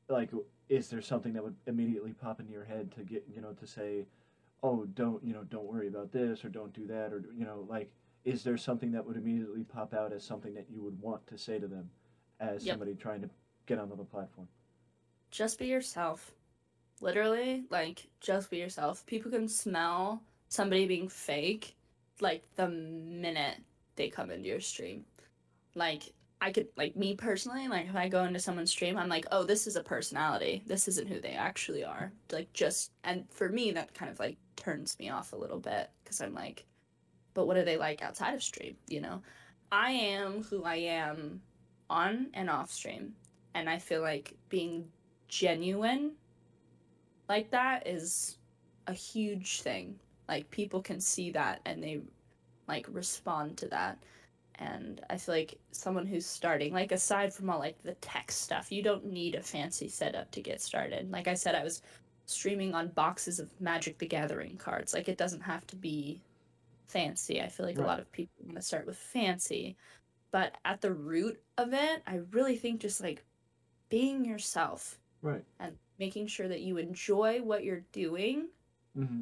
like, 0.08 0.30
is 0.70 0.90
there 0.90 1.02
something 1.02 1.34
that 1.34 1.44
would 1.44 1.56
immediately 1.68 2.14
pop 2.14 2.40
into 2.40 2.52
your 2.52 2.64
head 2.64 2.92
to 2.92 3.02
get 3.02 3.24
you 3.34 3.42
know 3.42 3.52
to 3.54 3.68
say 3.68 4.06
oh 4.64 4.86
don't 4.94 5.24
you 5.24 5.34
know 5.34 5.44
don't 5.44 5.66
worry 5.66 5.88
about 5.88 6.12
this 6.12 6.44
or 6.44 6.50
don't 6.50 6.74
do 6.74 6.88
that 6.88 7.12
or 7.14 7.24
you 7.36 7.46
know 7.46 7.66
like 7.70 7.92
is 8.26 8.44
there 8.44 8.58
something 8.58 8.92
that 8.92 9.06
would 9.06 9.18
immediately 9.18 9.64
pop 9.64 9.94
out 9.94 10.14
as 10.14 10.24
something 10.24 10.54
that 10.54 10.66
you 10.70 10.82
would 10.82 11.00
want 11.02 11.26
to 11.28 11.38
say 11.38 11.60
to 11.60 11.68
them 11.68 11.90
as 12.44 12.66
Yep. 12.66 12.74
somebody 12.74 12.96
trying 12.96 13.22
to 13.22 13.30
get 13.66 13.80
onto 13.80 13.96
the 13.96 14.04
platform 14.04 14.48
just 15.34 15.58
be 15.58 15.66
yourself. 15.66 16.32
Literally, 17.02 17.66
like, 17.72 18.08
just 18.22 18.52
be 18.52 18.58
yourself. 18.58 19.04
People 19.08 19.32
can 19.32 19.48
smell 19.48 20.22
somebody 20.48 20.86
being 20.86 21.10
fake, 21.10 21.76
like, 22.22 22.44
the 22.56 22.70
minute 22.70 23.58
they 23.96 24.10
come 24.10 24.30
into 24.30 24.48
your 24.48 24.60
stream. 24.60 25.04
Like, 25.74 26.14
I 26.40 26.52
could, 26.52 26.68
like, 26.78 26.96
me 26.96 27.16
personally, 27.16 27.68
like, 27.68 27.88
if 27.90 27.96
I 27.96 28.08
go 28.10 28.26
into 28.26 28.40
someone's 28.40 28.70
stream, 28.70 28.96
I'm 28.96 29.10
like, 29.10 29.26
oh, 29.32 29.44
this 29.44 29.66
is 29.66 29.76
a 29.76 29.82
personality. 29.84 30.62
This 30.68 30.88
isn't 30.88 31.08
who 31.08 31.20
they 31.20 31.32
actually 31.34 31.84
are. 31.84 32.12
Like, 32.32 32.54
just, 32.54 32.92
and 33.04 33.28
for 33.32 33.50
me, 33.50 33.72
that 33.72 33.96
kind 33.96 34.12
of, 34.12 34.20
like, 34.20 34.38
turns 34.56 35.00
me 35.00 35.10
off 35.10 35.34
a 35.34 35.38
little 35.38 35.60
bit 35.60 35.90
because 36.04 36.22
I'm 36.22 36.36
like, 36.36 36.64
but 37.34 37.48
what 37.48 37.58
are 37.58 37.66
they 37.66 37.78
like 37.78 38.04
outside 38.04 38.36
of 38.36 38.44
stream, 38.44 38.78
you 38.88 39.02
know? 39.02 39.24
I 39.72 39.92
am 39.92 40.44
who 40.44 40.64
I 40.64 40.76
am 40.76 41.42
on 41.94 42.28
and 42.34 42.50
off 42.50 42.72
stream. 42.72 43.14
And 43.54 43.70
I 43.70 43.78
feel 43.78 44.02
like 44.02 44.34
being 44.50 44.86
genuine 45.28 46.14
like 47.30 47.50
that 47.52 47.88
is 47.88 48.38
a 48.88 48.94
huge 48.94 49.62
thing. 49.62 49.96
Like 50.28 50.50
people 50.52 50.82
can 50.82 51.00
see 51.00 51.32
that 51.32 51.62
and 51.66 51.82
they 51.82 52.02
like 52.68 52.86
respond 52.92 53.58
to 53.58 53.68
that. 53.70 53.98
And 54.56 55.02
I 55.10 55.18
feel 55.18 55.36
like 55.36 55.58
someone 55.72 56.06
who's 56.06 56.26
starting, 56.26 56.74
like 56.74 56.92
aside 56.92 57.34
from 57.34 57.50
all 57.50 57.60
like 57.60 57.82
the 57.84 57.96
tech 57.96 58.32
stuff, 58.32 58.72
you 58.72 58.84
don't 58.84 59.06
need 59.06 59.36
a 59.36 59.42
fancy 59.42 59.90
setup 59.90 60.32
to 60.32 60.42
get 60.42 60.62
started. 60.62 61.12
Like 61.12 61.28
I 61.28 61.34
said, 61.34 61.56
I 61.56 61.64
was 61.64 61.82
streaming 62.26 62.74
on 62.74 62.90
boxes 62.90 63.40
of 63.40 63.50
Magic 63.60 63.98
the 63.98 64.06
Gathering 64.06 64.58
cards. 64.58 64.94
Like 64.94 65.10
it 65.10 65.18
doesn't 65.18 65.42
have 65.42 65.66
to 65.68 65.76
be 65.76 66.22
fancy. 66.88 67.42
I 67.42 67.48
feel 67.48 67.66
like 67.66 67.80
a 67.80 67.84
lot 67.84 68.00
of 68.00 68.12
people 68.12 68.34
want 68.46 68.58
to 68.58 68.62
start 68.62 68.86
with 68.86 68.98
fancy. 68.98 69.76
But 70.34 70.58
at 70.66 70.82
the 70.82 70.92
root 70.92 71.40
of 71.60 71.74
it, 71.74 72.02
I 72.08 72.22
really 72.32 72.58
think 72.58 72.82
just 72.82 73.02
like 73.02 73.24
being 73.90 74.26
yourself 74.26 74.98
right. 75.22 75.44
and 75.60 75.76
making 76.00 76.26
sure 76.26 76.48
that 76.48 76.62
you 76.62 76.78
enjoy 76.78 77.40
what 77.44 77.64
you're 77.64 77.86
doing 77.92 78.48
mm-hmm. 78.98 79.22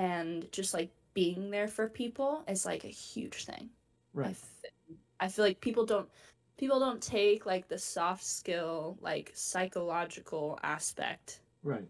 and 0.00 0.50
just 0.50 0.72
like 0.72 0.90
being 1.12 1.50
there 1.50 1.68
for 1.68 1.90
people 1.90 2.42
is 2.48 2.64
like 2.64 2.84
a 2.84 2.88
huge 2.88 3.44
thing. 3.44 3.68
I, 4.16 4.18
right. 4.18 4.30
f- 4.30 4.96
I 5.20 5.28
feel 5.28 5.44
like 5.44 5.60
people 5.60 5.84
don't 5.84 6.08
people 6.56 6.80
don't 6.80 7.02
take 7.02 7.44
like 7.44 7.68
the 7.68 7.78
soft 7.78 8.24
skill 8.24 8.96
like 9.02 9.32
psychological 9.34 10.58
aspect 10.62 11.40
right. 11.62 11.84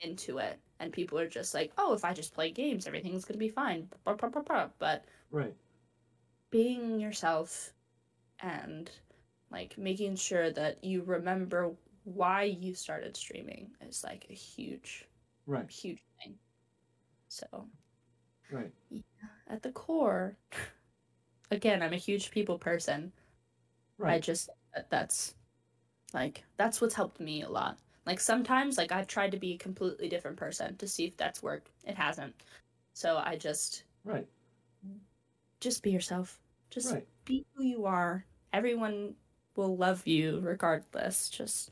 into 0.00 0.38
it. 0.38 0.58
And 0.78 0.90
people 0.90 1.18
are 1.18 1.28
just 1.28 1.52
like 1.52 1.70
oh 1.76 1.92
if 1.92 2.02
i 2.06 2.14
just 2.14 2.32
play 2.32 2.50
games 2.50 2.86
everything's 2.86 3.26
going 3.26 3.34
to 3.34 3.38
be 3.38 3.50
fine. 3.50 3.90
But 4.78 5.04
right. 5.30 5.54
being 6.50 6.98
yourself 6.98 7.74
and 8.42 8.90
like 9.50 9.76
making 9.78 10.16
sure 10.16 10.50
that 10.52 10.84
you 10.84 11.02
remember 11.02 11.72
why 12.04 12.44
you 12.44 12.74
started 12.74 13.16
streaming 13.16 13.70
is 13.82 14.04
like 14.04 14.26
a 14.30 14.34
huge 14.34 15.06
right 15.46 15.70
huge 15.70 16.02
thing 16.22 16.38
So 17.28 17.68
Right. 18.50 18.72
at 19.48 19.62
the 19.62 19.72
core, 19.72 20.36
again, 21.50 21.82
I'm 21.82 21.92
a 21.92 21.96
huge 21.96 22.30
people 22.30 22.58
person. 22.58 23.12
Right. 23.98 24.16
I 24.16 24.18
just 24.20 24.50
that's 24.90 25.34
like 26.14 26.44
that's 26.56 26.80
what's 26.80 26.94
helped 26.94 27.20
me 27.20 27.42
a 27.42 27.50
lot. 27.50 27.78
Like 28.06 28.20
sometimes 28.20 28.78
like 28.78 28.92
I've 28.92 29.06
tried 29.08 29.32
to 29.32 29.38
be 29.38 29.54
a 29.54 29.58
completely 29.58 30.08
different 30.08 30.36
person 30.38 30.76
to 30.78 30.88
see 30.88 31.06
if 31.06 31.16
that's 31.16 31.42
worked. 31.42 31.70
It 31.84 31.96
hasn't. 31.96 32.34
So 32.94 33.18
I 33.18 33.36
just 33.36 33.84
right. 34.04 34.26
just 35.60 35.82
be 35.82 35.90
yourself. 35.90 36.38
Just 36.70 36.92
Right. 36.92 37.06
be 37.24 37.44
who 37.54 37.64
you 37.64 37.86
are. 37.86 38.24
Everyone 38.52 39.14
will 39.56 39.76
love 39.76 40.06
you 40.06 40.40
regardless. 40.42 41.28
Just 41.28 41.70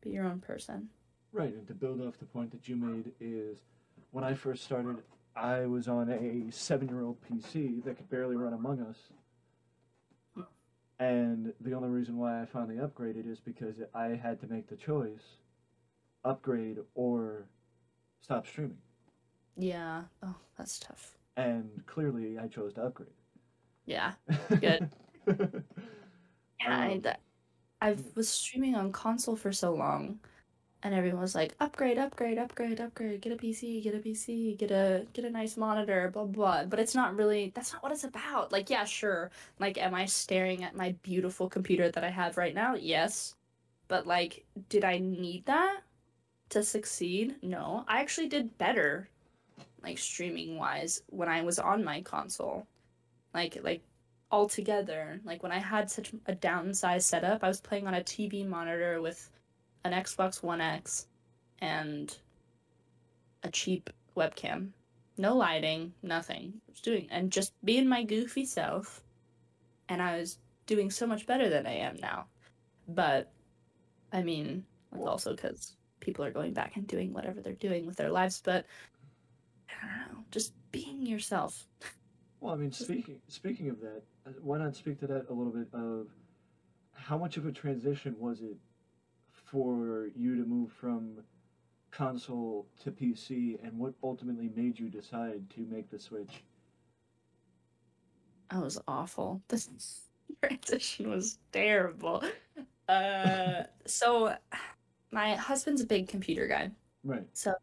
be 0.00 0.10
your 0.10 0.24
own 0.24 0.40
person. 0.40 0.88
Right, 1.32 1.52
and 1.52 1.66
to 1.68 1.74
build 1.74 2.00
off 2.00 2.18
the 2.18 2.24
point 2.26 2.50
that 2.52 2.68
you 2.68 2.76
made 2.76 3.12
is 3.20 3.58
when 4.10 4.24
I 4.24 4.34
first 4.34 4.64
started, 4.64 5.02
I 5.36 5.66
was 5.66 5.86
on 5.86 6.10
a 6.10 6.50
seven-year-old 6.50 7.18
PC 7.22 7.84
that 7.84 7.96
could 7.96 8.10
barely 8.10 8.36
run 8.36 8.52
Among 8.52 8.80
Us, 8.80 8.98
and 10.98 11.52
the 11.60 11.72
only 11.72 11.88
reason 11.88 12.16
why 12.16 12.42
I 12.42 12.46
finally 12.46 12.76
upgraded 12.76 13.30
is 13.30 13.38
because 13.40 13.76
I 13.94 14.08
had 14.08 14.40
to 14.40 14.46
make 14.48 14.68
the 14.68 14.76
choice: 14.76 15.22
upgrade 16.24 16.78
or 16.94 17.46
stop 18.22 18.46
streaming. 18.46 18.78
Yeah. 19.56 20.02
Oh, 20.22 20.34
that's 20.58 20.78
tough. 20.78 21.16
And 21.36 21.82
clearly, 21.86 22.38
I 22.38 22.48
chose 22.48 22.74
to 22.74 22.82
upgrade. 22.82 23.10
Yeah. 23.86 24.12
Good. 24.60 24.90
Yeah, 26.60 26.76
I, 26.78 27.00
Um, 27.04 27.16
I 27.80 27.96
was 28.16 28.28
streaming 28.30 28.74
on 28.76 28.92
console 28.92 29.36
for 29.36 29.52
so 29.52 29.74
long, 29.74 30.20
and 30.82 30.94
everyone 30.94 31.20
was 31.22 31.34
like, 31.34 31.56
"Upgrade, 31.60 31.98
upgrade, 31.98 32.38
upgrade, 32.38 32.80
upgrade. 32.80 33.20
Get 33.22 33.32
a 33.32 33.36
PC, 33.36 33.80
get 33.82 33.94
a 33.94 34.00
PC, 34.00 34.54
get 34.56 34.70
a 34.72 35.06
get 35.14 35.24
a 35.26 35.30
nice 35.30 35.56
monitor, 35.56 36.10
blah 36.10 36.24
blah." 36.26 36.62
blah." 36.62 36.66
But 36.66 36.80
it's 36.80 36.94
not 36.94 37.16
really. 37.16 37.52
That's 37.54 37.72
not 37.72 37.82
what 37.82 37.92
it's 37.92 38.04
about. 38.04 38.52
Like, 38.52 38.70
yeah, 38.70 38.84
sure. 38.84 39.30
Like, 39.60 39.78
am 39.78 39.94
I 39.94 40.06
staring 40.06 40.64
at 40.64 40.76
my 40.76 40.92
beautiful 41.02 41.48
computer 41.50 41.90
that 41.90 42.04
I 42.04 42.10
have 42.10 42.36
right 42.38 42.54
now? 42.54 42.74
Yes. 42.76 43.36
But 43.88 44.06
like, 44.06 44.46
did 44.70 44.84
I 44.84 44.98
need 44.98 45.46
that 45.46 45.82
to 46.50 46.62
succeed? 46.64 47.36
No. 47.42 47.84
I 47.88 48.00
actually 48.00 48.28
did 48.28 48.58
better, 48.58 49.10
like 49.82 49.98
streaming 49.98 50.56
wise, 50.58 51.02
when 51.08 51.28
I 51.28 51.42
was 51.42 51.58
on 51.58 51.84
my 51.84 52.02
console. 52.02 52.66
Like, 53.34 53.58
like 53.64 53.82
altogether. 54.30 55.20
Like 55.24 55.42
when 55.42 55.52
I 55.52 55.58
had 55.58 55.90
such 55.90 56.12
a 56.26 56.34
downsized 56.34 57.02
setup, 57.02 57.42
I 57.42 57.48
was 57.48 57.60
playing 57.60 57.86
on 57.86 57.94
a 57.94 58.00
TV 58.00 58.46
monitor 58.46 59.00
with 59.00 59.30
an 59.84 59.92
Xbox 59.92 60.42
One 60.42 60.60
X 60.60 61.06
and 61.60 62.16
a 63.42 63.50
cheap 63.50 63.90
webcam. 64.16 64.68
No 65.16 65.36
lighting, 65.36 65.92
nothing. 66.02 66.54
I 66.68 66.70
was 66.70 66.80
doing 66.80 67.08
and 67.10 67.30
just 67.30 67.52
being 67.64 67.88
my 67.88 68.02
goofy 68.04 68.44
self. 68.44 69.02
And 69.88 70.00
I 70.00 70.18
was 70.18 70.38
doing 70.66 70.90
so 70.90 71.06
much 71.06 71.26
better 71.26 71.48
than 71.48 71.66
I 71.66 71.74
am 71.74 71.96
now. 72.00 72.26
But 72.88 73.30
I 74.12 74.22
mean, 74.22 74.64
it's 74.92 75.06
also 75.06 75.34
because 75.34 75.76
people 76.00 76.24
are 76.24 76.30
going 76.30 76.52
back 76.52 76.76
and 76.76 76.86
doing 76.86 77.12
whatever 77.12 77.40
they're 77.40 77.52
doing 77.54 77.86
with 77.86 77.96
their 77.96 78.10
lives. 78.10 78.40
But 78.42 78.64
I 79.68 79.86
don't 79.86 80.12
know, 80.14 80.24
just 80.30 80.52
being 80.72 81.06
yourself. 81.06 81.66
Well, 82.40 82.54
I 82.54 82.56
mean, 82.56 82.72
speaking 82.72 83.20
speaking 83.28 83.68
of 83.68 83.80
that, 83.80 84.02
uh, 84.26 84.30
why 84.42 84.58
not 84.58 84.74
speak 84.74 84.98
to 85.00 85.06
that 85.08 85.26
a 85.28 85.32
little 85.32 85.52
bit 85.52 85.68
of 85.74 86.08
how 86.94 87.18
much 87.18 87.36
of 87.36 87.46
a 87.46 87.52
transition 87.52 88.16
was 88.18 88.40
it 88.40 88.56
for 89.30 90.08
you 90.16 90.36
to 90.36 90.44
move 90.48 90.72
from 90.72 91.22
console 91.90 92.66
to 92.82 92.90
PC, 92.90 93.58
and 93.62 93.78
what 93.78 93.94
ultimately 94.02 94.50
made 94.54 94.78
you 94.78 94.88
decide 94.88 95.48
to 95.50 95.60
make 95.62 95.90
the 95.90 95.98
switch? 95.98 96.44
That 98.50 98.62
was 98.62 98.80
awful. 98.88 99.42
This 99.48 99.68
transition 100.42 101.10
was 101.10 101.38
terrible. 101.52 102.22
Uh, 102.88 103.64
so 103.86 104.34
my 105.12 105.34
husband's 105.34 105.82
a 105.82 105.86
big 105.86 106.08
computer 106.08 106.46
guy, 106.46 106.70
Right. 107.04 107.26
so 107.34 107.54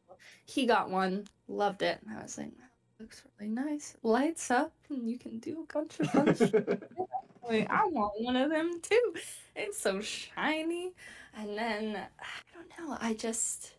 he 0.46 0.66
got 0.66 0.90
one, 0.90 1.26
loved 1.48 1.82
it, 1.82 2.00
and 2.06 2.18
I 2.18 2.22
was 2.22 2.38
like, 2.38 2.56
"That 2.58 2.67
looks 3.00 3.24
really 3.40 3.52
nice. 3.52 3.96
Lights 4.04 4.52
up, 4.52 4.74
and 4.90 5.10
you 5.10 5.18
can 5.18 5.40
do 5.40 5.66
a 5.70 5.74
bunch 5.74 6.00
of 6.00 6.10
fun 6.12 6.36
shit." 6.36 6.84
Like, 7.48 7.70
I 7.70 7.86
want 7.86 8.14
one 8.20 8.36
of 8.36 8.50
them 8.50 8.80
too. 8.82 9.14
It's 9.56 9.80
so 9.80 10.02
shiny. 10.02 10.94
And 11.38 11.58
then 11.58 11.96
I 11.96 12.54
don't 12.54 12.88
know. 12.90 12.98
I 13.00 13.14
just 13.14 13.74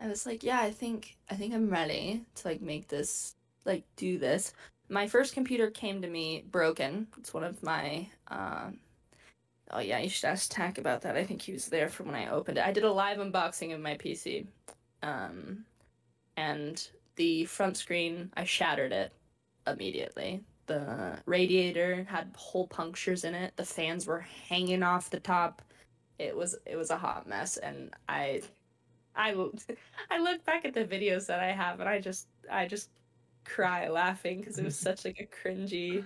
I 0.00 0.08
was 0.08 0.26
like, 0.26 0.42
yeah, 0.42 0.60
I 0.60 0.70
think 0.70 1.16
I 1.30 1.34
think 1.34 1.54
I'm 1.54 1.70
ready 1.70 2.24
to 2.36 2.48
like 2.48 2.62
make 2.62 2.88
this 2.88 3.34
like 3.64 3.84
do 3.96 4.18
this. 4.18 4.52
My 4.88 5.06
first 5.06 5.34
computer 5.34 5.70
came 5.70 6.02
to 6.02 6.08
me 6.08 6.44
broken. 6.50 7.06
It's 7.18 7.34
one 7.34 7.44
of 7.44 7.62
my 7.62 8.08
um 8.28 8.78
Oh 9.72 9.78
yeah, 9.78 9.98
you 9.98 10.08
should 10.08 10.26
ask 10.26 10.50
Tack 10.50 10.78
about 10.78 11.02
that. 11.02 11.16
I 11.16 11.24
think 11.24 11.42
he 11.42 11.52
was 11.52 11.66
there 11.66 11.88
for 11.88 12.02
when 12.02 12.16
I 12.16 12.30
opened 12.30 12.58
it. 12.58 12.66
I 12.66 12.72
did 12.72 12.82
a 12.84 12.92
live 12.92 13.18
unboxing 13.18 13.74
of 13.74 13.80
my 13.80 13.96
PC. 13.96 14.46
Um 15.02 15.64
and 16.36 16.88
the 17.16 17.44
front 17.46 17.76
screen, 17.76 18.30
I 18.36 18.44
shattered 18.44 18.92
it 18.92 19.12
immediately. 19.66 20.42
The 20.66 21.18
radiator 21.26 22.06
had 22.08 22.32
hole 22.36 22.66
punctures 22.66 23.24
in 23.24 23.34
it. 23.34 23.56
The 23.56 23.64
fans 23.64 24.06
were 24.06 24.24
hanging 24.48 24.82
off 24.82 25.10
the 25.10 25.20
top. 25.20 25.62
It 26.18 26.36
was 26.36 26.56
it 26.66 26.76
was 26.76 26.90
a 26.90 26.96
hot 26.96 27.26
mess, 27.26 27.56
and 27.56 27.90
I, 28.08 28.42
I, 29.16 29.34
I 30.10 30.18
look 30.18 30.44
back 30.44 30.64
at 30.64 30.74
the 30.74 30.84
videos 30.84 31.26
that 31.26 31.40
I 31.40 31.50
have, 31.50 31.80
and 31.80 31.88
I 31.88 32.00
just 32.00 32.28
I 32.50 32.66
just 32.66 32.90
cry 33.44 33.88
laughing 33.88 34.40
because 34.40 34.58
it 34.58 34.64
was 34.64 34.78
such 34.88 35.04
like 35.04 35.18
a 35.18 35.48
cringy, 35.48 36.04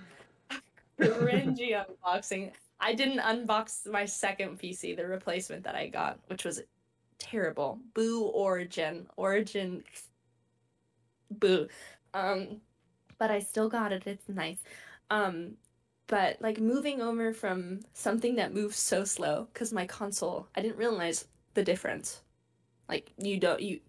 cringy 0.98 1.84
unboxing. 1.84 2.52
I 2.80 2.94
didn't 2.94 3.18
unbox 3.18 3.90
my 3.90 4.04
second 4.04 4.58
PC, 4.58 4.96
the 4.96 5.06
replacement 5.06 5.64
that 5.64 5.74
I 5.74 5.88
got, 5.88 6.18
which 6.26 6.44
was 6.44 6.62
terrible. 7.18 7.78
Boo 7.94 8.22
Origin. 8.22 9.06
Origin 9.16 9.82
boo. 11.30 11.68
Um 12.14 12.60
but 13.18 13.30
I 13.30 13.40
still 13.40 13.68
got 13.68 13.92
it. 13.92 14.06
It's 14.06 14.28
nice. 14.28 14.62
Um 15.10 15.56
but 16.06 16.40
like 16.42 16.60
moving 16.60 17.00
over 17.00 17.32
from 17.32 17.80
something 17.94 18.36
that 18.36 18.52
moves 18.54 18.76
so 18.78 19.04
slow 19.04 19.48
cuz 19.54 19.72
my 19.72 19.86
console, 19.86 20.48
I 20.56 20.62
didn't 20.62 20.76
realize 20.78 21.28
the 21.54 21.62
difference. 21.64 22.22
Like 22.88 23.12
you 23.18 23.38
don't 23.40 23.60
you 23.60 23.80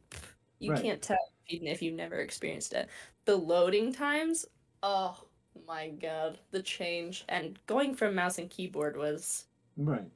you 0.59 0.71
Right. 0.71 0.81
can't 0.83 1.01
tell 1.01 1.17
even 1.47 1.67
if 1.67 1.81
you've 1.81 1.95
never 1.95 2.17
experienced 2.21 2.73
it. 2.73 2.89
The 3.25 3.35
loading 3.35 3.93
times, 3.93 4.45
oh 4.83 5.29
my 5.67 5.89
god, 5.89 6.39
the 6.51 6.61
change 6.63 7.25
and 7.29 7.59
going 7.67 7.95
from 7.95 8.15
mouse 8.15 8.37
and 8.39 8.49
keyboard 8.49 8.97
was 8.97 9.47
Right. 9.77 10.09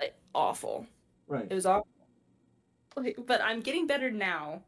like 0.00 0.14
awful. 0.34 0.86
Right. 1.28 1.46
It 1.50 1.54
was 1.54 1.66
awful. 1.66 1.88
Like, 2.96 3.18
but 3.26 3.40
I'm 3.42 3.60
getting 3.60 3.86
better 3.86 4.10
now. 4.10 4.62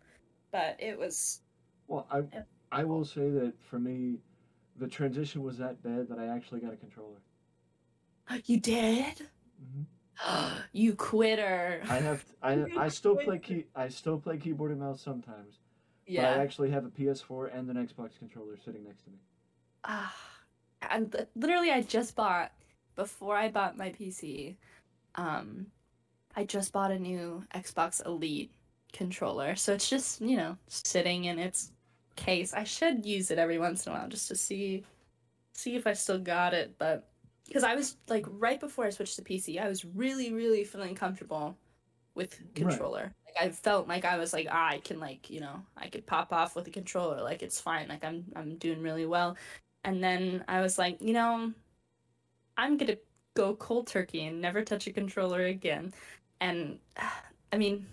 But 0.52 0.76
it 0.80 0.98
was 0.98 1.40
Well, 1.88 2.06
I 2.10 2.22
I 2.70 2.84
will 2.84 3.04
say 3.04 3.30
that 3.30 3.54
for 3.62 3.78
me, 3.78 4.18
the 4.76 4.86
transition 4.86 5.42
was 5.42 5.58
that 5.58 5.82
bad 5.82 6.08
that 6.08 6.18
I 6.18 6.26
actually 6.26 6.60
got 6.60 6.72
a 6.72 6.76
controller. 6.76 7.18
you 8.44 8.60
did? 8.60 9.22
hmm 9.58 9.82
you 10.72 10.94
quitter. 10.94 11.82
I 11.88 11.96
have 11.96 12.24
I 12.42 12.66
I 12.76 12.88
still 12.88 13.16
play 13.16 13.38
key 13.38 13.64
I 13.74 13.88
still 13.88 14.18
play 14.18 14.36
keyboard 14.36 14.70
and 14.70 14.80
mouse 14.80 15.00
sometimes, 15.00 15.58
but 16.14 16.24
I 16.24 16.42
actually 16.42 16.70
have 16.70 16.84
a 16.84 16.90
PS4 16.90 17.46
and 17.46 17.68
an 17.70 17.76
Xbox 17.76 18.18
controller 18.18 18.56
sitting 18.62 18.84
next 18.84 19.04
to 19.04 19.10
me. 19.10 19.16
Ah, 19.84 20.14
and 20.90 21.10
th- 21.10 21.28
literally, 21.34 21.70
I 21.70 21.82
just 21.82 22.14
bought 22.14 22.52
before 22.96 23.36
I 23.36 23.48
bought 23.48 23.78
my 23.78 23.90
PC. 23.90 24.56
Um, 25.14 25.66
I 26.36 26.44
just 26.44 26.72
bought 26.72 26.90
a 26.90 26.98
new 26.98 27.44
Xbox 27.54 28.04
Elite 28.04 28.52
controller, 28.92 29.56
so 29.56 29.72
it's 29.72 29.88
just 29.88 30.20
you 30.20 30.36
know 30.36 30.56
sitting 30.68 31.24
in 31.24 31.38
its 31.38 31.72
case. 32.18 32.52
I 32.52 32.64
should 32.64 33.06
use 33.06 33.30
it 33.30 33.38
every 33.38 33.58
once 33.58 33.86
in 33.86 33.92
a 33.92 33.96
while 33.96 34.08
just 34.08 34.28
to 34.28 34.36
see 34.36 34.84
see 35.52 35.76
if 35.76 35.86
I 35.86 35.92
still 35.94 36.18
got 36.18 36.54
it, 36.54 36.74
but 36.78 37.08
because 37.46 37.64
I 37.64 37.74
was 37.74 37.96
like 38.08 38.26
right 38.28 38.60
before 38.60 38.84
I 38.84 38.90
switched 38.90 39.16
to 39.16 39.22
PC, 39.22 39.60
I 39.60 39.68
was 39.68 39.84
really 39.84 40.32
really 40.32 40.64
feeling 40.64 40.94
comfortable 40.94 41.56
with 42.14 42.38
controller. 42.54 43.14
Like 43.26 43.46
I 43.46 43.50
felt 43.50 43.88
like 43.88 44.04
I 44.04 44.18
was 44.18 44.32
like 44.32 44.48
ah, 44.50 44.68
I 44.70 44.78
can 44.78 44.98
like 45.00 45.30
you 45.30 45.40
know 45.40 45.62
I 45.76 45.88
could 45.88 46.06
pop 46.06 46.32
off 46.32 46.56
with 46.56 46.66
a 46.66 46.70
controller 46.70 47.22
like 47.22 47.42
it's 47.42 47.60
fine 47.60 47.88
like 47.88 48.04
I'm 48.04 48.24
I'm 48.36 48.56
doing 48.56 48.82
really 48.82 49.06
well, 49.06 49.36
and 49.84 50.02
then 50.02 50.44
I 50.48 50.60
was 50.60 50.78
like 50.78 51.00
you 51.00 51.12
know 51.14 51.52
I'm 52.56 52.76
gonna 52.76 52.98
go 53.34 53.54
cold 53.54 53.86
turkey 53.86 54.26
and 54.26 54.40
never 54.40 54.62
touch 54.64 54.86
a 54.88 54.92
controller 54.92 55.44
again, 55.44 55.94
and 56.40 56.78
I 57.52 57.56
mean, 57.56 57.86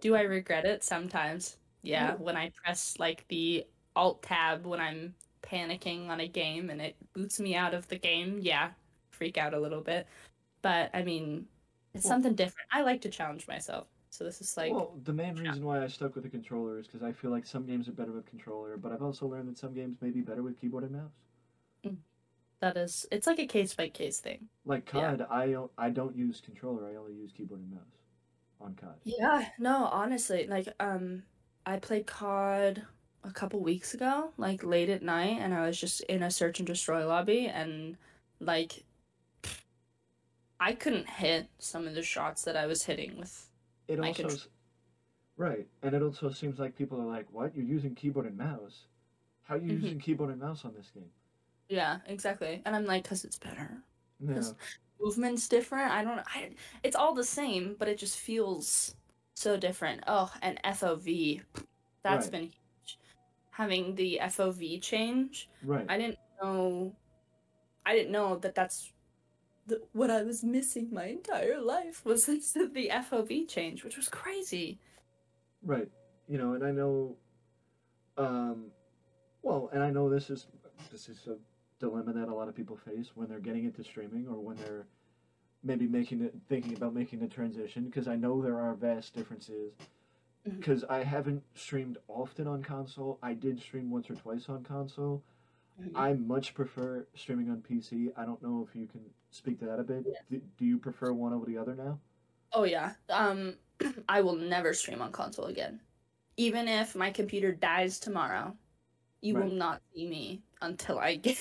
do 0.00 0.14
I 0.14 0.22
regret 0.22 0.64
it 0.64 0.82
sometimes? 0.82 1.58
Yeah, 1.86 2.08
Yeah. 2.08 2.14
when 2.16 2.36
I 2.36 2.50
press 2.64 2.98
like 2.98 3.26
the 3.28 3.64
alt 3.94 4.22
tab 4.22 4.66
when 4.66 4.80
I'm 4.80 5.14
panicking 5.42 6.08
on 6.08 6.20
a 6.20 6.26
game 6.28 6.68
and 6.70 6.80
it 6.82 6.96
boots 7.12 7.38
me 7.38 7.54
out 7.54 7.74
of 7.74 7.86
the 7.88 7.96
game, 7.98 8.38
yeah, 8.40 8.72
freak 9.10 9.38
out 9.38 9.54
a 9.54 9.60
little 9.60 9.80
bit. 9.80 10.06
But 10.62 10.90
I 10.94 11.02
mean, 11.04 11.46
it's 11.94 12.04
Well- 12.04 12.14
something 12.14 12.34
different. 12.34 12.68
I 12.72 12.82
like 12.82 13.00
to 13.02 13.08
challenge 13.08 13.46
myself. 13.46 13.86
So 14.10 14.24
this 14.24 14.40
is 14.40 14.56
like 14.56 14.72
well, 14.72 14.98
the 15.04 15.12
main 15.12 15.36
reason 15.36 15.64
why 15.64 15.82
I 15.82 15.86
stuck 15.88 16.14
with 16.14 16.24
the 16.24 16.30
controller 16.30 16.78
is 16.78 16.86
because 16.86 17.02
I 17.02 17.12
feel 17.12 17.30
like 17.30 17.44
some 17.46 17.66
games 17.66 17.88
are 17.88 17.92
better 17.92 18.12
with 18.12 18.26
controller, 18.26 18.76
but 18.78 18.90
I've 18.90 19.02
also 19.02 19.26
learned 19.28 19.48
that 19.48 19.58
some 19.58 19.74
games 19.74 20.00
may 20.00 20.10
be 20.10 20.22
better 20.22 20.42
with 20.42 20.58
keyboard 20.58 20.84
and 20.84 20.92
mouse. 20.92 21.96
that 22.60 22.76
is 22.76 23.06
it's 23.12 23.26
like 23.26 23.38
a 23.38 23.46
case 23.46 23.74
by 23.74 23.88
case 23.88 24.18
thing. 24.20 24.48
Like 24.64 24.86
COD, 24.86 25.20
Yeah. 25.20 25.26
COD, 25.26 25.70
I 25.78 25.90
don't 25.90 26.16
use 26.16 26.40
controller. 26.40 26.88
I 26.88 26.96
only 26.96 27.12
use 27.14 27.30
keyboard 27.32 27.60
and 27.60 27.70
mouse 27.70 27.98
on 28.60 28.74
COD. 28.74 28.98
Yeah, 29.04 29.50
no, 29.58 29.84
honestly, 29.84 30.46
like 30.46 30.68
um 30.80 31.22
I 31.66 31.78
played 31.78 32.06
COD 32.06 32.86
a 33.24 33.32
couple 33.32 33.60
weeks 33.60 33.92
ago, 33.92 34.32
like 34.38 34.62
late 34.64 34.88
at 34.88 35.02
night, 35.02 35.38
and 35.40 35.52
I 35.52 35.66
was 35.66 35.78
just 35.78 36.00
in 36.02 36.22
a 36.22 36.30
search 36.30 36.60
and 36.60 36.66
destroy 36.66 37.06
lobby 37.06 37.46
and 37.48 37.98
like 38.40 38.84
I 40.60 40.74
couldn't 40.74 41.08
hit 41.08 41.48
some 41.58 41.86
of 41.86 41.94
the 41.94 42.02
shots 42.02 42.42
that 42.44 42.56
I 42.56 42.66
was 42.66 42.84
hitting 42.84 43.16
with 43.18 43.50
It 43.88 43.98
also, 43.98 44.22
contr- 44.28 44.48
right, 45.36 45.68
and 45.82 45.94
it 45.94 46.02
also 46.02 46.30
seems 46.30 46.58
like 46.58 46.76
people 46.76 47.00
are 47.00 47.06
like, 47.06 47.30
"What? 47.32 47.54
You're 47.56 47.64
using 47.66 47.94
keyboard 47.94 48.26
and 48.26 48.36
mouse? 48.36 48.88
How 49.44 49.56
are 49.56 49.58
you 49.58 49.70
Mhm. 49.70 49.82
using 49.82 50.00
keyboard 50.00 50.30
and 50.30 50.40
mouse 50.40 50.64
on 50.64 50.74
this 50.74 50.90
game?" 50.90 51.12
Yeah, 51.68 52.00
exactly. 52.06 52.62
And 52.64 52.76
I'm 52.76 52.84
like, 52.86 53.04
cause 53.04 53.24
it's 53.24 53.38
better. 53.38 53.82
Yeah, 54.20 54.34
'Cause 54.34 54.54
Movement's 55.00 55.48
different. 55.48 55.90
I 55.92 56.04
don't 56.04 56.20
I 56.34 56.54
it's 56.82 56.96
all 56.96 57.14
the 57.14 57.24
same, 57.24 57.74
but 57.76 57.88
it 57.88 57.98
just 57.98 58.18
feels 58.18 58.94
so 59.36 59.56
different. 59.56 60.02
Oh, 60.06 60.32
and 60.42 60.58
FOV. 60.64 61.42
That's 62.02 62.26
Right. 62.26 62.32
been 62.32 62.42
huge. 62.42 62.98
Having 63.50 63.94
the 63.96 64.18
FOV 64.22 64.80
change 64.80 65.48
right, 65.62 65.86
I 65.88 65.98
didn't 65.98 66.18
know. 66.42 66.94
I 67.84 67.94
didn't 67.94 68.12
know 68.12 68.36
that 68.38 68.54
that's 68.54 68.92
the, 69.66 69.80
what 69.92 70.10
I 70.10 70.22
was 70.22 70.42
missing 70.44 70.88
my 70.92 71.06
entire 71.06 71.60
life 71.60 72.04
was 72.04 72.26
this, 72.26 72.52
the 72.54 72.90
FOV 72.92 73.48
change, 73.48 73.84
which 73.84 73.96
was 73.96 74.08
crazy. 74.08 74.78
right. 75.62 75.88
You 76.28 76.38
know, 76.38 76.54
and 76.54 76.64
I 76.64 76.72
know, 76.72 77.16
um, 78.18 78.66
well, 79.42 79.70
and 79.72 79.82
I 79.82 79.90
know 79.90 80.08
this 80.10 80.28
is 80.30 80.48
this 80.90 81.08
is 81.08 81.26
a 81.28 81.36
dilemma 81.78 82.12
that 82.14 82.28
a 82.28 82.34
lot 82.34 82.48
of 82.48 82.54
people 82.56 82.76
face 82.76 83.12
when 83.14 83.28
they're 83.28 83.38
getting 83.40 83.64
into 83.64 83.84
streaming 83.84 84.26
or 84.28 84.40
when 84.40 84.56
they're 84.56 84.86
maybe 85.62 85.86
making 85.86 86.22
it 86.22 86.34
thinking 86.48 86.74
about 86.76 86.94
making 86.94 87.20
the 87.20 87.26
transition 87.26 87.84
because 87.84 88.08
I 88.08 88.16
know 88.16 88.40
there 88.42 88.58
are 88.60 88.74
vast 88.74 89.14
differences 89.14 89.72
because 90.44 90.84
I 90.84 91.02
haven't 91.02 91.42
streamed 91.54 91.98
often 92.08 92.46
on 92.46 92.62
console. 92.62 93.18
I 93.22 93.34
did 93.34 93.60
stream 93.60 93.90
once 93.90 94.08
or 94.10 94.14
twice 94.14 94.48
on 94.48 94.62
console. 94.62 95.22
Mhm. 95.80 95.92
I 95.94 96.12
much 96.14 96.54
prefer 96.54 97.06
streaming 97.14 97.50
on 97.50 97.62
PC. 97.62 98.12
I 98.16 98.24
don't 98.24 98.42
know 98.42 98.66
if 98.68 98.74
you 98.74 98.86
can 98.86 99.00
speak 99.30 99.58
to 99.60 99.66
that 99.66 99.80
a 99.80 99.84
bit. 99.84 100.04
Yes. 100.06 100.22
Do, 100.30 100.40
do 100.56 100.64
you 100.64 100.78
prefer 100.78 101.12
one 101.12 101.32
over 101.32 101.44
the 101.46 101.58
other 101.58 101.74
now? 101.74 101.98
Oh 102.52 102.64
yeah. 102.64 102.94
Um, 103.10 103.56
I 104.08 104.22
will 104.22 104.36
never 104.36 104.72
stream 104.72 105.02
on 105.02 105.12
console 105.12 105.46
again, 105.46 105.80
even 106.36 106.68
if 106.68 106.94
my 106.94 107.10
computer 107.10 107.52
dies 107.52 107.98
tomorrow. 107.98 108.56
You 109.20 109.34
will 109.34 109.50
not 109.50 109.82
see 109.94 110.06
me 110.06 110.42
until 110.62 110.98
I 110.98 111.16
get 111.26 111.36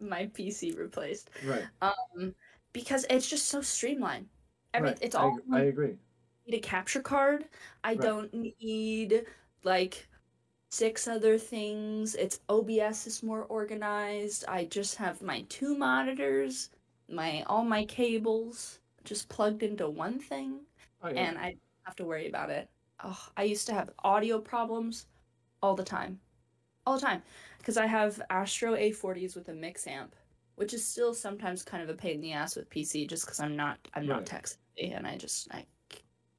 my 0.00 0.26
PC 0.26 0.78
replaced. 0.78 1.30
Right. 1.44 1.64
Um, 1.82 2.34
because 2.76 3.06
it's 3.10 3.28
just 3.28 3.46
so 3.48 3.60
streamlined. 3.62 4.28
Every 4.74 4.90
right. 4.90 4.98
it's 5.00 5.16
I, 5.16 5.22
all 5.22 5.38
ag- 5.38 5.42
I 5.52 5.60
agree. 5.62 5.98
need 6.46 6.56
a 6.56 6.60
capture 6.60 7.02
card. 7.02 7.48
I 7.84 7.94
Right. 7.94 8.00
don't 8.02 8.32
need 8.34 9.26
like 9.64 10.08
six 10.70 11.08
other 11.08 11.38
things. 11.38 12.14
It's 12.14 12.40
OBS 12.48 13.06
is 13.06 13.22
more 13.22 13.44
organized. 13.44 14.44
I 14.48 14.64
just 14.66 14.96
have 14.96 15.22
my 15.22 15.42
two 15.48 15.76
monitors, 15.76 16.70
my 17.08 17.42
all 17.44 17.64
my 17.64 17.84
cables 17.86 18.80
just 19.04 19.28
plugged 19.28 19.62
into 19.62 19.88
one 19.90 20.18
thing 20.20 20.66
Oh, 21.02 21.08
yeah. 21.08 21.28
and 21.28 21.38
I 21.38 21.50
don't 21.52 21.60
have 21.84 21.96
to 21.96 22.04
worry 22.04 22.28
about 22.28 22.50
it. 22.50 22.68
Oh, 23.04 23.28
I 23.36 23.44
used 23.44 23.66
to 23.68 23.74
have 23.74 23.90
audio 24.00 24.40
problems 24.40 25.06
all 25.62 25.74
the 25.76 25.84
time. 25.84 26.20
All 26.86 26.94
the 26.96 27.06
time 27.06 27.22
because 27.58 27.76
I 27.76 27.86
have 27.86 28.22
Astro 28.30 28.74
A40s 28.76 29.36
with 29.36 29.48
a 29.48 29.54
mix 29.54 29.86
amp, 29.86 30.16
which 30.56 30.74
is 30.74 30.86
still 30.86 31.14
sometimes 31.14 31.62
kind 31.62 31.82
of 31.82 31.88
a 31.88 31.94
pain 31.94 32.16
in 32.16 32.20
the 32.20 32.32
ass 32.32 32.56
with 32.56 32.68
PC 32.70 33.06
just 33.08 33.26
cuz 33.26 33.40
I'm 33.40 33.56
not 33.56 33.78
I'm 33.94 34.06
not 34.06 34.18
Right. 34.18 34.26
tech 34.26 34.46
savvy 34.48 34.92
and 34.92 35.06
I 35.06 35.16
just 35.16 35.48
I 35.54 35.64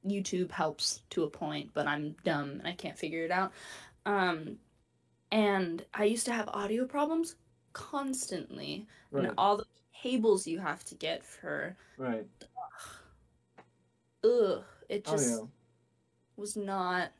YouTube 0.06 0.50
helps 0.52 1.02
to 1.10 1.24
a 1.24 1.30
point, 1.30 1.70
but 1.74 1.86
I'm 1.86 2.12
dumb 2.24 2.50
and 2.50 2.66
I 2.66 2.72
can't 2.72 2.98
figure 2.98 3.24
it 3.24 3.30
out. 3.30 3.52
Um 4.06 4.58
and 5.30 5.84
I 5.94 6.04
used 6.04 6.24
to 6.26 6.32
have 6.32 6.48
audio 6.48 6.86
problems 6.86 7.36
constantly 7.74 8.86
right. 9.10 9.24
and 9.26 9.34
all 9.38 9.56
the 9.56 9.66
cables 10.02 10.46
you 10.46 10.58
have 10.58 10.84
to 10.84 10.94
get 10.94 11.24
for 11.24 11.76
right. 11.96 12.26
ugh 14.24 14.64
it 14.88 15.04
Oh 15.06 15.12
just 15.12 15.40
yeah. 15.40 15.46
was 16.36 16.56
not 16.56 17.10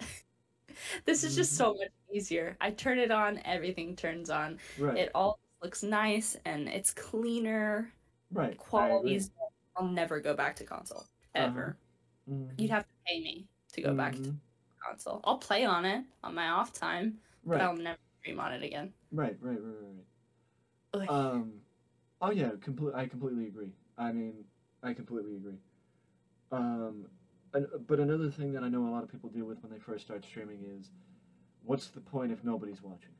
this 1.04 1.24
is 1.24 1.34
just 1.36 1.52
Mhm. 1.52 1.56
so 1.56 1.74
much 1.74 1.90
easier 2.12 2.56
i 2.60 2.70
turn 2.70 2.98
it 2.98 3.10
on 3.10 3.40
everything 3.44 3.94
turns 3.96 4.30
on 4.30 4.58
Right. 4.78 4.96
it 4.98 5.10
all 5.14 5.38
looks 5.62 5.82
nice 5.82 6.36
and 6.44 6.68
it's 6.68 6.92
cleaner 6.92 7.92
right. 8.32 8.56
qualities 8.58 9.30
i'll 9.76 9.86
never 9.86 10.20
go 10.20 10.34
back 10.34 10.56
to 10.56 10.64
console 10.64 11.04
ever 11.34 11.76
hmm 12.28 12.46
you'd 12.56 12.70
have 12.70 12.82
to 12.84 12.94
pay 13.06 13.20
me 13.20 13.46
to 13.72 13.80
go 13.80 13.94
back 13.94 14.14
to 14.14 14.34
console 14.84 15.20
i'll 15.24 15.38
play 15.38 15.64
on 15.64 15.84
it 15.84 16.04
on 16.22 16.34
my 16.34 16.48
off 16.48 16.72
time 16.72 17.18
Right. 17.44 17.58
but 17.58 17.64
i'll 17.64 17.76
never 17.76 17.98
stream 18.20 18.40
on 18.40 18.52
it 18.52 18.62
again 18.62 18.92
right. 19.12 19.36
Right. 19.40 19.58
Right. 19.60 19.74
Right. 19.74 19.94
Right. 20.94 21.08
Um. 21.08 21.52
Oh 22.20 22.30
yeah. 22.30 22.50
Complete. 22.60 22.94
I 22.94 23.06
completely 23.06 23.46
agree. 23.46 23.72
I 23.96 24.12
mean, 24.12 24.44
I 24.82 24.92
completely 24.92 25.36
agree. 25.36 25.58
Um. 26.50 27.04
And, 27.54 27.66
but 27.86 27.98
another 28.00 28.30
thing 28.30 28.52
that 28.52 28.62
I 28.62 28.68
know 28.68 28.86
a 28.86 28.90
lot 28.90 29.02
of 29.02 29.10
people 29.10 29.30
deal 29.30 29.46
with 29.46 29.62
when 29.62 29.72
they 29.72 29.78
first 29.78 30.04
start 30.04 30.24
streaming 30.24 30.60
is, 30.78 30.90
what's 31.64 31.88
the 31.88 32.00
point 32.00 32.30
if 32.32 32.44
nobody's 32.44 32.82
watching? 32.82 33.12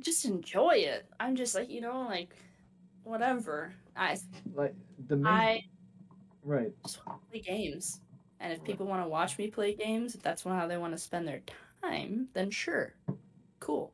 Just 0.00 0.24
enjoy 0.24 0.74
it 0.74 1.06
i'm 1.20 1.36
just 1.36 1.54
like 1.54 1.70
you 1.70 1.80
know 1.80 2.06
like 2.08 2.34
whatever 3.04 3.72
i 3.96 4.16
Like 4.54 4.74
the 5.08 5.16
main. 5.16 5.32
i 5.32 5.62
Right. 6.44 6.72
just 6.84 7.06
want 7.06 7.20
to 7.22 7.30
play 7.30 7.40
games. 7.40 8.00
And 8.40 8.52
if 8.52 8.58
Right. 8.58 8.66
people 8.68 8.86
want 8.86 9.02
to 9.02 9.08
watch 9.08 9.38
me 9.38 9.48
play 9.48 9.74
games, 9.74 10.14
if 10.14 10.22
that's 10.22 10.42
how 10.42 10.66
they 10.66 10.76
want 10.76 10.92
to 10.92 10.98
spend 10.98 11.26
their 11.26 11.40
time, 11.82 12.28
then 12.34 12.50
sure. 12.50 12.92
Cool. 13.60 13.92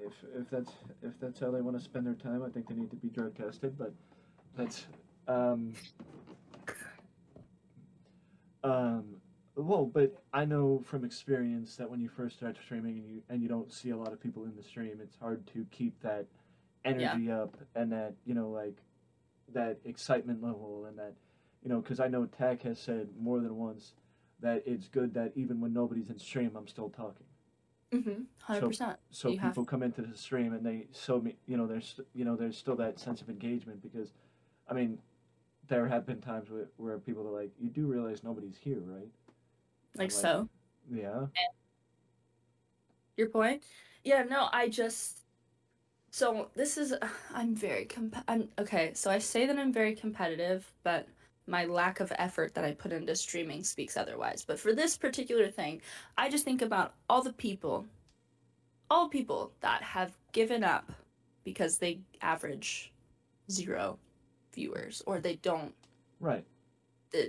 If 0.00 0.12
if 0.36 0.50
that's 0.50 0.72
if 1.02 1.18
that's 1.20 1.38
how 1.38 1.50
they 1.50 1.60
want 1.60 1.78
to 1.78 1.82
spend 1.84 2.06
their 2.06 2.14
time, 2.14 2.42
I 2.42 2.48
think 2.50 2.68
they 2.68 2.74
need 2.74 2.90
to 2.90 2.96
be 2.96 3.08
drug 3.08 3.36
tested. 3.36 3.78
But 3.78 3.92
that's 4.56 4.86
um 5.28 5.72
um 8.64 9.13
well, 9.56 9.86
but 9.86 10.22
I 10.32 10.44
know 10.44 10.82
from 10.84 11.04
experience 11.04 11.76
that 11.76 11.88
when 11.90 12.00
you 12.00 12.08
first 12.08 12.36
start 12.36 12.56
streaming 12.62 12.98
and 12.98 13.08
you 13.08 13.22
and 13.28 13.42
you 13.42 13.48
don't 13.48 13.72
see 13.72 13.90
a 13.90 13.96
lot 13.96 14.12
of 14.12 14.20
people 14.20 14.44
in 14.44 14.54
the 14.56 14.62
stream, 14.62 14.98
it's 15.02 15.16
hard 15.20 15.46
to 15.48 15.66
keep 15.70 16.00
that 16.02 16.26
energy 16.84 17.30
up 17.32 17.56
and 17.74 17.90
that 17.92 18.14
you 18.26 18.34
know 18.34 18.48
like 18.50 18.76
that 19.52 19.78
excitement 19.84 20.42
level 20.42 20.86
and 20.88 20.98
that 20.98 21.14
you 21.62 21.68
know 21.68 21.80
because 21.80 22.00
I 22.00 22.08
know 22.08 22.26
Tech 22.26 22.62
has 22.62 22.78
said 22.78 23.08
more 23.18 23.40
than 23.40 23.56
once 23.56 23.94
that 24.40 24.62
it's 24.66 24.88
good 24.88 25.14
that 25.14 25.32
even 25.36 25.60
when 25.60 25.72
nobody's 25.72 26.10
in 26.10 26.18
stream, 26.18 26.50
I'm 26.56 26.66
still 26.66 26.90
talking. 26.90 27.26
Mm-hmm. 27.92 28.22
Hundred 28.40 28.66
percent. 28.66 28.96
so 29.10 29.28
You 29.30 29.38
have- 29.38 29.52
people 29.52 29.64
come 29.64 29.82
into 29.84 30.02
the 30.02 30.16
stream 30.16 30.52
and 30.52 30.66
they 30.66 30.88
so 30.90 31.20
me 31.20 31.36
you 31.46 31.56
know 31.56 31.66
there's 31.66 32.00
you 32.12 32.24
know 32.24 32.34
there's 32.34 32.58
still 32.58 32.74
that 32.76 32.98
sense 32.98 33.20
of 33.22 33.28
engagement 33.30 33.80
because 33.82 34.12
i 34.68 34.74
mean 34.74 34.98
there 35.68 35.86
have 35.86 36.04
been 36.04 36.20
times 36.20 36.50
where, 36.50 36.66
where 36.76 36.98
people 36.98 37.24
are 37.28 37.30
like 37.42 37.52
you 37.60 37.68
do 37.70 37.86
realize 37.86 38.24
nobody's 38.24 38.56
here 38.56 38.80
right 38.84 39.06
Like 39.94 40.04
like- 40.04 40.10
so. 40.10 40.48
yeah 40.90 41.26
Your 43.16 43.28
point? 43.28 43.62
Yeah. 44.02 44.24
No. 44.24 44.48
I 44.52 44.68
just. 44.68 45.20
So 46.10 46.50
this 46.54 46.76
is. 46.76 46.94
I'm 47.34 47.54
very 47.54 47.84
comp. 47.84 48.16
I'm 48.28 48.48
okay. 48.58 48.92
So 48.94 49.10
I 49.10 49.18
say 49.18 49.46
that 49.46 49.58
I'm 49.58 49.72
very 49.72 49.94
competitive, 49.94 50.70
but 50.82 51.06
my 51.46 51.64
lack 51.66 52.00
of 52.00 52.12
effort 52.18 52.54
that 52.54 52.64
I 52.64 52.72
put 52.72 52.92
into 52.92 53.14
streaming 53.14 53.64
speaks 53.64 53.96
otherwise. 53.96 54.44
But 54.46 54.58
for 54.58 54.74
this 54.74 54.96
particular 54.96 55.48
thing, 55.48 55.82
I 56.16 56.28
just 56.28 56.44
think 56.44 56.62
about 56.62 56.94
all 57.08 57.22
the 57.22 57.34
people, 57.34 57.86
all 58.90 59.08
people 59.08 59.52
that 59.60 59.82
have 59.82 60.16
given 60.32 60.64
up 60.64 60.90
because 61.44 61.78
they 61.78 62.00
average 62.22 62.92
zero 63.50 63.98
viewers 64.54 65.02
or 65.06 65.20
they 65.20 65.36
don't 65.36 65.74
right 66.20 66.44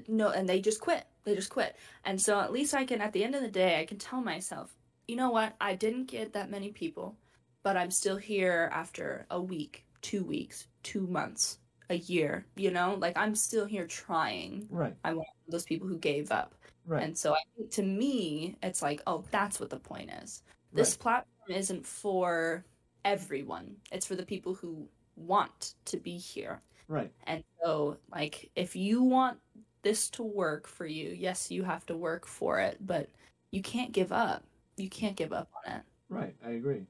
no 0.07 0.29
and 0.29 0.47
they 0.47 0.61
just 0.61 0.81
quit. 0.81 1.05
They 1.23 1.35
just 1.35 1.49
quit. 1.49 1.75
And 2.03 2.21
so 2.21 2.39
at 2.39 2.51
least 2.51 2.73
i 2.73 2.85
can 2.85 3.01
at 3.01 3.13
the 3.13 3.23
end 3.23 3.35
of 3.35 3.41
the 3.41 3.47
day 3.47 3.79
i 3.79 3.85
can 3.85 3.97
tell 3.97 4.21
myself 4.21 4.75
you 5.07 5.15
know 5.15 5.29
what? 5.29 5.53
I 5.61 5.75
didn't 5.75 6.05
get 6.05 6.33
that 6.33 6.49
many 6.49 6.69
people 6.69 7.15
but 7.63 7.77
i'm 7.77 7.91
still 7.91 8.17
here 8.17 8.69
after 8.73 9.25
a 9.29 9.41
week 9.41 9.85
two 10.01 10.23
weeks 10.23 10.67
two 10.83 11.07
months 11.07 11.59
a 11.89 11.97
year 11.97 12.45
you 12.55 12.71
know? 12.71 12.95
Like 12.99 13.17
i'm 13.17 13.35
still 13.35 13.65
here 13.65 13.87
trying. 13.87 14.67
Right. 14.69 14.95
I'm 15.03 15.21
those 15.47 15.65
people 15.65 15.87
who 15.87 15.97
gave 15.97 16.31
up. 16.31 16.55
Right. 16.85 17.03
And 17.03 17.17
so 17.17 17.33
i 17.33 17.39
think 17.55 17.71
to 17.71 17.83
me 17.83 18.57
it's 18.63 18.81
like 18.81 19.01
oh 19.07 19.23
that's 19.31 19.59
what 19.59 19.69
the 19.69 19.79
point 19.79 20.11
is. 20.23 20.43
This 20.73 20.93
right. 20.93 20.99
platform 20.99 21.57
isn't 21.57 21.85
for 21.85 22.65
everyone. 23.05 23.77
It's 23.91 24.05
for 24.05 24.15
the 24.15 24.25
people 24.25 24.53
who 24.53 24.89
want 25.15 25.75
to 25.85 25.97
be 25.97 26.17
here. 26.17 26.61
Right. 26.87 27.11
And 27.25 27.43
so, 27.63 27.97
like, 28.11 28.51
if 28.55 28.75
you 28.75 29.01
want 29.01 29.37
this 29.85 30.09
to 30.11 30.23
work 30.23 30.67
for 30.67 30.87
you, 30.87 31.11
yes, 31.11 31.51
you 31.51 31.63
have 31.63 31.85
to 31.87 31.95
work 31.97 32.27
for 32.27 32.59
it, 32.59 32.79
but 32.81 33.09
you 33.51 33.63
can't 33.63 33.93
give 33.93 34.11
up. 34.11 34.43
You 34.77 34.89
can't 34.89 35.15
give 35.15 35.33
up 35.33 35.49
on 35.65 35.73
it. 35.77 35.83
Right, 36.09 36.35
I 36.45 36.51
agree. 36.51 36.87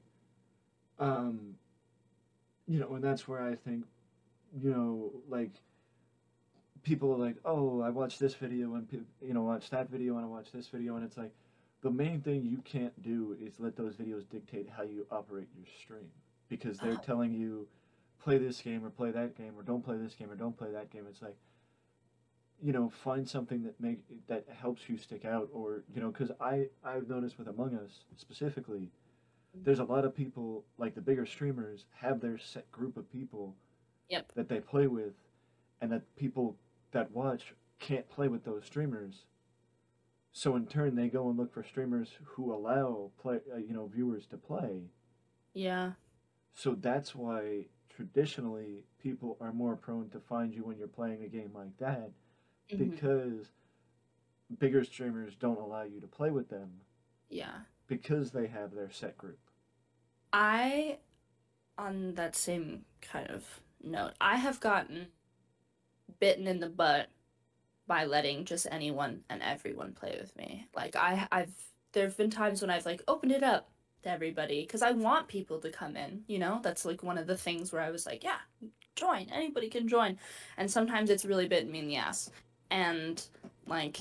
Um, 0.98 1.56
you 2.66 2.80
know, 2.80 2.94
and 2.94 3.04
that's 3.04 3.28
where 3.28 3.42
I 3.42 3.54
think, 3.54 3.84
you 4.60 4.70
know, 4.70 5.12
like 5.28 5.52
people 6.82 7.12
are 7.12 7.18
like, 7.18 7.36
oh, 7.44 7.80
I 7.82 7.90
watched 7.90 8.20
this 8.20 8.34
video 8.34 8.74
and 8.76 8.88
you 9.22 9.34
know, 9.34 9.42
watch 9.42 9.70
that 9.70 9.90
video 9.90 10.16
and 10.16 10.24
I 10.24 10.28
watch 10.28 10.52
this 10.52 10.68
video, 10.68 10.96
and 10.96 11.04
it's 11.04 11.16
like 11.18 11.32
the 11.82 11.90
main 11.90 12.22
thing 12.22 12.44
you 12.46 12.58
can't 12.64 13.00
do 13.02 13.36
is 13.40 13.60
let 13.60 13.76
those 13.76 13.96
videos 13.96 14.28
dictate 14.30 14.68
how 14.76 14.82
you 14.82 15.06
operate 15.10 15.48
your 15.56 15.66
stream 15.80 16.10
because 16.48 16.78
they're 16.80 16.92
Uh, 16.92 17.00
telling 17.02 17.32
you 17.34 17.68
play 18.18 18.38
this 18.38 18.60
game 18.60 18.84
or 18.84 18.90
play 18.90 19.10
that 19.12 19.36
game 19.36 19.52
or 19.56 19.62
don't 19.62 19.84
play 19.84 19.96
this 19.98 20.14
game 20.14 20.30
or 20.30 20.36
don't 20.36 20.56
play 20.56 20.72
that 20.72 20.90
game. 20.90 21.06
It's 21.08 21.22
like 21.22 21.36
you 22.62 22.72
know 22.72 22.88
find 23.04 23.28
something 23.28 23.62
that 23.64 23.78
make 23.80 23.98
that 24.28 24.44
helps 24.60 24.88
you 24.88 24.96
stick 24.96 25.24
out 25.24 25.48
or 25.52 25.82
you 25.94 26.00
know 26.00 26.10
because 26.10 26.30
i 26.40 26.66
i've 26.84 27.08
noticed 27.08 27.38
with 27.38 27.48
among 27.48 27.74
us 27.74 28.00
specifically 28.16 28.90
there's 29.64 29.78
a 29.78 29.84
lot 29.84 30.04
of 30.04 30.14
people 30.14 30.64
like 30.78 30.94
the 30.94 31.00
bigger 31.00 31.24
streamers 31.26 31.84
have 31.94 32.20
their 32.20 32.38
set 32.38 32.70
group 32.72 32.96
of 32.96 33.10
people 33.10 33.54
Yep. 34.08 34.32
that 34.36 34.48
they 34.48 34.60
play 34.60 34.86
with 34.86 35.14
and 35.80 35.90
that 35.92 36.02
people 36.16 36.56
that 36.92 37.10
watch 37.10 37.54
can't 37.80 38.08
play 38.08 38.28
with 38.28 38.44
those 38.44 38.64
streamers 38.64 39.24
so 40.32 40.54
in 40.56 40.66
turn 40.66 40.94
they 40.94 41.08
go 41.08 41.28
and 41.28 41.36
look 41.38 41.52
for 41.52 41.62
streamers 41.64 42.10
who 42.24 42.52
allow 42.54 43.10
play 43.20 43.40
uh, 43.52 43.58
you 43.58 43.72
know 43.74 43.86
viewers 43.92 44.26
to 44.26 44.36
play 44.36 44.82
Yeah. 45.54 45.92
so 46.54 46.74
that's 46.80 47.14
why 47.14 47.66
traditionally 47.90 48.84
people 49.02 49.36
are 49.40 49.52
more 49.52 49.74
prone 49.76 50.08
to 50.10 50.20
find 50.20 50.54
you 50.54 50.64
when 50.64 50.78
you're 50.78 50.86
playing 50.88 51.22
a 51.24 51.28
game 51.28 51.50
like 51.54 51.76
that 51.78 52.10
Mhm. 52.70 52.90
because 52.90 53.50
bigger 54.58 54.84
streamers 54.84 55.34
don't 55.36 55.58
allow 55.60 55.82
you 55.82 56.00
to 56.00 56.06
play 56.06 56.30
with 56.30 56.48
them 56.48 56.80
Yeah. 57.28 57.60
because 57.86 58.30
they 58.32 58.46
have 58.46 58.74
their 58.74 58.90
set 58.90 59.16
group. 59.18 59.38
I, 60.32 60.98
on 61.78 62.14
that 62.14 62.36
same 62.36 62.84
kind 63.00 63.28
of 63.30 63.60
note, 63.82 64.14
I 64.20 64.36
have 64.36 64.60
gotten 64.60 65.08
bitten 66.20 66.46
in 66.46 66.60
the 66.60 66.68
butt 66.68 67.08
by 67.86 68.04
letting 68.04 68.44
just 68.44 68.66
anyone 68.70 69.24
and 69.28 69.42
everyone 69.42 69.92
play 69.94 70.16
with 70.20 70.34
me. 70.36 70.66
Like 70.74 70.96
I, 70.96 71.28
I've 71.30 71.54
there 71.92 72.04
have 72.04 72.16
been 72.16 72.30
times 72.30 72.60
when 72.60 72.70
I've 72.70 72.84
like 72.86 73.02
opened 73.08 73.32
it 73.32 73.42
up 73.42 73.70
to 74.02 74.10
everybody 74.10 74.62
because 74.62 74.82
I 74.82 74.90
want 74.90 75.28
people 75.28 75.58
to 75.60 75.70
come 75.70 75.96
in. 75.96 76.24
You 76.26 76.38
know, 76.38 76.60
that's 76.62 76.84
like 76.84 77.02
one 77.02 77.16
of 77.18 77.26
the 77.26 77.36
things 77.36 77.72
where 77.72 77.80
I 77.82 77.90
was 77.90 78.04
like, 78.06 78.22
yeah, 78.24 78.38
join. 78.96 79.28
Anybody 79.32 79.68
can 79.68 79.88
join, 79.88 80.18
and 80.56 80.70
sometimes 80.70 81.10
it's 81.10 81.24
really 81.24 81.48
bitten 81.48 81.70
me 81.70 81.78
in 81.78 81.86
the 81.88 81.96
ass, 81.96 82.30
and 82.70 83.22
like, 83.66 83.98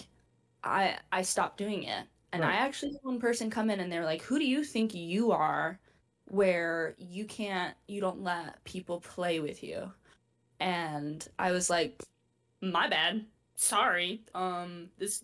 I 0.63 0.97
I 1.11 1.22
stopped 1.22 1.57
doing 1.57 1.84
it. 1.84 2.05
And 2.34 2.43
I 2.43 2.53
actually 2.53 2.91
had 2.91 2.99
one 3.03 3.20
person 3.20 3.49
come 3.49 3.70
in 3.70 3.80
and 3.80 3.89
they're 3.91 4.03
like, 4.05 4.22
"Who 4.24 4.39
do 4.39 4.45
you 4.45 4.63
think 4.63 4.93
you 4.93 5.32
are 5.32 5.80
where 6.26 6.95
you 6.97 7.26
can't 7.26 7.76
you 7.88 8.01
don't 8.01 8.24
let 8.24 8.61
people 8.66 8.99
play 9.01 9.39
with 9.39 9.63
you? 9.63 9.91
And 10.59 11.28
i 11.39 11.51
was 11.51 11.70
like 11.70 12.01
my 12.61 12.88
bad. 12.89 13.26
Sorry. 13.55 14.22
Um 14.34 14.89
this 14.97 15.24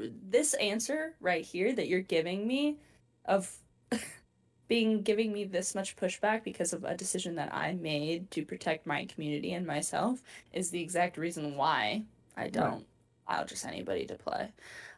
this 0.00 0.54
answer 0.54 1.14
right 1.20 1.44
here 1.44 1.72
that 1.74 1.88
you're 1.88 2.00
giving 2.00 2.46
me 2.46 2.78
of 3.26 3.50
being 4.68 5.02
giving 5.02 5.32
me 5.32 5.44
this 5.44 5.74
much 5.74 5.96
pushback 5.96 6.42
because 6.44 6.72
of 6.72 6.84
a 6.84 6.96
decision 6.96 7.34
that 7.34 7.52
i 7.54 7.72
made 7.74 8.30
to 8.30 8.44
protect 8.44 8.86
my 8.86 9.04
community 9.06 9.52
and 9.52 9.66
myself 9.66 10.22
is 10.52 10.70
the 10.70 10.80
exact 10.80 11.16
reason 11.18 11.56
why 11.56 12.02
i 12.36 12.48
don't 12.48 12.84
allow 13.28 13.44
just 13.44 13.66
anybody 13.66 14.06
to 14.06 14.14
play 14.14 14.50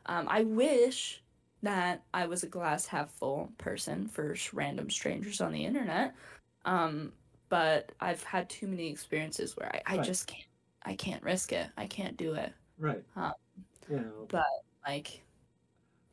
um, 0.07 0.26
i 0.28 0.43
wish 0.43 1.22
that 1.64 2.03
I 2.12 2.26
was 2.26 2.43
a 2.43 2.47
glass 2.47 2.87
half 2.87 3.11
full 3.11 3.51
person 3.59 4.07
for 4.07 4.37
random 4.53 4.91
strangers 4.91 5.41
on 5.41 5.51
the 5.51 5.64
internet. 5.64 6.14
Um, 6.66 7.12
but 7.49 7.91
I've 8.01 8.22
had 8.22 8.49
too 8.51 8.66
many 8.66 8.91
experiences 8.91 9.57
where 9.57 9.74
I, 9.74 9.95
I 9.95 9.97
Right. 9.97 10.07
just 10.07 10.26
can't 10.26 10.45
I 10.87 10.95
can't 10.95 11.22
risk 11.22 11.53
it. 11.53 11.66
I 11.78 11.87
can't 11.87 12.16
do 12.18 12.35
it. 12.35 12.53
Right. 12.78 13.03
You 13.89 13.97
know, 13.97 14.26
But 14.28 14.45
like 14.87 15.22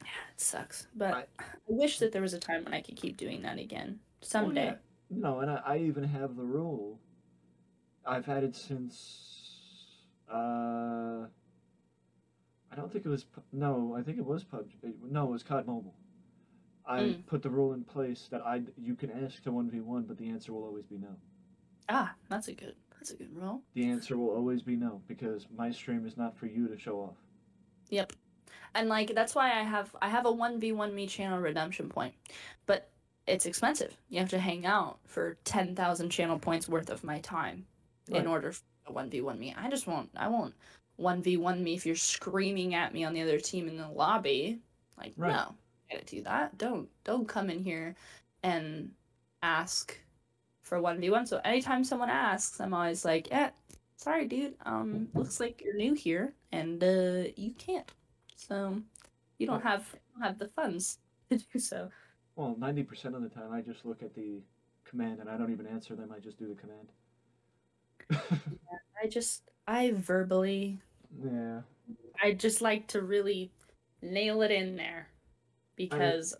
yeah, 0.01 0.07
it 0.33 0.39
sucks. 0.39 0.87
But 0.95 1.13
I- 1.13 1.25
I, 1.39 1.43
wish 1.67 1.99
that 1.99 2.13
there 2.13 2.21
was 2.21 2.33
a 2.33 2.39
time 2.39 2.63
when 2.63 2.73
I 2.73 2.81
could 2.81 2.95
keep 2.95 3.17
doing 3.17 3.41
that 3.41 3.59
again. 3.59 3.99
Someday. 4.21 4.67
Well, 4.67 4.77
yeah. 5.09 5.17
No, 5.17 5.39
and 5.39 5.51
I, 5.51 5.61
I 5.65 5.77
even 5.79 6.05
have 6.05 6.37
the 6.37 6.43
rule. 6.43 6.97
I've 8.05 8.25
had 8.25 8.45
it 8.45 8.55
since. 8.55 9.40
Uh, 10.31 11.25
I 12.71 12.75
don't 12.75 12.91
think 12.91 13.05
it 13.05 13.09
was. 13.09 13.25
No, 13.51 13.95
I 13.97 14.01
think 14.01 14.17
it 14.17 14.25
was 14.25 14.43
PUBG. 14.43 14.93
No, 15.09 15.25
it 15.25 15.31
was 15.31 15.43
COD 15.43 15.67
Mobile. 15.67 15.93
I 16.85 16.99
Mm. 17.01 17.25
put 17.27 17.41
the 17.43 17.49
rule 17.49 17.73
in 17.73 17.83
place 17.83 18.27
that 18.31 18.41
I 18.45 18.63
you 18.77 18.95
can 18.95 19.11
ask 19.11 19.43
to 19.43 19.51
one 19.51 19.69
v 19.69 19.81
one, 19.81 20.03
but 20.03 20.17
the 20.17 20.29
answer 20.29 20.51
will 20.53 20.63
always 20.63 20.85
be 20.85 20.97
no. 20.97 21.15
Ah, 21.89 22.15
that's 22.29 22.47
a 22.47 22.53
good 22.53 22.75
that's 22.93 23.11
a 23.11 23.15
good 23.17 23.35
rule. 23.35 23.61
The 23.73 23.85
answer 23.85 24.17
will 24.17 24.29
always 24.29 24.61
be 24.61 24.75
no 24.75 25.01
because 25.07 25.47
my 25.55 25.69
stream 25.71 26.05
is 26.05 26.17
not 26.17 26.37
for 26.37 26.47
you 26.47 26.67
to 26.67 26.77
show 26.77 26.99
off. 27.01 27.17
Yep. 27.89 28.13
And 28.73 28.87
like 28.89 29.13
that's 29.13 29.35
why 29.35 29.47
I 29.59 29.63
have 29.63 29.95
I 30.01 30.07
have 30.09 30.25
a 30.25 30.31
1v1 30.31 30.93
me 30.93 31.07
channel 31.07 31.39
redemption 31.39 31.89
point. 31.89 32.15
But 32.65 32.89
it's 33.27 33.45
expensive. 33.45 33.95
You 34.09 34.19
have 34.19 34.29
to 34.29 34.39
hang 34.39 34.65
out 34.65 34.99
for 35.05 35.37
10,000 35.43 36.09
channel 36.09 36.39
points 36.39 36.67
worth 36.67 36.89
of 36.89 37.03
my 37.03 37.19
time 37.19 37.67
Right. 38.09 38.21
in 38.21 38.27
order 38.27 38.53
for 38.83 38.91
a 38.91 39.03
1v1 39.03 39.37
me. 39.37 39.53
I 39.57 39.69
just 39.69 39.87
won't 39.87 40.09
I 40.15 40.27
won't 40.27 40.53
1v1 40.99 41.61
me 41.61 41.73
if 41.73 41.85
you're 41.85 41.95
screaming 41.95 42.75
at 42.75 42.93
me 42.93 43.03
on 43.03 43.13
the 43.13 43.21
other 43.21 43.39
team 43.39 43.67
in 43.67 43.77
the 43.77 43.87
lobby. 43.87 44.59
Like 44.97 45.13
Right. 45.17 45.33
no. 45.33 45.55
I 45.89 45.95
gotta 45.95 46.05
do 46.05 46.21
that. 46.23 46.57
Don't 46.57 46.89
don't 47.03 47.27
come 47.27 47.49
in 47.49 47.63
here 47.63 47.95
and 48.43 48.91
ask 49.43 49.97
for 50.63 50.79
1v1. 50.79 51.27
So 51.27 51.41
anytime 51.43 51.83
someone 51.83 52.09
asks, 52.09 52.59
I'm 52.61 52.73
always 52.73 53.03
like, 53.03 53.29
"Yeah, 53.29 53.51
sorry 53.97 54.27
dude. 54.27 54.55
Um 54.65 55.09
looks 55.13 55.39
like 55.39 55.61
you're 55.63 55.75
new 55.75 55.93
here 55.93 56.33
and 56.51 56.83
uh 56.83 57.25
you 57.35 57.53
can't." 57.53 57.89
So 58.35 58.81
you 59.37 59.47
don't 59.47 59.61
have 59.63 59.87
you 59.93 59.99
don't 60.21 60.23
have 60.27 60.39
the 60.39 60.47
funds 60.49 60.99
to 61.29 61.37
do 61.37 61.59
so. 61.59 61.89
Well, 62.35 62.55
ninety 62.57 62.83
percent 62.83 63.15
of 63.15 63.21
the 63.21 63.29
time, 63.29 63.51
I 63.51 63.61
just 63.61 63.85
look 63.85 64.01
at 64.03 64.13
the 64.15 64.41
command 64.85 65.19
and 65.19 65.29
I 65.29 65.37
don't 65.37 65.51
even 65.51 65.67
answer 65.67 65.95
them. 65.95 66.11
I 66.15 66.19
just 66.19 66.37
do 66.37 66.47
the 66.47 66.55
command. 66.55 66.91
I 69.03 69.07
just 69.07 69.49
I 69.67 69.91
verbally 69.91 70.79
yeah. 71.23 71.61
I 72.23 72.33
just 72.33 72.61
like 72.61 72.87
to 72.87 73.01
really 73.01 73.51
nail 74.01 74.41
it 74.41 74.51
in 74.51 74.75
there 74.75 75.07
because 75.75 76.35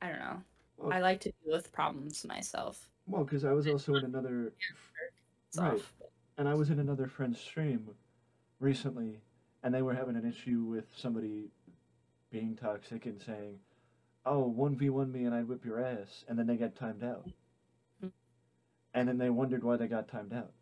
I 0.00 0.08
don't 0.08 0.18
know. 0.18 0.42
Well, 0.76 0.92
I 0.92 1.00
like 1.00 1.20
to 1.20 1.30
deal 1.44 1.54
with 1.54 1.72
problems 1.72 2.24
myself. 2.24 2.88
well, 3.06 3.24
because 3.24 3.44
I 3.44 3.52
was 3.52 3.66
also 3.68 3.94
in 3.96 4.04
another. 4.04 4.52
Right. 5.58 5.82
and 6.38 6.48
I 6.48 6.54
was 6.54 6.70
in 6.70 6.78
another 6.80 7.06
friend's 7.06 7.38
stream 7.38 7.90
recently, 8.58 9.20
and 9.62 9.74
they 9.74 9.82
were 9.82 9.92
having 9.92 10.16
an 10.16 10.26
issue 10.26 10.62
with 10.62 10.86
somebody 10.96 11.50
being 12.30 12.56
toxic 12.56 13.04
and 13.04 13.20
saying, 13.20 13.58
"Oh, 14.24 14.46
one 14.48 14.74
v 14.74 14.88
one 14.88 15.12
me 15.12 15.24
and 15.26 15.34
I'd 15.34 15.46
whip 15.46 15.62
your 15.62 15.78
ass," 15.84 16.24
and 16.26 16.38
then 16.38 16.46
they 16.46 16.56
got 16.56 16.74
timed 16.74 17.04
out, 17.04 17.28
Mhm. 18.02 18.12
and 18.94 19.06
then 19.08 19.18
they 19.18 19.28
wondered 19.28 19.62
why 19.62 19.76
they 19.76 19.86
got 19.88 20.08
timed 20.08 20.32
out. 20.32 20.52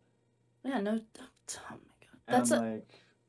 Yeah, 0.63 0.79
no 0.81 0.91
oh 0.93 1.57
my 1.69 1.77
god. 2.01 2.19
That's 2.27 2.51
a 2.51 2.59
like, 2.59 2.87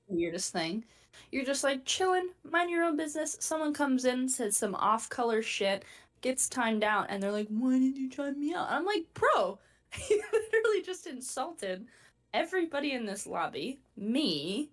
weirdest 0.09 0.53
thing. 0.53 0.85
You're 1.31 1.45
just 1.45 1.65
like 1.65 1.85
chilling, 1.85 2.31
mind 2.45 2.71
your 2.71 2.85
own 2.85 2.97
business. 2.97 3.37
Someone 3.41 3.73
comes 3.75 4.05
in, 4.05 4.29
says 4.29 4.57
some 4.57 4.75
off 4.75 5.09
color 5.09 5.43
shit, 5.43 5.85
gets 6.21 6.49
timed 6.49 6.85
out, 6.85 7.07
and 7.09 7.23
they're 7.23 7.33
like, 7.33 7.49
Why 7.49 7.79
did 7.79 7.97
you 7.97 8.11
time 8.11 8.39
me 8.41 8.55
out? 8.55 8.71
I'm 8.71 8.85
like, 8.85 9.07
Bro, 9.15 9.59
you 10.11 10.23
literally 10.33 10.83
just 10.83 11.07
insulted 11.07 11.87
everybody 12.35 12.93
in 12.93 13.07
this 13.07 13.27
lobby, 13.27 13.81
me, 13.97 14.71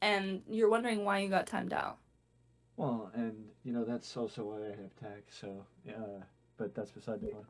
and 0.00 0.42
you're 0.50 0.70
wondering 0.70 1.04
why 1.04 1.18
you 1.20 1.28
got 1.28 1.46
timed 1.46 1.72
out. 1.72 1.98
well, 2.76 3.10
and 3.14 3.34
you 3.64 3.72
know 3.72 3.84
that's 3.84 4.16
also 4.16 4.44
why 4.44 4.58
I 4.66 4.70
have 4.70 4.96
tag. 4.96 5.22
So 5.30 5.64
yeah, 5.84 6.24
but 6.56 6.74
that's 6.74 6.90
beside 6.90 7.20
the 7.20 7.26
point. 7.28 7.46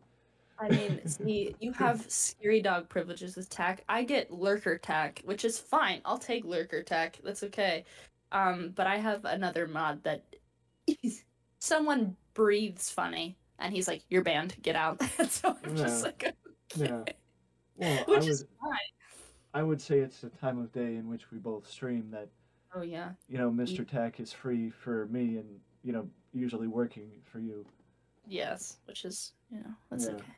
I 0.58 0.68
mean, 0.68 1.00
see, 1.06 1.54
you 1.58 1.72
have 1.72 2.08
scary 2.10 2.60
dog 2.60 2.88
privileges 2.88 3.36
with 3.36 3.48
tack. 3.48 3.84
I 3.88 4.04
get 4.04 4.30
lurker 4.30 4.78
tack, 4.78 5.20
which 5.24 5.44
is 5.44 5.58
fine. 5.58 6.00
I'll 6.04 6.18
take 6.18 6.44
lurker 6.44 6.82
tack. 6.82 7.18
That's 7.24 7.42
okay. 7.44 7.84
Um, 8.30 8.70
but 8.74 8.86
I 8.86 8.96
have 8.98 9.24
another 9.24 9.66
mod 9.66 10.02
that 10.04 10.24
someone 11.60 12.16
breathes 12.34 12.90
funny, 12.90 13.36
and 13.58 13.74
he's 13.74 13.88
like, 13.88 14.02
"You're 14.08 14.22
banned. 14.22 14.56
Get 14.62 14.76
out." 14.76 15.00
So 15.28 15.56
I'm 15.64 15.74
just 15.76 16.04
Yeah. 16.04 16.10
like, 16.20 16.34
Yeah. 16.76 17.04
Well, 17.76 18.04
I 18.08 18.10
which 18.10 18.20
would 18.20 18.28
is 18.30 18.44
fine. 18.60 18.78
I 19.54 19.62
would 19.62 19.80
say 19.80 19.98
it's 20.00 20.20
the 20.20 20.30
time 20.30 20.58
of 20.58 20.72
day 20.72 20.96
in 20.96 21.08
which 21.08 21.30
we 21.30 21.38
both 21.38 21.68
stream 21.68 22.10
that 22.10 22.28
Oh 22.74 22.82
yeah, 22.82 23.12
you 23.28 23.38
know 23.38 23.50
Mr. 23.50 23.86
Tack 23.86 24.18
is 24.20 24.32
free 24.32 24.70
for 24.70 25.06
me 25.06 25.36
and 25.36 25.60
you 25.84 25.92
know 25.92 26.08
usually 26.32 26.68
working 26.68 27.10
for 27.24 27.38
you. 27.38 27.66
yes, 28.26 28.78
which 28.86 29.04
is 29.04 29.32
you 29.50 29.58
know 29.58 29.74
that's 29.90 30.06
Yeah. 30.06 30.14
okay, 30.14 30.32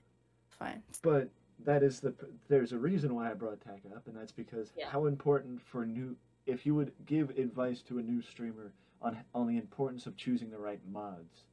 fine. 0.58 0.82
But 1.02 1.28
that 1.64 1.82
is 1.82 2.00
the 2.00 2.14
there's 2.48 2.72
a 2.72 2.78
reason 2.78 3.14
why 3.14 3.30
I 3.30 3.34
brought 3.34 3.60
Tack 3.60 3.80
up, 3.94 4.06
and 4.06 4.16
that's 4.16 4.32
because 4.32 4.72
Yeah. 4.76 4.88
how 4.88 5.06
important 5.06 5.60
for 5.60 5.86
new 5.86 6.16
if 6.46 6.66
you 6.66 6.74
would 6.74 6.92
give 7.06 7.30
advice 7.30 7.80
to 7.82 7.98
a 7.98 8.02
new 8.02 8.20
streamer 8.22 8.72
on 9.00 9.16
on 9.34 9.46
the 9.46 9.56
importance 9.56 10.06
of 10.06 10.16
choosing 10.16 10.50
the 10.50 10.58
right 10.58 10.80
mods, 10.90 11.44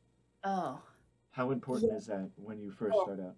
Oh, 0.44 0.82
how 1.32 1.52
important 1.52 1.92
Yeah. 1.92 1.98
is 1.98 2.06
that 2.08 2.30
when 2.38 2.60
you 2.60 2.72
first 2.72 2.98
Oh. 2.98 3.04
start 3.04 3.20
out? 3.20 3.36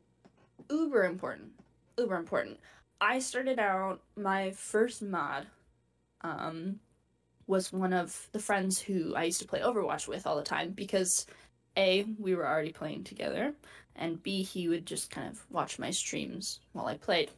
uber 0.70 1.04
important. 1.04 1.52
Uber 1.98 2.16
important. 2.16 2.60
I 3.02 3.20
started 3.20 3.60
out 3.60 4.02
my 4.16 4.52
first 4.52 5.02
mod 5.02 5.48
um 6.22 6.80
was 7.48 7.74
one 7.74 7.92
of 7.92 8.30
the 8.32 8.40
friends 8.40 8.80
who 8.80 9.14
I 9.16 9.26
used 9.26 9.42
to 9.42 9.48
play 9.48 9.60
Overwatch 9.60 10.08
with 10.08 10.26
all 10.26 10.38
the 10.38 10.44
time 10.44 10.72
because 10.72 11.28
A, 11.76 12.04
we 12.18 12.36
were 12.36 12.48
already 12.48 12.72
playing 12.72 13.04
together, 13.04 13.54
and 13.96 14.22
B, 14.22 14.44
he 14.44 14.68
would 14.68 14.86
just 14.86 15.12
kind 15.12 15.28
of 15.28 15.44
watch 15.50 15.80
my 15.80 15.92
streams 15.92 16.60
while 16.74 16.88
I 16.88 16.98
played. 16.98 17.32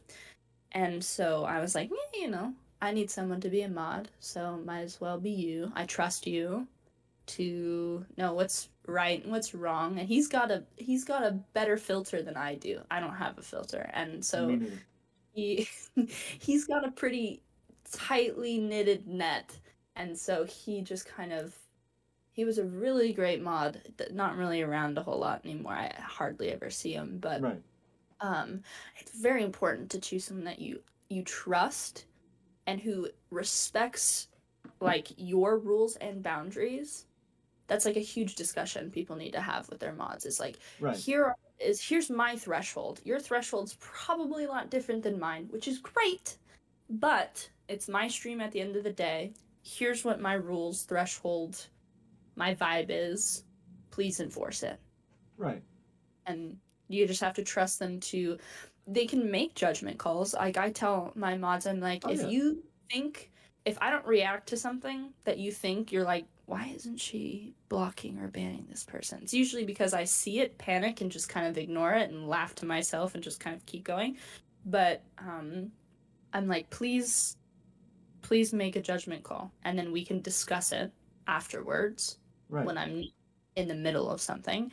And 0.72 1.02
so 1.02 1.44
I 1.44 1.60
was 1.60 1.74
like, 1.74 1.90
yeah, 1.90 2.20
you 2.20 2.30
know, 2.30 2.52
I 2.80 2.92
need 2.92 3.10
someone 3.10 3.40
to 3.40 3.48
be 3.48 3.62
a 3.62 3.68
mod, 3.68 4.08
so 4.20 4.60
might 4.64 4.82
as 4.82 5.00
well 5.00 5.18
be 5.18 5.30
you. 5.30 5.72
I 5.74 5.84
trust 5.84 6.26
you 6.26 6.66
to 7.26 8.04
know 8.16 8.32
what's 8.34 8.68
right 8.86 9.22
and 9.22 9.32
what's 9.32 9.54
wrong. 9.54 9.98
And 9.98 10.08
he's 10.08 10.28
got 10.28 10.50
a 10.50 10.64
he's 10.76 11.04
got 11.04 11.22
a 11.22 11.32
better 11.54 11.76
filter 11.76 12.22
than 12.22 12.36
I 12.36 12.54
do. 12.54 12.80
I 12.90 13.00
don't 13.00 13.16
have 13.16 13.38
a 13.38 13.42
filter. 13.42 13.90
And 13.92 14.24
so 14.24 14.58
he 15.34 15.68
he's 16.38 16.66
got 16.66 16.86
a 16.86 16.90
pretty 16.90 17.42
tightly 17.92 18.58
knitted 18.58 19.06
net 19.06 19.56
and 19.96 20.16
so 20.16 20.44
he 20.44 20.82
just 20.82 21.06
kind 21.06 21.32
of 21.32 21.54
he 22.36 22.44
was 22.44 22.58
a 22.58 22.64
really 22.64 23.12
great 23.12 23.42
mod 23.42 23.80
not 24.12 24.36
really 24.36 24.62
around 24.62 24.96
a 24.96 25.02
whole 25.02 25.18
lot 25.18 25.40
anymore 25.44 25.72
i 25.72 25.92
hardly 26.00 26.50
ever 26.52 26.70
see 26.70 26.92
him 26.92 27.18
but 27.20 27.40
Right. 27.40 27.62
um 28.20 28.62
it's 29.00 29.18
very 29.20 29.42
important 29.42 29.90
to 29.90 30.00
choose 30.00 30.24
someone 30.24 30.44
that 30.44 30.60
you 30.60 30.80
you 31.08 31.22
trust 31.22 32.04
and 32.66 32.80
who 32.80 33.08
respects 33.30 34.28
like 34.80 35.08
your 35.16 35.58
rules 35.58 35.96
and 35.96 36.22
boundaries 36.22 37.06
that's 37.66 37.86
like 37.86 37.96
a 37.96 38.00
huge 38.00 38.34
discussion 38.36 38.90
people 38.90 39.16
need 39.16 39.32
to 39.32 39.40
have 39.40 39.68
with 39.68 39.80
their 39.80 39.94
mods 39.94 40.26
is 40.26 40.38
like 40.38 40.58
Right. 40.78 40.96
here 40.96 41.34
is 41.58 41.80
here's 41.80 42.10
my 42.10 42.36
threshold. 42.36 43.00
Your 43.04 43.18
threshold's 43.18 43.76
probably 43.80 44.44
a 44.44 44.48
lot 44.48 44.70
different 44.70 45.02
than 45.02 45.18
mine, 45.18 45.48
which 45.50 45.68
is 45.68 45.78
great, 45.78 46.36
but 46.90 47.48
it's 47.68 47.88
my 47.88 48.08
stream 48.08 48.40
at 48.40 48.52
the 48.52 48.60
end 48.60 48.76
of 48.76 48.84
the 48.84 48.92
day. 48.92 49.32
Here's 49.62 50.04
what 50.04 50.20
my 50.20 50.34
rules, 50.34 50.82
threshold, 50.82 51.66
my 52.36 52.54
vibe 52.54 52.86
is. 52.90 53.44
Please 53.90 54.20
enforce 54.20 54.62
it. 54.62 54.78
Right. 55.38 55.62
And 56.26 56.58
you 56.88 57.06
just 57.06 57.22
have 57.22 57.34
to 57.34 57.42
trust 57.42 57.78
them 57.78 57.98
to 58.00 58.38
they 58.86 59.06
can 59.06 59.30
make 59.30 59.54
judgment 59.54 59.98
calls. 59.98 60.34
Like 60.34 60.56
I 60.56 60.70
tell 60.70 61.12
my 61.14 61.36
mods 61.36 61.66
I'm 61.66 61.80
like 61.80 62.02
Oh, 62.04 62.10
if 62.10 62.22
yeah. 62.22 62.28
you 62.28 62.62
think 62.90 63.32
if 63.64 63.76
I 63.80 63.90
don't 63.90 64.06
react 64.06 64.48
to 64.50 64.56
something 64.56 65.12
that 65.24 65.38
you 65.38 65.50
think 65.50 65.90
you're 65.90 66.04
like 66.04 66.26
why 66.46 66.72
isn't 66.76 66.98
she 66.98 67.54
blocking 67.68 68.20
or 68.20 68.28
banning 68.28 68.66
this 68.70 68.84
person? 68.84 69.18
It's 69.22 69.34
usually 69.34 69.64
because 69.64 69.92
I 69.92 70.04
see 70.04 70.38
it, 70.38 70.56
panic, 70.58 71.00
and 71.00 71.10
just 71.10 71.28
kind 71.28 71.48
of 71.48 71.58
ignore 71.58 71.92
it 71.94 72.10
and 72.10 72.28
laugh 72.28 72.54
to 72.56 72.66
myself 72.66 73.14
and 73.14 73.24
just 73.24 73.40
kind 73.40 73.56
of 73.56 73.66
keep 73.66 73.82
going. 73.82 74.16
But 74.64 75.02
um, 75.18 75.72
I'm 76.32 76.46
like, 76.46 76.70
please, 76.70 77.36
please 78.22 78.52
make 78.52 78.76
a 78.76 78.80
judgment 78.80 79.24
call, 79.24 79.50
and 79.64 79.76
then 79.76 79.90
we 79.90 80.04
can 80.04 80.20
discuss 80.20 80.70
it 80.70 80.92
afterwards 81.26 82.18
Right. 82.48 82.64
when 82.64 82.78
I'm 82.78 83.04
in 83.56 83.68
the 83.68 83.74
middle 83.74 84.10
of 84.10 84.20
something, 84.20 84.70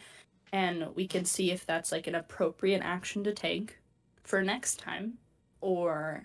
and 0.51 0.88
we 0.95 1.07
can 1.07 1.26
see 1.26 1.51
if 1.51 1.65
that's 1.65 1.91
like 1.91 2.07
an 2.07 2.15
appropriate 2.15 2.82
action 2.84 3.24
to 3.24 3.34
take 3.34 3.80
for 4.24 4.41
next 4.41 4.80
time, 4.80 5.17
or 5.61 6.24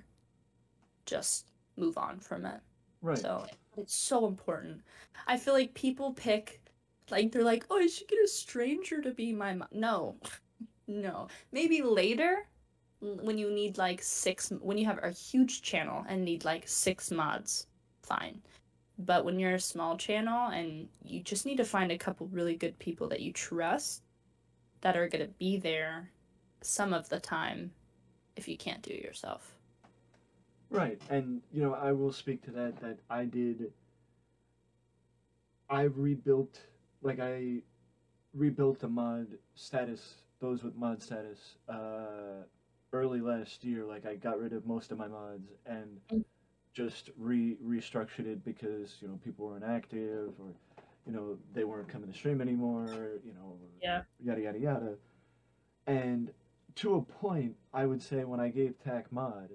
just 1.07 1.51
move 1.77 1.97
on 1.97 2.21
from 2.21 2.45
it. 2.45 2.61
right. 3.03 3.19
So 3.19 3.47
it's 3.77 3.95
so 3.95 4.27
important. 4.27 4.83
I 5.27 5.37
feel 5.37 5.55
like 5.55 5.73
people 5.75 6.13
pick, 6.13 6.61
like 7.11 7.33
they're 7.33 7.45
like, 7.45 7.65
oh, 7.71 7.79
I 7.79 7.87
should 7.87 8.09
get 8.09 8.23
a 8.23 8.29
stranger 8.29 9.01
to 9.01 9.13
be 9.13 9.33
my 9.33 9.55
mom. 9.55 9.69
No, 9.73 10.17
no. 10.87 11.29
Maybe 11.53 11.83
later, 11.83 12.47
when 13.01 13.39
you 13.39 13.51
need 13.51 13.79
like 13.79 14.03
six, 14.03 14.53
when 14.61 14.77
you 14.77 14.87
have 14.87 15.03
a 15.03 15.11
huge 15.11 15.63
channel 15.63 16.05
and 16.09 16.25
need 16.25 16.45
like 16.45 16.67
six 16.67 17.11
mods, 17.11 17.67
fine. 18.03 18.43
But 18.99 19.25
when 19.25 19.39
you're 19.39 19.55
a 19.55 19.61
small 19.61 19.97
channel 19.97 20.49
and 20.49 20.89
you 21.05 21.23
just 21.23 21.47
need 21.47 21.59
to 21.59 21.65
find 21.65 21.93
a 21.93 21.99
couple 21.99 22.27
really 22.29 22.57
good 22.57 22.79
people 22.79 23.09
that 23.09 23.21
you 23.21 23.33
trust, 23.33 24.03
that 24.81 24.97
are 24.97 25.09
gonna 25.09 25.29
be 25.39 25.57
there, 25.57 26.11
some 26.63 26.93
of 26.93 27.09
the 27.09 27.21
time, 27.21 27.71
if 28.37 28.49
you 28.49 28.57
can't 28.57 28.83
do 28.83 28.93
it 28.93 29.03
yourself. 29.03 29.55
Right, 30.71 31.01
and 31.09 31.41
you 31.53 31.63
know, 31.63 31.75
I 31.75 31.93
will 31.93 32.13
speak 32.13 32.43
to 32.43 32.51
that. 32.53 32.81
That 32.81 32.99
I 33.09 33.25
did. 33.25 33.73
I 35.71 35.83
rebuilt, 35.83 36.61
like 37.03 37.21
I 37.21 37.63
rebuilt 38.35 38.81
the 38.81 38.89
mod 38.89 39.29
status, 39.55 40.15
those 40.41 40.63
with 40.63 40.77
mod 40.77 41.03
status, 41.03 41.57
uh, 41.69 42.43
early 42.93 43.21
last 43.21 43.65
year. 43.65 43.85
Like 43.85 44.07
I 44.07 44.17
got 44.17 44.41
rid 44.41 44.53
of 44.53 44.67
most 44.67 44.93
of 44.93 44.99
my 44.99 45.09
mods 45.09 45.51
and 45.67 46.01
Mm. 46.13 46.25
Just 46.73 47.11
re 47.17 47.57
restructured 47.65 48.27
it 48.27 48.45
because 48.45 48.97
you 49.01 49.09
know 49.09 49.19
people 49.25 49.47
weren't 49.49 49.65
active 49.65 50.33
or 50.39 50.53
you 51.07 51.13
know 51.13 51.37
they 51.55 51.65
weren't 51.65 51.89
coming 51.89 52.11
to 52.11 52.17
stream 52.17 52.41
anymore. 52.41 52.87
You 53.25 53.33
know, 53.35 53.57
Yeah. 53.83 54.03
yada 54.21 54.41
yada 54.43 54.59
yada. 54.59 54.95
And 55.87 56.31
to 56.77 56.95
a 56.97 57.03
point, 57.03 57.57
I 57.75 57.87
would 57.87 58.01
say 58.03 58.25
when 58.25 58.39
I 58.39 58.49
gave 58.51 58.79
Tack 58.79 59.11
mod, 59.11 59.49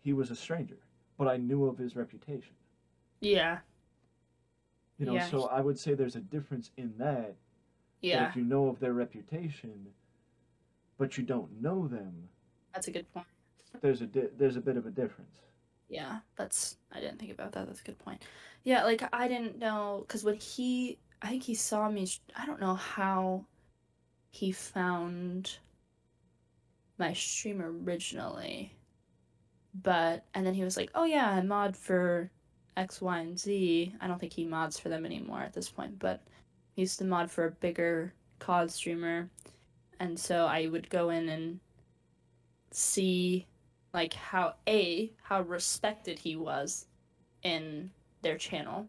he 0.00 0.12
was 0.14 0.30
a 0.30 0.36
stranger, 0.36 0.78
but 1.18 1.28
I 1.28 1.36
knew 1.36 1.66
of 1.66 1.76
his 1.76 1.96
reputation. 1.96 2.54
Yeah, 3.20 3.58
You 4.98 5.04
know, 5.06 5.14
Yeah. 5.14 5.26
so 5.28 5.46
I 5.48 5.60
would 5.60 5.78
say 5.78 5.92
there's 5.94 6.16
a 6.16 6.20
difference 6.20 6.70
in 6.78 6.96
that. 6.98 7.26
that 7.28 7.36
yeah, 8.00 8.28
if 8.30 8.36
you 8.36 8.44
know 8.44 8.68
of 8.68 8.78
their 8.78 8.92
reputation, 8.94 9.92
but 10.96 11.18
you 11.18 11.24
don't 11.24 11.60
know 11.60 11.86
them, 11.88 12.28
that's 12.72 12.88
a 12.88 12.92
good 12.92 13.12
point. 13.12 13.26
there's 13.82 14.00
a 14.00 14.06
di- 14.06 14.30
there's 14.38 14.56
a 14.56 14.60
bit 14.60 14.76
of 14.76 14.86
a 14.86 14.90
difference. 14.90 15.40
Yeah, 15.88 16.18
that's 16.36 16.76
I 16.92 17.00
didn't 17.00 17.18
think 17.18 17.32
about 17.32 17.52
that. 17.52 17.66
That's 17.66 17.80
a 17.80 17.84
good 17.84 17.98
point. 17.98 18.22
Yeah, 18.64 18.84
like 18.84 19.02
I 19.12 19.28
didn't 19.28 19.58
know 19.58 20.04
because 20.06 20.24
when 20.24 20.34
he, 20.36 20.98
I 21.22 21.28
think 21.28 21.44
he 21.44 21.54
saw 21.54 21.88
me. 21.88 22.08
I 22.36 22.46
don't 22.46 22.60
know 22.60 22.74
how 22.74 23.44
he 24.30 24.52
found 24.52 25.58
my 26.98 27.12
stream 27.12 27.62
originally, 27.62 28.74
but 29.74 30.24
and 30.34 30.44
then 30.44 30.54
he 30.54 30.64
was 30.64 30.76
like, 30.76 30.90
"Oh 30.94 31.04
yeah, 31.04 31.30
I 31.30 31.40
mod 31.42 31.76
for 31.76 32.30
X, 32.76 33.00
Y, 33.00 33.18
and 33.20 33.38
Z." 33.38 33.94
I 34.00 34.06
don't 34.08 34.18
think 34.18 34.32
he 34.32 34.44
mods 34.44 34.78
for 34.78 34.88
them 34.88 35.06
anymore 35.06 35.40
at 35.40 35.52
this 35.52 35.68
point, 35.68 35.98
but 35.98 36.22
he 36.74 36.82
used 36.82 36.98
to 36.98 37.04
mod 37.04 37.30
for 37.30 37.46
a 37.46 37.50
bigger 37.52 38.12
COD 38.40 38.70
streamer, 38.70 39.30
and 40.00 40.18
so 40.18 40.46
I 40.46 40.66
would 40.66 40.90
go 40.90 41.10
in 41.10 41.28
and 41.28 41.60
see 42.72 43.46
like 43.96 44.14
how 44.14 44.54
a 44.68 45.12
how 45.24 45.42
respected 45.42 46.20
he 46.20 46.36
was 46.36 46.86
in 47.44 47.90
their 48.22 48.38
channel 48.38 48.88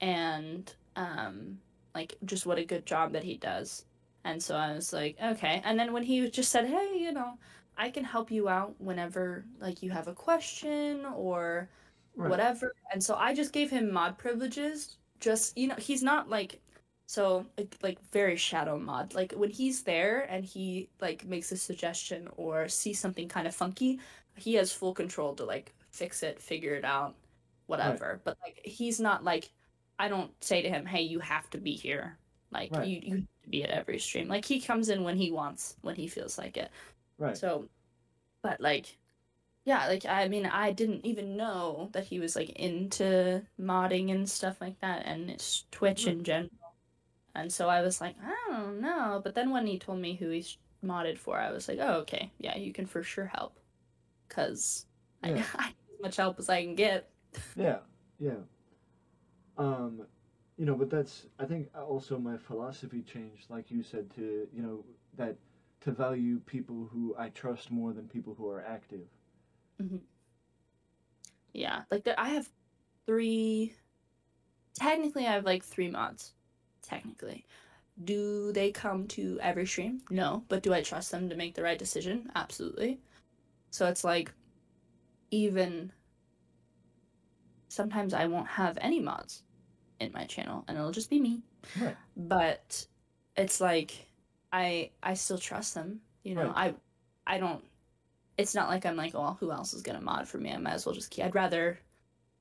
and 0.00 0.74
um 0.96 1.58
like 1.94 2.16
just 2.24 2.46
what 2.46 2.58
a 2.58 2.64
good 2.64 2.86
job 2.86 3.12
that 3.12 3.24
he 3.24 3.36
does. 3.38 3.86
And 4.24 4.42
so 4.42 4.56
i 4.56 4.72
was 4.74 4.92
like 4.92 5.16
okay. 5.22 5.62
And 5.64 5.78
then 5.78 5.92
when 5.92 6.04
he 6.04 6.30
just 6.30 6.50
said 6.52 6.66
hey 6.66 6.98
you 6.98 7.12
know 7.12 7.38
i 7.78 7.90
can 7.90 8.04
help 8.04 8.30
you 8.30 8.48
out 8.48 8.74
whenever 8.80 9.46
like 9.60 9.82
you 9.82 9.90
have 9.92 10.08
a 10.08 10.14
question 10.14 11.06
or 11.06 11.70
Right. 12.16 12.30
whatever. 12.30 12.74
And 12.92 13.02
so 13.04 13.16
i 13.16 13.34
just 13.34 13.52
gave 13.52 13.70
him 13.70 13.92
mod 13.92 14.18
privileges 14.18 14.98
just 15.20 15.56
you 15.58 15.68
know 15.68 15.76
he's 15.78 16.02
not 16.02 16.30
like 16.30 16.60
so 17.06 17.46
like, 17.58 17.76
like 17.82 17.98
very 18.12 18.36
shadow 18.36 18.78
mod. 18.78 19.14
Like 19.14 19.32
when 19.32 19.50
he's 19.50 19.82
there 19.82 20.20
and 20.30 20.44
he 20.44 20.90
like 21.00 21.24
makes 21.26 21.50
a 21.52 21.56
suggestion 21.56 22.28
or 22.36 22.68
sees 22.68 23.00
something 23.00 23.28
kind 23.28 23.46
of 23.48 23.54
funky 23.54 24.00
he 24.36 24.54
has 24.54 24.72
full 24.72 24.94
control 24.94 25.34
to 25.34 25.44
like 25.44 25.74
fix 25.90 26.22
it 26.22 26.40
figure 26.40 26.74
it 26.74 26.84
out 26.84 27.16
whatever 27.66 28.20
but 28.24 28.36
like 28.44 28.60
he's 28.64 29.00
not 29.00 29.24
like 29.24 29.50
i 29.98 30.08
don't 30.08 30.32
say 30.42 30.62
to 30.62 30.68
him 30.68 30.86
hey 30.86 31.02
you 31.02 31.20
have 31.20 31.48
to 31.50 31.58
be 31.58 31.72
here 31.72 32.18
like 32.50 32.70
Right. 32.72 32.86
you 32.88 33.00
you 33.02 33.14
have 33.16 33.42
to 33.44 33.48
be 33.50 33.62
at 33.64 33.70
every 33.70 33.98
stream 33.98 34.28
like 34.28 34.44
he 34.44 34.60
comes 34.60 34.88
in 34.88 35.04
when 35.04 35.16
he 35.16 35.30
wants 35.30 35.76
when 35.82 35.94
he 35.96 36.08
feels 36.08 36.38
like 36.38 36.56
it 36.56 36.70
Right. 37.18 37.36
so, 37.36 37.68
but 38.42 38.60
like, 38.60 38.98
yeah, 39.64 39.88
like 39.88 40.06
I 40.06 40.28
mean, 40.28 40.46
I 40.46 40.72
didn't 40.72 41.06
even 41.06 41.36
know 41.36 41.90
that 41.92 42.06
he 42.06 42.20
was 42.20 42.36
like 42.36 42.50
into 42.50 43.46
modding 43.60 44.12
and 44.12 44.28
stuff 44.30 44.60
like 44.60 44.80
that, 44.80 45.06
and 45.06 45.30
it's 45.30 45.66
Twitch 45.72 46.08
in 46.08 46.24
general. 46.24 46.50
And 47.34 47.52
so 47.52 47.68
I 47.70 47.82
was 47.82 48.00
like, 48.02 48.16
I 48.24 48.36
don't 48.50 48.80
know. 48.82 49.20
But 49.24 49.36
then 49.36 49.50
when 49.52 49.66
he 49.68 49.78
told 49.78 50.00
me 50.00 50.16
who 50.16 50.30
he's 50.30 50.58
modded 50.84 51.18
for, 51.18 51.38
I 51.38 51.52
was 51.52 51.68
like, 51.68 51.80
oh, 51.80 52.00
okay, 52.00 52.32
yeah, 52.38 52.58
you 52.58 52.72
can 52.74 52.86
for 52.86 53.04
sure 53.04 53.26
help, 53.26 53.59
cause 54.30 54.86
Yeah. 55.22 55.44
I, 55.44 55.44
I 55.58 55.66
need 55.68 55.76
as 55.96 56.02
much 56.02 56.16
help 56.16 56.40
as 56.40 56.50
I 56.50 56.64
can 56.64 56.76
get. 56.76 57.10
Yeah, 57.56 57.80
yeah. 58.18 58.42
Um, 59.58 60.06
you 60.58 60.66
know, 60.66 60.74
but 60.74 60.90
that's 60.90 61.26
I 61.38 61.46
think 61.46 61.68
also 61.76 62.18
my 62.18 62.36
philosophy 62.38 63.02
changed, 63.02 63.50
like 63.50 63.70
you 63.70 63.82
said, 63.82 64.10
to 64.16 64.48
you 64.52 64.62
know 64.62 64.84
that 65.16 65.36
to 65.82 65.92
value 65.92 66.40
people 66.46 66.88
who 66.92 67.14
I 67.18 67.30
trust 67.30 67.70
more 67.70 67.92
than 67.92 68.08
people 68.08 68.34
who 68.34 68.48
are 68.50 68.62
active. 68.64 69.08
Yeah, 71.52 71.84
like 71.90 72.04
there, 72.04 72.18
I 72.18 72.30
have 72.30 72.50
three. 73.06 73.74
Technically, 74.74 75.26
I 75.26 75.32
have 75.32 75.44
like 75.44 75.64
three 75.64 75.88
mods. 75.90 76.34
Technically, 76.82 77.46
do 78.04 78.52
they 78.52 78.72
come 78.72 79.06
to 79.08 79.38
every 79.42 79.66
stream? 79.66 80.02
No, 80.10 80.44
but 80.48 80.62
do 80.62 80.74
I 80.74 80.82
trust 80.82 81.10
them 81.12 81.28
to 81.30 81.36
make 81.36 81.54
the 81.54 81.62
right 81.64 81.78
decision? 81.78 82.30
Absolutely. 82.36 83.00
So 83.70 83.86
it's 83.86 84.04
like, 84.04 84.32
even 85.30 85.92
sometimes 87.68 88.14
I 88.14 88.26
won't 88.26 88.48
have 88.48 88.76
any 88.80 89.00
mods 89.00 89.42
in 90.00 90.12
my 90.12 90.24
channel, 90.24 90.64
and 90.68 90.76
it'll 90.76 90.90
just 90.90 91.10
be 91.10 91.20
me. 91.20 91.42
Right. 91.80 91.96
But 92.16 92.86
it's 93.36 93.60
like 93.60 93.92
I 94.52 94.90
I 95.02 95.14
still 95.14 95.38
trust 95.38 95.74
them. 95.74 96.00
You 96.24 96.34
know, 96.34 96.52
I 96.54 96.74
I 97.26 97.38
don't. 97.38 97.64
It's 98.36 98.54
not 98.54 98.68
like 98.68 98.86
I'm 98.86 98.96
like, 98.96 99.14
oh, 99.14 99.36
who 99.38 99.52
else 99.52 99.72
is 99.74 99.82
gonna 99.82 100.00
mod 100.00 100.26
for 100.26 100.38
me? 100.38 100.52
I 100.52 100.56
might 100.56 100.72
as 100.72 100.86
well 100.86 100.94
just 100.94 101.10
keep. 101.10 101.24
I'd 101.24 101.34
rather 101.34 101.78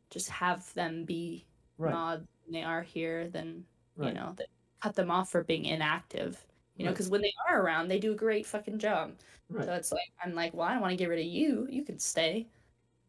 just 0.09 0.30
have 0.30 0.73
them 0.73 1.05
be 1.05 1.45
Right. 1.77 1.93
mod 1.93 2.27
when 2.43 2.53
they 2.53 2.63
are 2.63 2.82
here 2.82 3.30
than 3.30 3.63
you 4.01 4.11
know 4.13 4.36
cut 4.82 4.95
them 4.95 5.11
off 5.11 5.30
for 5.30 5.43
being 5.43 5.65
inactive. 5.65 6.38
You 6.80 6.86
know, 6.86 6.91
Right. 6.91 6.95
because 6.95 7.09
when 7.09 7.21
they 7.21 7.34
are 7.49 7.61
around, 7.61 7.89
they 7.89 7.99
do 7.99 8.13
a 8.13 8.15
great 8.15 8.47
fucking 8.47 8.80
job. 8.80 9.19
Right. 9.49 9.65
So 9.65 9.73
it's 9.75 9.91
like 9.91 10.11
I'm 10.23 10.34
like, 10.36 10.53
well, 10.55 10.67
I 10.67 10.73
don't 10.73 10.82
want 10.82 10.93
to 10.93 10.97
get 10.97 11.09
rid 11.09 11.19
of 11.19 11.25
you. 11.27 11.67
You 11.69 11.84
can 11.86 11.99
stay, 11.99 12.47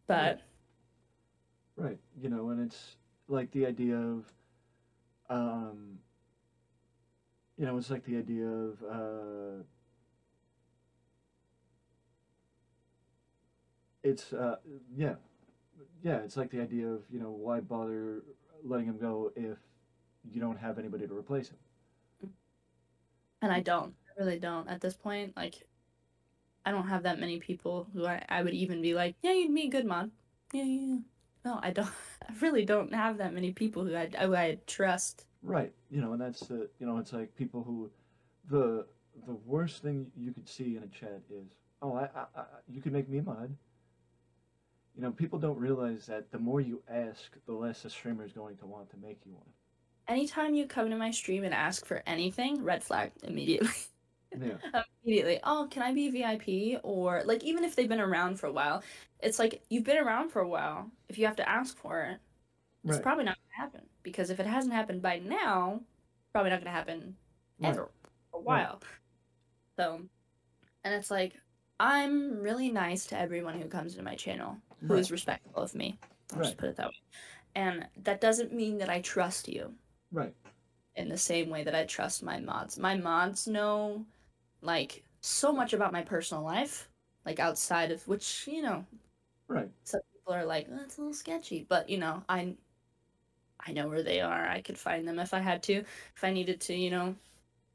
but 0.08 0.42
Right. 1.76 1.98
You 2.20 2.28
know, 2.28 2.50
and 2.50 2.60
it's 2.60 2.96
like 3.28 3.50
the 3.52 3.66
idea 3.66 3.96
of, 3.96 4.32
um, 5.30 6.00
you 7.56 7.66
know, 7.66 7.76
it's 7.76 7.90
like 7.90 8.04
the 8.04 8.16
idea 8.16 8.46
of, 8.46 8.82
uh, 8.82 9.62
it's, 14.02 14.32
uh, 14.32 14.56
yeah, 14.96 15.14
yeah, 16.02 16.18
it's 16.18 16.36
like 16.36 16.50
the 16.50 16.60
idea 16.62 16.88
of, 16.88 17.04
you 17.10 17.20
know, 17.20 17.30
why 17.30 17.60
bother 17.60 18.24
letting 18.64 18.86
him 18.86 18.98
go 18.98 19.32
if 19.36 19.58
you 20.30 20.40
don't 20.40 20.58
have 20.58 20.78
anybody 20.78 21.06
to 21.08 21.16
replace 21.16 21.50
him? 21.50 21.58
And 23.43 23.53
I 23.53 23.61
don't. 23.61 23.95
I 24.09 24.22
really 24.22 24.38
don't 24.38 24.68
at 24.68 24.80
this 24.80 24.97
point. 24.97 25.36
Like, 25.36 25.66
I 26.64 26.70
don't 26.70 26.88
have 26.88 27.05
that 27.05 27.20
many 27.20 27.38
people 27.38 27.88
who 27.93 28.07
I, 28.07 28.24
I 28.28 28.43
would 28.43 28.55
even 28.55 28.82
be 28.82 28.95
like, 28.95 29.16
yeah, 29.22 29.32
you'd 29.32 29.57
a 29.57 29.68
good 29.68 29.86
mod. 29.86 30.11
Yeah, 30.53 30.64
yeah. 30.64 30.86
yeah." 30.86 30.99
No, 31.45 31.61
I 31.62 31.70
don't. 31.70 31.88
I 32.28 32.32
really 32.41 32.64
don't 32.64 32.95
have 32.95 33.18
that 33.18 33.32
many 33.32 33.53
people 33.53 33.84
who 33.84 33.97
I 33.97 34.07
who 34.07 34.34
I 34.34 34.59
trust. 34.66 35.26
Right. 35.43 35.72
You 35.91 36.01
know, 36.01 36.12
and 36.12 36.20
that's 36.20 36.41
the, 36.41 36.68
you 36.78 36.86
know, 36.86 36.99
it's 36.99 37.12
like 37.12 37.34
people 37.34 37.62
who, 37.62 37.91
the, 38.51 38.86
the 39.26 39.34
worst 39.47 39.82
thing 39.82 40.07
you 40.16 40.32
could 40.32 40.49
see 40.49 40.76
in 40.76 40.82
a 40.82 40.88
chat 40.88 41.22
is, 41.30 41.47
oh, 41.82 41.95
I, 41.95 42.09
I, 42.14 42.26
I 42.36 42.45
you 42.68 42.80
can 42.80 42.93
make 42.93 43.09
me 43.09 43.20
mod. 43.20 43.55
You 44.95 45.03
know, 45.03 45.12
people 45.12 45.38
don't 45.38 45.59
realize 45.59 46.07
that 46.07 46.30
the 46.30 46.38
more 46.38 46.61
you 46.61 46.82
ask, 46.91 47.36
the 47.47 47.53
less 47.53 47.84
a 47.84 47.91
streamer 47.91 48.24
is 48.24 48.32
going 48.32 48.57
to 48.59 48.66
want 48.66 48.91
to 48.91 48.97
make 48.99 49.20
you 49.24 49.32
one. 49.32 49.49
Anytime 50.11 50.56
you 50.56 50.66
come 50.66 50.90
to 50.90 50.96
my 50.96 51.12
stream 51.12 51.44
and 51.44 51.54
ask 51.54 51.86
for 51.86 52.02
anything, 52.04 52.64
red 52.64 52.82
flag 52.82 53.12
immediately. 53.22 53.68
Yeah. 54.36 54.58
Um, 54.74 54.84
immediately. 55.04 55.40
Oh, 55.42 55.66
can 55.70 55.82
I 55.82 55.92
be 55.92 56.08
VIP? 56.11 56.80
Or 56.84 57.22
like 57.24 57.42
even 57.44 57.64
if 57.64 57.74
they've 57.74 57.88
been 57.88 58.00
around 58.00 58.38
for 58.38 58.46
a 58.46 58.52
while, 58.52 58.82
it's 59.20 59.38
like 59.40 59.62
you've 59.70 59.84
been 59.84 59.98
around 59.98 60.30
for 60.30 60.40
a 60.40 60.48
while. 60.48 60.90
If 61.08 61.18
you 61.18 61.26
have 61.26 61.36
to 61.36 61.48
ask 61.48 61.76
for 61.76 62.02
it, 62.02 62.18
it's 62.88 62.96
Right. 62.96 63.02
probably 63.02 63.24
not 63.24 63.36
gonna 63.36 63.66
happen. 63.66 63.88
Because 64.04 64.30
if 64.30 64.38
it 64.40 64.46
hasn't 64.46 64.72
happened 64.74 65.02
by 65.02 65.18
now, 65.18 65.80
probably 66.32 66.50
not 66.50 66.61
gonna 66.61 66.70
happen 66.70 67.16
Right. 67.58 67.70
ever 67.70 67.90
for 68.30 68.38
a 68.38 68.42
while. 68.42 68.80
So 69.78 70.08
and 70.84 70.94
it's 70.94 71.11
like 71.11 71.34
I'm 71.80 72.40
really 72.40 72.70
nice 72.70 73.06
to 73.08 73.18
everyone 73.18 73.61
who 73.61 73.68
comes 73.68 73.96
to 73.96 74.02
my 74.02 74.14
channel 74.14 74.56
who 74.86 74.96
is 74.96 75.11
Right. 75.11 75.12
respectful 75.12 75.62
of 75.62 75.74
me. 75.74 75.98
I'll 76.32 76.38
Right. 76.38 76.44
just 76.44 76.58
put 76.58 76.68
it 76.70 76.76
that 76.76 76.88
way. 76.88 76.94
And 77.54 77.88
that 78.04 78.20
doesn't 78.20 78.52
mean 78.52 78.78
that 78.78 78.90
I 78.90 79.00
trust 79.00 79.48
you 79.48 79.74
Right. 80.12 80.34
in 80.96 81.08
the 81.08 81.18
same 81.18 81.50
way 81.50 81.64
that 81.64 81.74
I 81.74 81.84
trust 81.84 82.22
my 82.22 82.40
mods. 82.40 82.78
My 82.78 82.96
mods 82.96 83.46
know 83.46 84.04
like 84.62 85.04
so 85.20 85.52
much 85.52 85.72
about 85.72 85.92
my 85.92 86.02
personal 86.02 86.42
life, 86.44 86.88
like 87.24 87.38
outside 87.40 87.90
of 87.92 88.06
which, 88.08 88.46
you 88.46 88.62
know, 88.62 88.84
Right. 89.48 89.70
some 89.84 90.00
people 90.12 90.34
are 90.34 90.44
like, 90.44 90.68
oh, 90.70 90.78
it's 90.82 90.98
a 90.98 91.00
little 91.00 91.14
sketchy, 91.14 91.64
but 91.68 91.88
you 91.88 91.98
know, 91.98 92.22
I 92.28 92.56
I 93.66 93.72
know 93.72 93.88
where 93.88 94.02
they 94.02 94.20
are. 94.20 94.48
I 94.48 94.61
could 94.62 94.78
find 94.78 95.06
them 95.06 95.18
if 95.18 95.34
I 95.34 95.40
had 95.40 95.62
to, 95.64 95.74
if 95.74 96.24
I 96.24 96.32
needed 96.32 96.61
to, 96.62 96.74
you 96.74 96.90
know, 96.90 97.14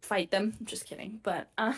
fight 0.02 0.32
them. 0.32 0.56
Just 0.64 0.86
kidding. 0.86 1.20
But 1.24 1.50
uh 1.58 1.74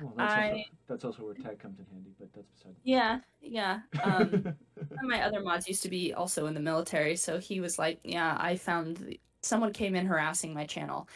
Well, 0.00 0.14
that's, 0.16 0.34
also, 0.34 0.40
I- 0.54 0.64
that's 0.88 1.04
also 1.04 1.24
where 1.24 1.34
Tack 1.34 1.58
comes 1.58 1.78
in 1.78 1.86
handy, 1.92 2.14
but 2.18 2.32
that's 2.32 2.48
beside 2.50 2.76
yeah, 2.84 3.20
yeah. 3.40 3.80
Um 4.02 4.30
one 4.74 5.04
of 5.04 5.08
my 5.08 5.22
other 5.22 5.40
mods 5.42 5.68
used 5.68 5.82
to 5.82 5.88
be 5.90 6.14
also 6.14 6.46
in 6.46 6.54
the 6.54 6.60
military, 6.60 7.16
so 7.16 7.38
he 7.38 7.60
was 7.60 7.78
like, 7.78 8.00
"Yeah, 8.04 8.36
I 8.40 8.56
found 8.56 8.96
the... 8.98 9.20
someone 9.42 9.72
came 9.72 9.94
in 9.94 10.06
harassing 10.06 10.54
my 10.54 10.66
channel," 10.66 11.08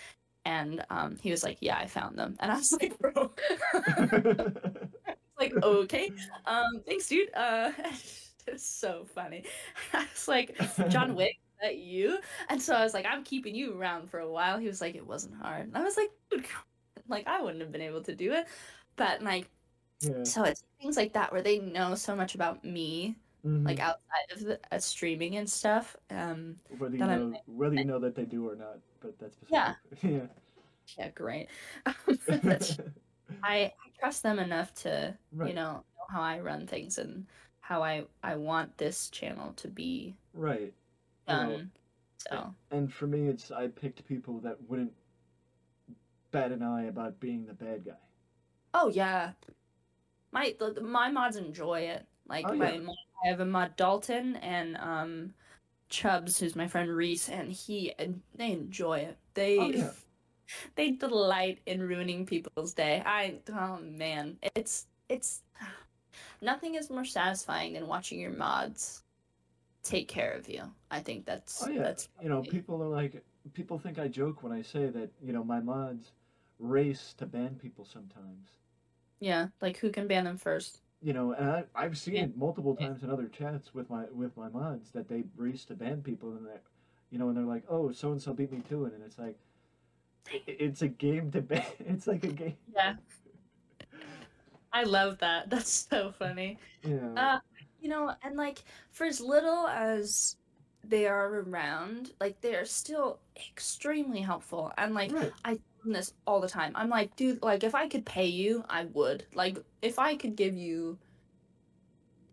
and 0.45 0.85
um, 0.91 1.17
he 1.21 1.31
was 1.31 1.43
like, 1.43 1.59
"Yeah, 1.61 1.77
I 1.77 1.87
found 1.87 2.19
them," 2.19 2.37
and 2.41 2.51
I 2.51 2.57
was 2.57 2.73
like, 2.81 2.99
"Bro, 2.99 3.33
like 5.39 5.55
okay, 5.63 6.11
um, 6.47 6.83
thanks, 6.87 7.09
dude." 7.09 7.33
Uh, 7.35 7.73
it's 8.47 8.67
so 8.67 9.07
funny. 9.15 9.45
I 9.93 10.07
was 10.13 10.29
like, 10.29 10.57
"John 10.89 11.15
Wick, 11.15 11.37
that 11.63 11.79
you?" 11.79 12.19
And 12.49 12.61
so 12.61 12.75
I 12.75 12.83
was 12.83 12.95
like, 12.95 13.07
"I'm 13.07 13.25
keeping 13.25 13.55
you 13.55 13.79
around 13.79 14.11
for 14.11 14.21
a 14.21 14.31
while." 14.31 14.59
He 14.59 14.67
was 14.67 14.81
like, 14.81 14.95
"It 14.95 15.07
wasn't 15.07 15.37
hard," 15.37 15.67
and 15.67 15.77
I 15.77 15.83
was 15.83 15.97
like, 15.97 16.11
"Dude, 16.31 16.47
like 17.09 17.27
I 17.27 17.41
wouldn't 17.41 17.63
have 17.63 17.73
been 17.73 17.81
able 17.81 18.03
to 18.03 18.15
do 18.15 18.33
it," 18.33 18.47
but 18.97 19.23
like, 19.23 19.49
yeah. 20.01 20.25
so 20.25 20.45
it's 20.45 20.65
things 20.81 20.97
like 20.97 21.15
that 21.15 21.33
where 21.33 21.43
they 21.43 21.59
know 21.59 21.95
so 21.95 22.15
much 22.15 22.35
about 22.35 22.65
me 22.65 23.17
Mhm. 23.45 23.67
like 23.67 23.81
outside 23.81 24.33
of 24.33 24.41
the 24.41 24.61
uh, 24.73 24.79
streaming 24.79 25.37
and 25.37 25.49
stuff. 25.51 25.97
Um, 26.11 26.61
whether 26.69 26.97
you 26.97 27.09
know 27.11 27.41
whether 27.47 27.75
you 27.77 27.85
know 27.85 27.99
that 27.99 28.15
they 28.15 28.25
do 28.25 28.49
or 28.49 28.57
not, 28.57 28.79
but 29.01 29.19
that's 29.19 29.37
Yeah. 29.49 29.77
beside 29.91 30.31
yeah, 30.99 31.11
great. 31.11 31.49
I, 33.43 33.65
I 33.67 33.73
trust 34.01 34.23
them 34.23 34.39
enough 34.39 34.75
to 34.77 35.19
right. 35.33 35.49
you 35.49 35.55
know 35.55 35.73
know 35.75 36.07
how 36.11 36.23
I 36.23 36.41
run 36.41 36.67
things 36.67 36.99
and 36.99 37.27
how 37.61 37.83
I 37.83 38.07
I 38.23 38.37
want 38.37 38.79
this 38.79 39.11
channel 39.11 39.53
to 39.55 39.69
be 39.69 40.17
Right. 40.35 40.75
You 41.27 41.37
know. 41.37 41.63
So 42.19 42.55
And 42.71 42.93
for 42.93 43.07
me, 43.07 43.29
it's 43.29 43.51
I 43.51 43.69
picked 43.69 44.05
people 44.07 44.39
that 44.41 44.69
wouldn't 44.69 44.93
bat 46.31 46.53
an 46.53 46.63
eye 46.63 46.83
about 46.85 47.19
being 47.19 47.47
the 47.47 47.55
bad 47.55 47.85
guy. 47.87 47.97
oh 48.75 48.89
yeah, 48.89 49.33
my 50.33 50.55
my 50.83 51.11
mods 51.11 51.37
enjoy 51.37 51.81
it. 51.83 52.07
Like 52.27 52.49
Oh, 52.49 52.53
my 52.53 52.79
yeah. 52.79 52.79
mod, 52.79 52.97
I 53.25 53.29
have 53.29 53.41
a 53.41 53.47
mod 53.47 53.77
Dalton 53.77 54.37
and 54.37 54.77
um 54.77 55.35
Chubbs, 55.89 56.39
who's 56.39 56.57
my 56.57 56.67
friend 56.67 56.91
Reese, 56.91 57.29
and 57.29 57.53
he 57.53 57.93
and 57.99 58.21
they 58.35 58.53
enjoy 58.53 58.99
it. 59.01 59.17
They 59.35 59.59
Oh, 59.59 59.69
yeah. 59.71 59.91
they 60.77 60.91
delight 60.93 61.61
in 61.67 61.83
ruining 61.83 62.27
people's 62.27 62.75
day. 62.75 63.03
I 63.05 63.37
oh 63.53 63.79
man, 63.81 64.39
it's 64.55 64.87
it's 65.09 65.43
nothing 66.43 66.75
is 66.75 66.91
more 66.91 67.05
satisfying 67.05 67.73
than 67.75 67.87
watching 67.87 68.21
your 68.21 68.33
mods 68.33 69.03
take 69.83 70.09
care 70.09 70.33
of 70.33 70.49
you. 70.49 70.63
I 70.91 71.01
think 71.01 71.27
that's 71.27 71.63
Oh 71.65 71.71
yeah. 71.71 71.83
that's 71.83 72.09
you 72.23 72.29
know, 72.29 72.43
people 72.43 72.83
are 72.83 72.89
like 72.89 73.23
people 73.53 73.79
think 73.79 73.99
I 73.99 74.09
joke 74.09 74.43
when 74.43 74.53
I 74.53 74.63
say 74.63 74.87
that, 74.89 75.11
you 75.23 75.33
know, 75.33 75.45
my 75.45 75.61
mods 75.61 76.13
race 76.59 77.15
to 77.19 77.27
ban 77.27 77.57
people 77.61 77.85
sometimes. 77.85 78.49
yeah, 79.21 79.49
like 79.61 79.77
who 79.79 79.91
can 79.91 80.07
ban 80.07 80.25
them 80.25 80.37
first? 80.39 80.81
You 81.05 81.15
know, 81.15 81.33
and 81.35 81.51
I, 81.51 81.65
I've 81.77 81.99
seen 81.99 82.17
Yeah. 82.17 82.25
it 82.25 82.37
multiple 82.37 82.75
times 82.77 83.05
in 83.05 83.11
other 83.11 83.29
chats 83.29 83.75
with 83.75 83.91
my 83.91 84.07
with 84.13 84.37
my 84.37 84.49
mods 84.51 84.93
that 84.93 85.09
they 85.09 85.25
race 85.37 85.65
to 85.67 85.75
ban 85.77 86.03
people 86.03 86.33
and 86.33 86.47
they 86.47 86.59
you 87.11 87.19
know, 87.19 87.29
and 87.29 87.37
they're 87.39 87.45
like, 87.45 87.65
"Oh, 87.71 87.93
so 87.93 88.13
and 88.13 88.23
so 88.23 88.35
beat 88.35 88.53
me 88.53 88.63
to 88.71 88.87
it," 88.87 88.95
and 88.95 89.05
it's 89.05 89.19
like, 89.19 89.39
it's 90.47 90.83
a 90.83 90.89
game 90.89 91.31
to 91.33 91.43
ban. 91.43 91.65
It's 91.81 92.07
like 92.07 92.25
a 92.25 92.29
game. 92.29 92.57
Yeah. 92.75 92.97
I 94.73 94.85
love 94.85 95.19
that. 95.19 95.51
That's 95.51 95.71
so 95.91 96.13
funny. 96.13 96.59
Yeah. 96.85 96.99
Uh, 97.17 97.39
you 97.81 97.89
know, 97.89 98.15
and 98.23 98.37
like 98.37 98.65
for 98.91 99.07
as 99.07 99.21
little 99.21 99.69
as 99.69 100.37
they 100.85 101.07
are 101.07 101.41
around, 101.41 102.13
like 102.21 102.41
they 102.41 102.55
are 102.57 102.65
still 102.65 103.21
extremely 103.37 104.23
helpful. 104.23 104.73
And 104.79 104.95
like 104.95 105.15
right. 105.15 105.35
I 105.45 105.59
this 105.93 106.13
all 106.27 106.41
the 106.41 106.49
time. 106.49 106.73
I'm 106.75 106.89
like, 106.89 107.15
dude, 107.17 107.43
like 107.43 107.65
if 107.65 107.75
I 107.75 107.89
could 107.89 108.05
pay 108.05 108.27
you, 108.27 108.65
I 108.69 108.85
would. 108.87 109.27
Like 109.35 109.59
if 109.83 109.99
I 109.99 110.17
could 110.17 110.37
give 110.37 110.57
you 110.57 110.99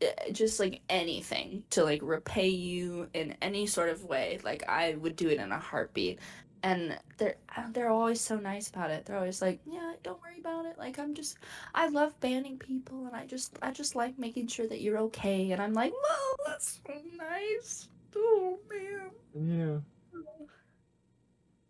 uh, 0.01 0.31
just 0.31 0.59
like 0.59 0.81
anything 0.89 1.63
to 1.71 1.83
like 1.83 2.01
repay 2.01 2.47
you 2.47 3.09
in 3.13 3.35
any 3.41 3.67
sort 3.67 3.89
of 3.89 4.03
way, 4.05 4.39
like 4.43 4.67
I 4.67 4.95
would 4.95 5.15
do 5.15 5.29
it 5.29 5.39
in 5.39 5.51
a 5.51 5.59
heartbeat. 5.59 6.19
And 6.63 6.97
they're 7.17 7.37
uh, 7.57 7.71
they're 7.71 7.89
always 7.89 8.21
so 8.21 8.37
nice 8.37 8.69
about 8.69 8.91
it. 8.91 9.05
They're 9.05 9.17
always 9.17 9.41
like, 9.41 9.59
yeah, 9.65 9.93
don't 10.03 10.21
worry 10.21 10.39
about 10.39 10.65
it. 10.67 10.77
Like 10.77 10.99
I'm 10.99 11.15
just, 11.15 11.37
I 11.73 11.87
love 11.87 12.19
banning 12.19 12.59
people, 12.59 13.07
and 13.07 13.15
I 13.15 13.25
just 13.25 13.57
I 13.63 13.71
just 13.71 13.95
like 13.95 14.19
making 14.19 14.45
sure 14.45 14.67
that 14.67 14.79
you're 14.81 14.99
okay. 14.99 15.51
And 15.51 15.61
I'm 15.61 15.73
like, 15.73 15.91
whoa, 15.91 16.35
that's 16.45 16.79
so 16.85 16.93
nice. 17.17 17.89
Oh 18.15 18.59
man. 18.69 19.09
Yeah. 19.33 20.21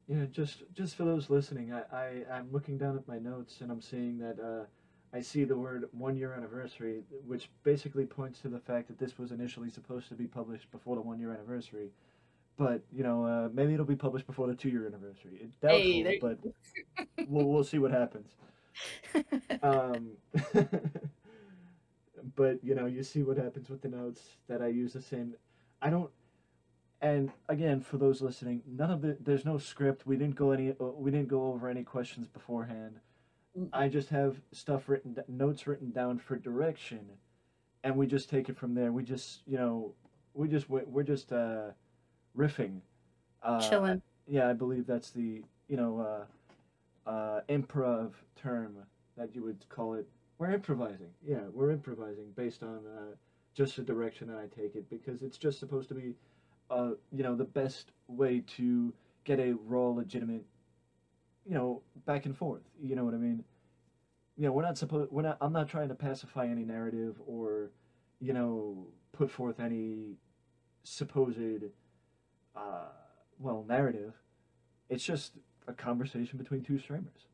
Yeah, 0.08 0.26
just 0.32 0.64
just 0.74 0.96
for 0.96 1.04
those 1.06 1.30
listening, 1.30 1.72
I, 1.74 1.84
I 1.96 2.24
I'm 2.38 2.52
looking 2.52 2.78
down 2.78 2.98
at 2.98 3.08
my 3.08 3.18
notes 3.18 3.62
and 3.62 3.72
I'm 3.72 3.82
seeing 3.82 4.18
that 4.20 4.40
uh, 4.40 4.66
I 5.16 5.22
see 5.22 5.44
the 5.46 5.56
word 5.56 5.88
one 5.92 6.18
year 6.18 6.34
anniversary, 6.34 7.04
which 7.26 7.50
basically 7.64 8.06
points 8.06 8.40
to 8.42 8.50
the 8.50 8.60
fact 8.60 8.88
that 8.90 9.00
this 9.00 9.18
was 9.18 9.32
initially 9.32 9.70
supposed 9.70 10.10
to 10.10 10.16
be 10.16 10.26
published 10.28 10.70
before 10.72 10.96
the 10.96 11.02
one 11.02 11.20
year 11.20 11.32
anniversary, 11.32 11.92
but 12.58 12.82
you 12.92 13.04
know, 13.04 13.26
uh, 13.26 13.50
maybe 13.54 13.74
it'll 13.74 13.86
be 13.86 13.96
published 13.96 14.28
before 14.28 14.48
the 14.48 14.56
two-year 14.56 14.86
anniversary. 14.86 15.40
It's 15.42 15.56
doubtful, 15.58 15.80
Hey, 15.82 16.04
there- 16.04 16.20
but 16.20 16.38
we'll 17.30 17.46
we'll 17.46 17.64
see 17.64 17.80
what 17.80 17.92
happens. 17.92 18.28
Um, 19.64 20.12
but 22.36 22.64
you 22.64 22.74
know, 22.74 22.86
you 22.86 23.04
see 23.04 23.22
what 23.22 23.38
happens 23.38 23.70
with 23.70 23.82
the 23.82 23.90
notes 23.90 24.22
that 24.48 24.62
I 24.62 24.68
use 24.68 24.94
the 24.94 25.02
same. 25.02 25.34
I 25.82 25.90
don't. 25.90 26.10
And 27.02 27.32
again, 27.50 27.82
for 27.82 27.98
those 27.98 28.22
listening, 28.22 28.62
none 28.68 28.92
of 28.92 29.02
the 29.02 29.18
there's 29.20 29.44
no 29.46 29.58
script. 29.58 30.06
We 30.06 30.18
didn't 30.18 30.36
go 30.36 30.52
any. 30.52 30.72
uh, 30.80 30.86
We 30.86 31.10
didn't 31.10 31.30
go 31.30 31.46
over 31.52 31.68
any 31.68 31.84
questions 31.84 32.28
beforehand. 32.28 33.00
I 33.74 33.90
just 33.90 34.10
have 34.10 34.40
stuff 34.54 34.88
written, 34.88 35.18
notes 35.28 35.68
written 35.68 35.92
down 35.92 36.20
for 36.20 36.38
direction, 36.38 37.02
and 37.84 37.98
we 37.98 38.08
just 38.08 38.30
take 38.30 38.48
it 38.50 38.56
from 38.58 38.76
there. 38.76 38.92
We 38.94 39.04
just, 39.04 39.42
you 39.46 39.58
know, 39.58 39.94
we 40.34 40.48
just 40.48 40.70
we're 40.70 40.86
we're 40.86 41.04
just 41.04 41.34
uh, 41.34 41.72
riffing. 42.38 42.80
Uh, 43.44 43.68
Chilling. 43.68 44.02
yeah, 44.28 44.48
I 44.48 44.54
believe 44.54 44.86
that's 44.86 45.10
the 45.10 45.44
you 45.68 45.78
know 45.78 46.26
uh, 47.08 47.10
uh, 47.10 47.42
improv 47.50 48.12
term 48.36 48.76
that 49.18 49.34
you 49.36 49.44
would 49.44 49.68
call 49.70 49.96
it. 49.96 50.08
We're 50.38 50.52
improvising. 50.52 51.10
Yeah, 51.28 51.42
we're 51.52 51.72
improvising 51.72 52.32
based 52.36 52.62
on 52.64 52.80
uh, 52.88 53.16
just 53.56 53.76
the 53.76 53.82
direction 53.82 54.28
that 54.28 54.38
I 54.38 54.46
take 54.56 54.76
it 54.76 54.88
because 54.90 55.24
it's 55.24 55.38
just 55.38 55.60
supposed 55.60 55.90
to 55.90 55.96
be, 55.96 56.14
uh, 56.72 56.92
you 57.12 57.24
know, 57.24 57.36
the 57.36 57.44
best 57.46 57.92
way 58.08 58.44
to 58.58 58.94
get 59.26 59.40
a 59.40 59.54
raw, 59.66 59.90
legitimate, 59.90 60.46
you 61.46 61.54
know, 61.54 61.82
back 62.06 62.26
and 62.26 62.36
forth. 62.36 62.62
You 62.82 62.96
know 62.96 63.04
what 63.04 63.14
I 63.14 63.18
mean? 63.18 63.44
You 64.38 64.46
know, 64.48 64.54
we're 64.54 64.64
not 64.64 64.78
supposed. 64.78 65.12
We're 65.12 65.22
not. 65.24 65.38
I'm 65.42 65.54
not 65.54 65.68
trying 65.68 65.90
to 65.90 65.96
pacify 65.96 66.48
any 66.48 66.64
narrative 66.64 67.20
or, 67.28 67.72
you 68.20 68.34
know, 68.34 68.88
put 69.12 69.30
forth 69.30 69.60
any 69.60 70.16
supposed, 70.84 71.38
uh, 72.56 72.86
well, 73.38 73.66
narrative. 73.68 74.14
It's 74.90 75.04
just 75.04 75.34
a 75.68 75.74
conversation 75.74 76.38
between 76.38 76.64
two 76.64 76.80
streamers. 76.80 77.28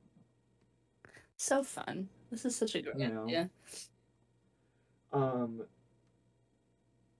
So 1.37 1.63
fun. 1.63 2.09
This 2.31 2.45
is 2.45 2.55
such 2.55 2.75
a 2.75 2.81
great 2.81 2.97
You 2.97 3.09
know. 3.09 3.23
idea. 3.25 3.49